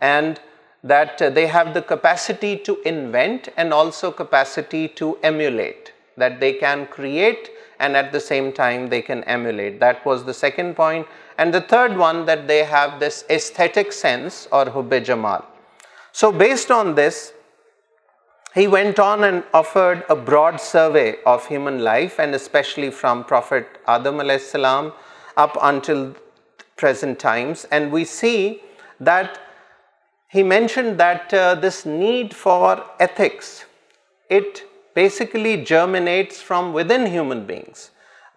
and 0.00 0.40
that 0.90 1.22
they 1.36 1.44
have 1.54 1.70
the 1.74 1.80
capacity 1.94 2.54
to 2.66 2.74
invent 2.86 3.48
and 3.56 3.74
also 3.74 4.10
capacity 4.16 4.86
to 4.98 5.14
emulate 5.22 5.88
that 6.20 6.32
they 6.40 6.50
can 6.52 6.84
create 6.96 7.48
and 7.78 7.96
at 7.96 8.12
the 8.12 8.18
same 8.20 8.50
time 8.56 8.86
they 8.88 9.00
can 9.02 9.20
emulate 9.26 9.80
that 9.80 10.06
was 10.06 10.26
the 10.26 10.32
second 10.40 10.76
point 10.76 11.06
and 11.36 11.54
the 11.54 11.58
third 11.68 11.96
one 11.98 12.26
that 12.26 12.38
they 12.48 12.62
have 12.72 12.88
this 13.06 13.24
aesthetic 13.36 13.92
sense 13.92 14.46
اور 14.58 14.66
حب 14.74 14.94
جمال 15.06 15.40
so 16.20 16.30
based 16.44 16.70
on 16.72 16.96
this 16.96 17.30
he 18.56 18.66
went 18.72 19.00
on 19.00 19.24
and 19.24 19.40
offered 19.62 20.00
a 20.08 20.14
broad 20.26 20.60
survey 20.64 21.10
of 21.34 21.50
human 21.50 21.80
life 21.84 22.20
and 22.20 22.34
especially 22.34 22.90
from 23.00 23.22
prophet 23.32 23.78
Adam 23.96 24.20
علیہ 24.20 24.38
السلام 24.42 24.88
up 25.46 25.58
until 25.72 26.04
present 26.82 27.20
times 27.22 27.66
and 27.70 27.92
we 27.94 28.04
see 28.16 28.36
that 29.06 29.38
he 30.36 30.42
mentioned 30.42 30.98
that 30.98 31.32
uh, 31.32 31.54
this 31.54 31.86
need 31.86 32.34
for 32.34 32.84
ethics, 32.98 33.66
it 34.28 34.64
basically 34.92 35.62
germinates 35.64 36.42
from 36.42 36.72
within 36.72 37.06
human 37.06 37.46
beings. 37.46 37.92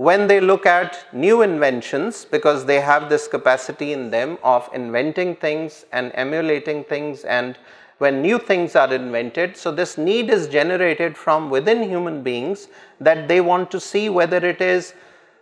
When 0.07 0.27
they 0.27 0.39
look 0.39 0.67
at 0.67 1.11
new 1.11 1.41
inventions, 1.41 2.23
because 2.23 2.65
they 2.65 2.81
have 2.81 3.09
this 3.09 3.27
capacity 3.27 3.93
in 3.93 4.11
them 4.11 4.37
of 4.43 4.69
inventing 4.75 5.37
things 5.37 5.87
and 5.91 6.11
emulating 6.13 6.83
things, 6.83 7.23
and 7.23 7.57
when 7.97 8.21
new 8.21 8.37
things 8.37 8.75
are 8.75 8.93
invented, 8.93 9.57
so 9.57 9.71
this 9.71 9.97
need 9.97 10.29
is 10.29 10.47
generated 10.47 11.17
from 11.17 11.49
within 11.49 11.81
human 11.81 12.21
beings 12.21 12.67
that 13.01 13.27
they 13.27 13.41
want 13.41 13.71
to 13.71 13.79
see 13.79 14.07
whether 14.09 14.37
it 14.37 14.61
is 14.61 14.93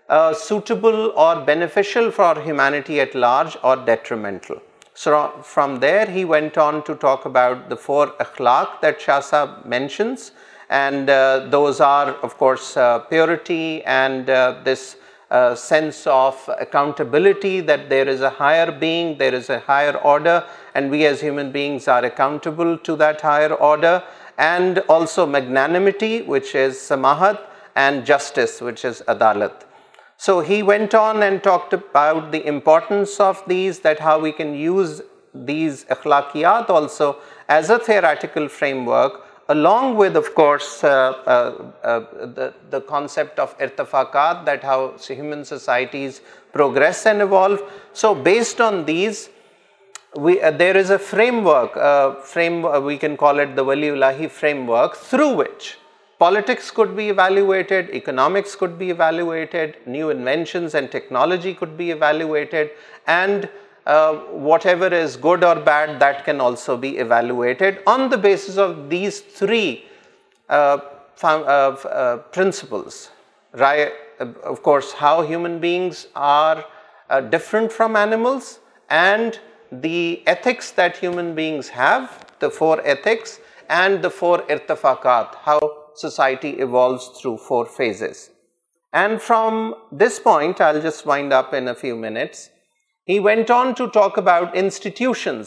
uh, 0.07 0.33
suitable 0.33 1.11
or 1.17 1.41
beneficial 1.41 2.11
for 2.11 2.39
humanity 2.39 3.01
at 3.01 3.13
large 3.13 3.57
or 3.61 3.75
detrimental. 3.75 4.61
From 5.03 5.73
there 5.79 6.09
he 6.09 6.23
went 6.27 6.57
on 6.65 6.79
to 6.85 6.93
talk 6.99 7.25
about 7.27 7.57
the 7.69 7.75
four 7.83 8.07
اخلاق 8.19 8.81
that 8.81 9.01
شا 9.01 9.19
سا 9.29 9.43
mentions 9.73 10.29
and 10.81 11.09
those 11.51 11.81
are 11.85 12.07
of 12.23 12.35
course 12.37 12.73
purity 13.09 13.59
and 13.95 14.29
this 14.65 14.85
sense 15.61 16.07
of 16.11 16.49
accountability 16.57 17.59
that 17.67 17.89
there 17.89 18.07
is 18.09 18.23
a 18.23 18.29
higher 18.39 18.69
being 18.79 19.13
there 19.19 19.33
is 19.33 19.49
a 19.51 19.57
higher 19.67 19.95
order 20.13 20.39
and 20.73 20.91
we 20.91 21.05
as 21.07 21.23
human 21.23 21.49
beings 21.51 21.89
are 21.97 22.03
accountable 22.03 22.75
to 22.85 22.95
that 23.01 23.23
higher 23.25 23.51
order 23.59 23.97
and 24.49 24.79
also 24.97 25.25
magnanimity 25.37 26.21
which 26.27 26.55
is 26.65 26.77
سماہت 26.87 27.41
and 27.85 28.05
justice 28.07 28.61
which 28.61 28.85
is 28.85 29.01
عدالت 29.17 29.63
so 30.23 30.39
he 30.49 30.61
went 30.67 30.93
on 30.95 31.21
and 31.23 31.39
talk 31.43 31.69
about 31.71 32.31
the 32.33 32.41
importance 32.49 33.19
of 33.21 33.41
these 33.49 33.79
that 33.83 34.01
how 34.01 34.19
we 34.21 34.31
can 34.37 34.53
use 34.55 35.01
these 35.47 35.83
اخلاقیات 35.91 36.69
also 36.71 37.11
as 37.55 37.71
a 37.71 37.77
theoretical 37.85 38.47
framework 38.87 39.17
along 39.51 39.97
with 39.97 40.17
of 40.17 40.29
course 40.33 40.79
concept 42.89 43.39
of 43.39 43.53
ارتفاکات 43.61 44.45
that 44.47 44.63
how 44.65 44.89
human 45.09 45.43
societies 45.43 46.19
progress 46.53 47.05
and 47.07 47.21
evolve 47.21 47.55
so 48.01 48.13
based 48.29 48.61
on 48.61 48.81
these 48.87 49.27
there 50.59 50.75
is 50.79 50.91
a 50.91 50.97
framework 51.47 52.65
we 52.85 52.95
can 52.97 53.15
call 53.15 53.39
it 53.39 53.57
the 53.57 53.61
Waliullahi 53.89 54.27
framework 54.69 54.95
through 55.09 55.29
which 55.35 55.73
Politics 56.17 56.71
could 56.71 56.95
be 56.95 57.09
evaluated, 57.09 57.89
economics 57.89 58.55
could 58.55 58.79
be 58.79 58.89
evaluated, 58.89 59.75
new 59.85 60.11
inventions 60.11 60.73
and 60.73 60.89
technology 60.89 61.53
could 61.53 61.77
be 61.77 61.91
evaluated, 61.91 62.71
and 63.07 63.49
uh, 63.85 64.13
whatever 64.51 64.87
is 64.87 65.17
good 65.17 65.43
or 65.43 65.55
bad, 65.55 65.99
that 65.99 66.23
can 66.23 66.39
also 66.39 66.77
be 66.77 66.97
evaluated 66.97 67.81
on 67.85 68.09
the 68.09 68.17
basis 68.17 68.57
of 68.57 68.89
these 68.89 69.19
three 69.19 69.85
uh, 70.47 70.79
uh, 71.23 72.17
principles, 72.31 73.09
right? 73.53 73.91
Of 74.19 74.63
course, 74.63 74.93
how 74.93 75.21
human 75.21 75.59
beings 75.59 76.07
are 76.15 76.65
different 77.29 77.73
from 77.73 77.97
animals, 77.97 78.59
and 78.89 79.37
the 79.69 80.25
ethics 80.27 80.71
that 80.71 80.95
human 80.95 81.35
beings 81.35 81.67
have, 81.67 82.31
the 82.39 82.49
4 82.49 82.79
ethics, 82.85 83.41
and 83.69 84.01
the 84.01 84.09
4 84.09 84.43
irtifakat, 84.43 85.35
how 85.35 85.73
society 86.01 86.51
through 86.61 87.35
four 87.47 87.65
phases 87.75 88.27
and 89.01 89.21
from 89.21 89.71
this 89.99 90.21
point 90.23 91.31
up 91.33 91.53
in 91.55 91.67
a 91.67 91.73
few 91.81 91.95
minutes 91.97 92.47
about 93.17 94.49
institution 94.53 95.39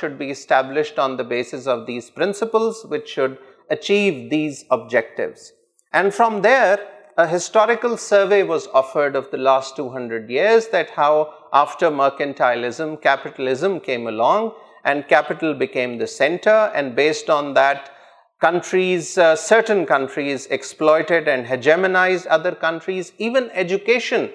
should 0.00 0.12
be 0.18 0.30
established 0.30 0.98
on 1.00 1.18
the 1.18 1.22
base 1.34 1.54
these 1.86 2.10
principles 2.14 3.34
objective 4.70 5.22
and 5.92 6.14
from 6.14 6.40
their 6.40 6.78
historical 7.34 7.96
survey 7.98 8.42
واسرڈ 8.48 9.16
of 9.16 9.30
the 9.32 9.36
last 9.36 9.76
two 9.76 9.88
hundred 9.96 10.30
years 10.30 10.72
that 10.72 10.90
how 10.98 11.22
after 11.62 11.90
mercantilism 12.02 12.96
capitalism 13.02 13.78
came 13.86 14.06
along 14.06 14.48
and 14.84 15.04
capital 15.08 15.54
became 15.64 15.98
the 15.98 16.06
centre 16.16 16.66
and 16.74 16.94
based 16.94 17.30
on 17.30 17.54
that 17.56 17.88
countries, 18.40 19.18
uh, 19.18 19.36
certain 19.36 19.84
countries 19.84 20.46
exploited 20.46 21.28
and 21.28 21.46
hegemonized 21.46 22.26
other 22.28 22.52
countries. 22.52 23.12
Even 23.18 23.50
education 23.52 24.30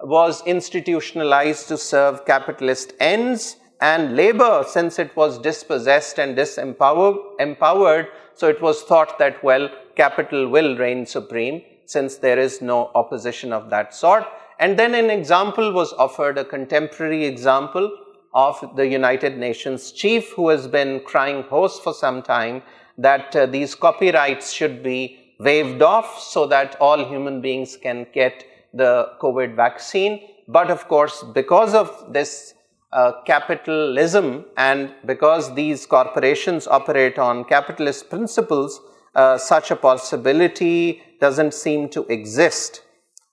was 0.00 0.42
institutionalized 0.46 1.68
to 1.68 1.76
serve 1.76 2.24
capitalist 2.24 2.94
ends, 2.98 3.56
and 3.80 4.14
labor, 4.14 4.64
since 4.64 5.00
it 5.00 5.14
was 5.16 5.40
dispossessed 5.40 6.20
and 6.20 6.36
disempowered, 6.36 8.06
so 8.34 8.48
it 8.48 8.62
was 8.62 8.82
thought 8.84 9.18
that, 9.18 9.42
well, 9.42 9.68
capital 9.96 10.48
will 10.48 10.76
reign 10.76 11.04
supreme 11.04 11.60
since 11.86 12.14
there 12.14 12.38
is 12.38 12.62
no 12.62 12.92
opposition 12.94 13.52
of 13.52 13.70
that 13.70 13.92
sort. 13.92 14.24
And 14.60 14.78
then 14.78 14.94
an 14.94 15.10
example 15.10 15.72
was 15.72 15.92
offered, 15.94 16.38
a 16.38 16.44
contemporary 16.44 17.24
example 17.24 17.90
of 18.34 18.62
the 18.76 18.86
United 18.86 19.36
Nations 19.36 19.90
chief 19.90 20.30
who 20.30 20.48
has 20.48 20.68
been 20.68 21.00
crying 21.00 21.42
hoarse 21.42 21.80
for 21.80 21.92
some 21.92 22.22
time 22.22 22.62
that 22.98 23.34
uh, 23.34 23.46
these 23.46 23.74
copyrights 23.74 24.52
should 24.52 24.82
be 24.82 25.34
waived 25.38 25.82
off 25.82 26.20
so 26.20 26.46
that 26.46 26.76
all 26.80 27.04
human 27.04 27.40
beings 27.40 27.76
can 27.76 28.06
get 28.12 28.44
the 28.72 29.10
COVID 29.20 29.54
vaccine. 29.54 30.20
But 30.48 30.70
of 30.70 30.88
course, 30.88 31.24
because 31.34 31.74
of 31.74 32.12
this 32.12 32.54
uh, 32.92 33.12
capitalism 33.24 34.44
and 34.56 34.92
because 35.06 35.54
these 35.54 35.86
corporations 35.86 36.66
operate 36.66 37.18
on 37.18 37.44
capitalist 37.44 38.10
principles, 38.10 38.80
uh, 39.14 39.38
such 39.38 39.70
a 39.70 39.76
possibility 39.76 41.02
doesn't 41.20 41.54
seem 41.54 41.88
to 41.88 42.04
exist. 42.06 42.82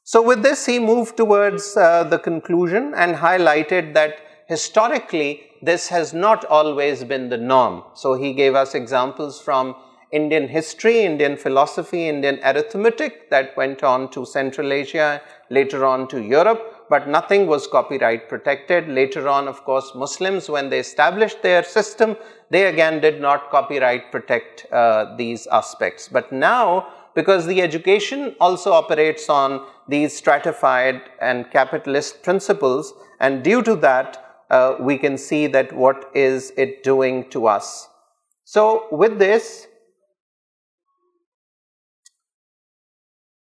So 0.03 0.21
with 0.21 0.41
this, 0.41 0.65
he 0.65 0.79
moved 0.79 1.17
towards 1.17 1.75
the 1.75 2.19
conclusion 2.23 2.95
and 2.95 3.15
highlighted 3.15 3.93
that 3.93 4.19
historically 4.47 5.37
this 5.61 5.89
has 5.89 6.13
not 6.13 6.45
always 6.45 7.03
been 7.03 7.29
the 7.29 7.37
norm. 7.37 7.83
So 7.93 8.13
he 8.13 8.33
gave 8.33 8.55
us 8.55 8.75
examples 8.75 9.41
from 9.41 9.75
Indian 10.11 10.47
history, 10.47 11.01
Indian 11.01 11.37
philosophy, 11.37 12.07
Indian 12.07 12.39
arithmetic 12.43 13.29
that 13.29 13.55
went 13.55 13.83
on 13.83 14.09
to 14.11 14.25
Central 14.25 14.71
Asia, 14.73 15.21
later 15.49 15.85
on 15.85 16.07
to 16.07 16.21
Europe, 16.21 16.85
but 16.89 17.07
nothing 17.07 17.45
was 17.45 17.67
copyright 17.67 18.27
protected. 18.27 18.87
Later 18.87 19.27
on, 19.27 19.47
of 19.47 19.63
course, 19.65 19.91
Muslims, 19.93 20.49
when 20.49 20.69
they 20.69 20.79
established 20.79 21.43
their 21.43 21.61
system, 21.61 22.17
they 22.49 22.65
again 22.65 22.99
did 22.99 23.21
not 23.21 23.51
copyright 23.51 24.11
protect 24.11 24.65
uh, 24.71 25.15
these 25.15 25.45
aspects. 25.47 26.07
But 26.07 26.31
now, 26.31 26.87
because 27.13 27.45
the 27.45 27.61
education 27.61 28.35
also 28.39 28.71
operates 28.71 29.29
on 29.29 29.67
these 29.87 30.15
stratified 30.15 31.01
and 31.19 31.51
capitalist 31.51 32.23
principles, 32.23 32.93
and 33.19 33.43
due 33.43 33.61
to 33.61 33.75
that, 33.75 34.17
uh, 34.49 34.75
we 34.79 34.97
can 34.97 35.17
see 35.17 35.45
that 35.47 35.71
what 35.73 36.09
is 36.15 36.51
it 36.57 36.83
doing 36.83 37.29
to 37.29 37.47
us. 37.47 37.87
So 38.45 38.87
with 38.91 39.19
this, 39.19 39.67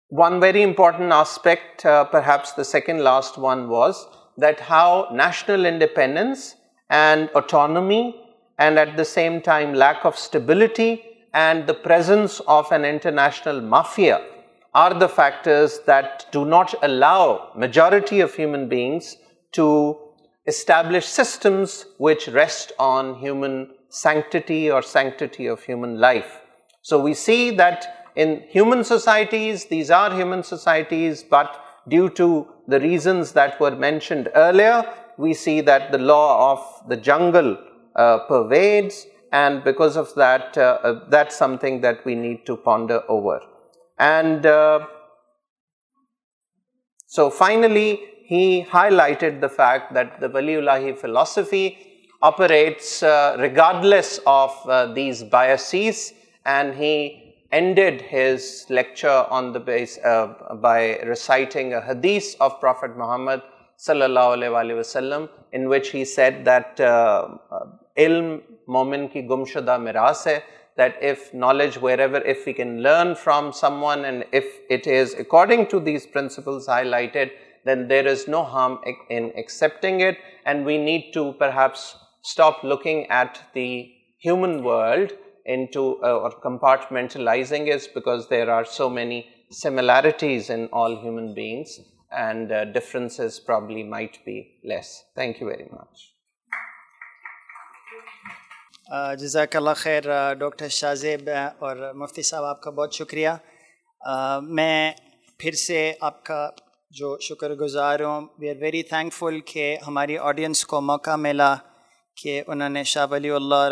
one 0.08 0.40
very 0.40 0.62
important 0.62 1.10
aspect, 1.10 1.86
uh, 1.86 2.04
perhaps 2.04 2.52
the 2.52 2.64
second 2.64 3.02
last 3.02 3.38
one, 3.38 3.68
was 3.68 4.06
that 4.36 4.60
how 4.60 5.08
national 5.12 5.64
independence 5.64 6.56
and 6.90 7.30
autonomy 7.30 8.34
and 8.58 8.78
at 8.78 8.98
the 8.98 9.04
same 9.04 9.40
time 9.40 9.72
lack 9.72 10.04
of 10.04 10.18
stability 10.18 11.04
and 11.32 11.66
the 11.66 11.72
presence 11.72 12.40
of 12.46 12.70
an 12.72 12.84
international 12.84 13.62
mafia 13.62 14.26
are 14.74 14.92
the 14.92 15.08
factors 15.08 15.80
that 15.86 16.26
do 16.30 16.44
not 16.44 16.74
allow 16.82 17.52
majority 17.56 18.20
of 18.20 18.34
human 18.34 18.68
beings 18.68 19.16
to 19.52 19.96
systems 20.52 21.70
which 22.04 22.28
rest 22.34 22.72
on 22.82 23.12
human 23.22 23.64
sanctity 24.02 24.50
human 25.40 25.96
life 26.00 26.24
so 26.88 27.00
we 27.02 27.12
see 27.24 27.50
then 27.58 28.34
human 28.54 28.82
societies 28.84 29.90
are 29.96 30.10
human 30.16 30.42
societies 30.48 31.24
due 31.90 32.06
to 32.16 32.28
the 32.72 32.78
reasons 32.80 33.34
there 33.34 33.74
mentioned 33.78 34.28
earlier 34.36 34.90
we 35.22 35.32
see 35.42 35.60
the 35.62 35.76
law 35.98 36.18
of 36.50 36.60
the 36.90 36.94
jungle 36.94 37.54
per 38.28 38.44
he 48.30 48.60
highlighted 48.90 49.40
the 49.42 49.46
fact 49.56 49.94
that 49.94 50.20
the 50.20 50.26
Wali 50.34 50.54
ال 50.56 50.68
فلسفی 51.00 51.68
apparatus 52.28 52.90
regardless 53.40 54.10
of 54.34 54.56
these 54.96 55.22
biases 55.30 56.02
and 56.56 56.74
he 56.80 56.92
ended 57.52 57.96
his 58.12 58.36
lecture 58.70 59.16
on 59.38 59.48
داٹنگ 59.54 61.66
حدیث 61.88 62.26
of 62.48 62.60
prophet 62.60 62.90
محمد 62.96 63.38
صلی 63.86 64.02
اللہ 64.02 64.20
علیہ 64.60 64.74
وسلم 64.74 65.22
ان 65.52 65.62
which 65.74 65.84
he 65.94 66.02
set 66.14 66.34
that 66.46 66.80
علم 66.80 68.36
مومن 68.72 69.02
کی 69.12 69.20
گم 69.30 69.42
شدہ 69.54 69.76
مراث 69.80 70.20
ہے 70.26 70.38
that 70.78 70.94
if 71.04 71.18
knowledge 71.34 71.78
where 71.82 71.98
if 72.24 72.38
we 72.46 72.52
can 72.52 72.80
learn 72.82 73.14
from 73.24 73.50
someone 73.84 73.98
and 74.04 74.18
if 74.30 74.46
it 74.70 74.86
has 74.88 75.14
according 75.18 75.62
to 75.70 75.78
these 75.90 76.06
principles 76.12 76.68
highlighted 76.88 77.28
then 77.66 77.88
there 77.88 78.06
is 78.10 78.28
no 78.30 78.40
harm 78.52 78.74
in 79.10 79.28
accepting 79.36 80.02
it 80.02 80.18
and 80.48 80.66
we 80.66 80.76
need 80.84 81.12
to 81.14 81.30
perhaps 81.38 81.80
stop 82.28 82.64
looking 82.64 83.02
at 83.16 83.38
the 83.54 83.66
human 84.26 84.58
world 84.64 85.12
into 85.74 86.30
compartmentalising 86.42 87.68
as 87.74 87.88
because 87.94 88.26
there 88.30 88.48
are 88.56 88.64
so 88.76 88.88
many 88.98 89.20
similarities 89.60 90.50
in 90.50 90.66
all 90.82 90.96
human 91.02 91.32
beings 91.34 91.78
and 92.24 92.52
differences 92.74 93.44
probably 93.46 93.82
might 93.90 94.16
be 94.26 94.40
less 94.74 94.96
thank 95.14 95.42
you 95.42 95.48
very 95.48 95.64
much 95.72 96.08
جزاک 99.20 99.56
اللہ 99.56 99.74
خیر 99.76 100.02
doctor 100.38 100.68
شاہ 100.80 101.30
اور 101.58 101.92
مفتی 101.96 102.22
صاحب 102.30 102.44
آپ 102.44 102.62
کا 102.62 102.70
بہت 102.78 102.94
شکریہ 102.98 103.28
uh, 103.30 104.40
میں 104.42 104.90
پھر 105.38 105.50
سے 105.66 105.90
آپ 106.06 106.24
کا 106.24 106.48
جو 106.98 107.16
شکر 107.22 107.52
گزار 107.54 108.00
ہوں 108.00 108.20
وی 108.40 108.48
آر 108.50 108.54
ویری 108.60 108.82
تھینک 108.88 109.12
فل 109.14 109.38
کہ 109.52 109.76
ہماری 109.86 110.16
آڈینس 110.28 110.64
کو 110.66 110.80
موقع 110.80 111.14
ملا 111.16 111.54
کہ 112.22 112.42
انہوں 112.46 112.68
نے 112.76 112.82
شاہ 112.92 113.06
ولی 113.10 113.30
اللہ 113.30 113.68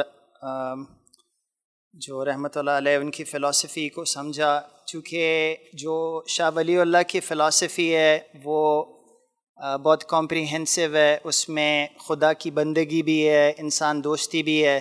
جو 2.06 2.24
رحمۃ 2.24 2.56
اللہ 2.58 2.76
علیہ 2.82 2.96
ان 2.98 3.10
کی 3.16 3.24
فلاسفی 3.30 3.88
کو 3.94 4.04
سمجھا 4.12 4.52
چونکہ 4.92 5.56
جو 5.82 5.94
شاہ 6.34 6.50
ولی 6.54 6.78
اللہ 6.80 7.02
کی 7.08 7.20
فلاسفی 7.28 7.94
ہے 7.94 8.18
وہ 8.44 8.60
بہت 9.82 10.04
کمپریہنسو 10.08 10.94
ہے 10.94 11.16
اس 11.28 11.48
میں 11.56 11.72
خدا 12.08 12.32
کی 12.42 12.50
بندگی 12.60 13.02
بھی 13.10 13.18
ہے 13.28 13.52
انسان 13.64 14.04
دوستی 14.04 14.42
بھی 14.50 14.64
ہے 14.64 14.80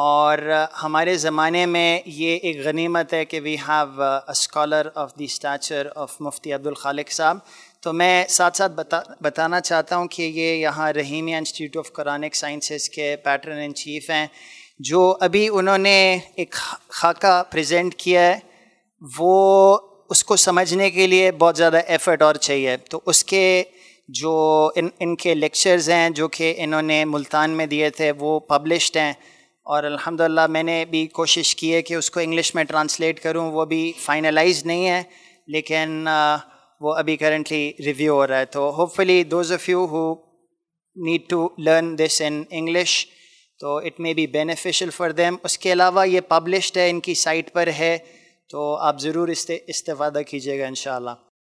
اور 0.00 0.38
ہمارے 0.82 1.14
زمانے 1.22 1.64
میں 1.70 1.88
یہ 2.18 2.36
ایک 2.42 2.58
غنیمت 2.66 3.12
ہے 3.14 3.24
کہ 3.30 3.38
we 3.44 3.54
have 3.68 4.02
a 4.02 4.08
scholar 4.30 4.86
of 5.02 5.10
the 5.18 5.24
stature 5.24 5.86
of 6.04 6.14
مفتی 6.26 6.52
عبد 6.52 6.66
الخالق 6.66 7.10
صاحب 7.12 7.38
تو 7.84 7.92
میں 7.92 8.12
ساتھ 8.38 8.56
ساتھ 8.56 8.72
بتا 8.76 9.00
بتانا 9.22 9.60
چاہتا 9.60 9.96
ہوں 9.96 10.06
کہ 10.10 10.22
یہ 10.34 10.52
یہاں 10.56 10.88
Rahimiyah 10.96 11.36
institute 11.36 11.76
of 11.86 11.92
Quranic 11.96 12.34
sciences 12.34 12.88
کے 12.94 13.14
پیٹرن 13.24 13.58
ان 13.64 13.74
چیف 13.82 14.08
ہیں 14.10 14.26
جو 14.90 15.02
ابھی 15.28 15.48
انہوں 15.58 15.78
نے 15.86 15.96
ایک 16.42 16.54
خاکہ 17.00 17.34
پریزنٹ 17.50 17.94
کیا 18.04 18.20
ہے 18.26 18.38
وہ 19.18 19.76
اس 20.10 20.24
کو 20.30 20.36
سمجھنے 20.46 20.90
کے 20.96 21.06
لیے 21.06 21.30
بہت 21.42 21.56
زیادہ 21.56 21.80
ایفرٹ 21.86 22.22
اور 22.22 22.34
چاہیے 22.48 22.76
تو 22.90 23.00
اس 23.10 23.22
کے 23.34 23.44
جو 24.20 24.32
ان 24.76 24.88
ان 25.00 25.14
کے 25.26 25.34
لیکچرز 25.44 25.90
ہیں 25.90 26.08
جو 26.22 26.28
کہ 26.38 26.52
انہوں 26.56 26.90
نے 26.92 27.04
ملتان 27.14 27.56
میں 27.60 27.66
دیے 27.76 27.90
تھے 28.00 28.10
وہ 28.20 28.38
پبلشڈ 28.54 28.96
ہیں 29.04 29.12
اور 29.70 29.84
الحمد 29.84 30.20
للہ 30.20 30.46
میں 30.50 30.62
نے 30.62 30.84
بھی 30.90 31.06
کوشش 31.18 31.54
کی 31.56 31.72
ہے 31.74 31.82
کہ 31.88 31.94
اس 31.94 32.10
کو 32.10 32.20
انگلش 32.20 32.54
میں 32.54 32.62
ٹرانسلیٹ 32.68 33.20
کروں 33.22 33.50
وہ 33.52 33.64
بھی 33.72 33.80
فائنلائز 34.04 34.64
نہیں 34.66 34.88
ہے 34.88 35.02
لیکن 35.54 36.06
وہ 36.84 36.94
ابھی 36.98 37.16
کرنٹلی 37.16 37.70
ریویو 37.86 38.14
ہو 38.14 38.26
رہا 38.26 38.38
ہے 38.38 38.44
تو 38.56 38.68
hopefully 38.96 39.22
those 39.34 39.52
of 39.52 39.68
you 39.68 39.84
who 39.90 40.02
need 41.08 41.28
to 41.30 41.48
learn 41.64 41.96
this 41.98 42.20
in 42.26 42.42
English 42.50 43.04
تو 43.60 43.76
it 43.76 44.00
may 44.00 44.14
be 44.14 44.26
beneficial 44.36 44.90
for 44.96 45.10
them 45.22 45.36
اس 45.44 45.58
کے 45.58 45.72
علاوہ 45.72 46.08
یہ 46.08 46.20
پبلشڈ 46.28 46.76
ہے 46.76 46.88
ان 46.90 47.00
کی 47.08 47.14
سائٹ 47.26 47.52
پر 47.52 47.68
ہے 47.78 47.96
تو 48.52 48.74
آپ 48.86 49.00
ضرور 49.00 49.34
سے 49.46 49.58
استفادہ 49.74 50.20
کیجیے 50.30 50.58
گا 50.60 50.66
انشاءاللہ 50.66 51.31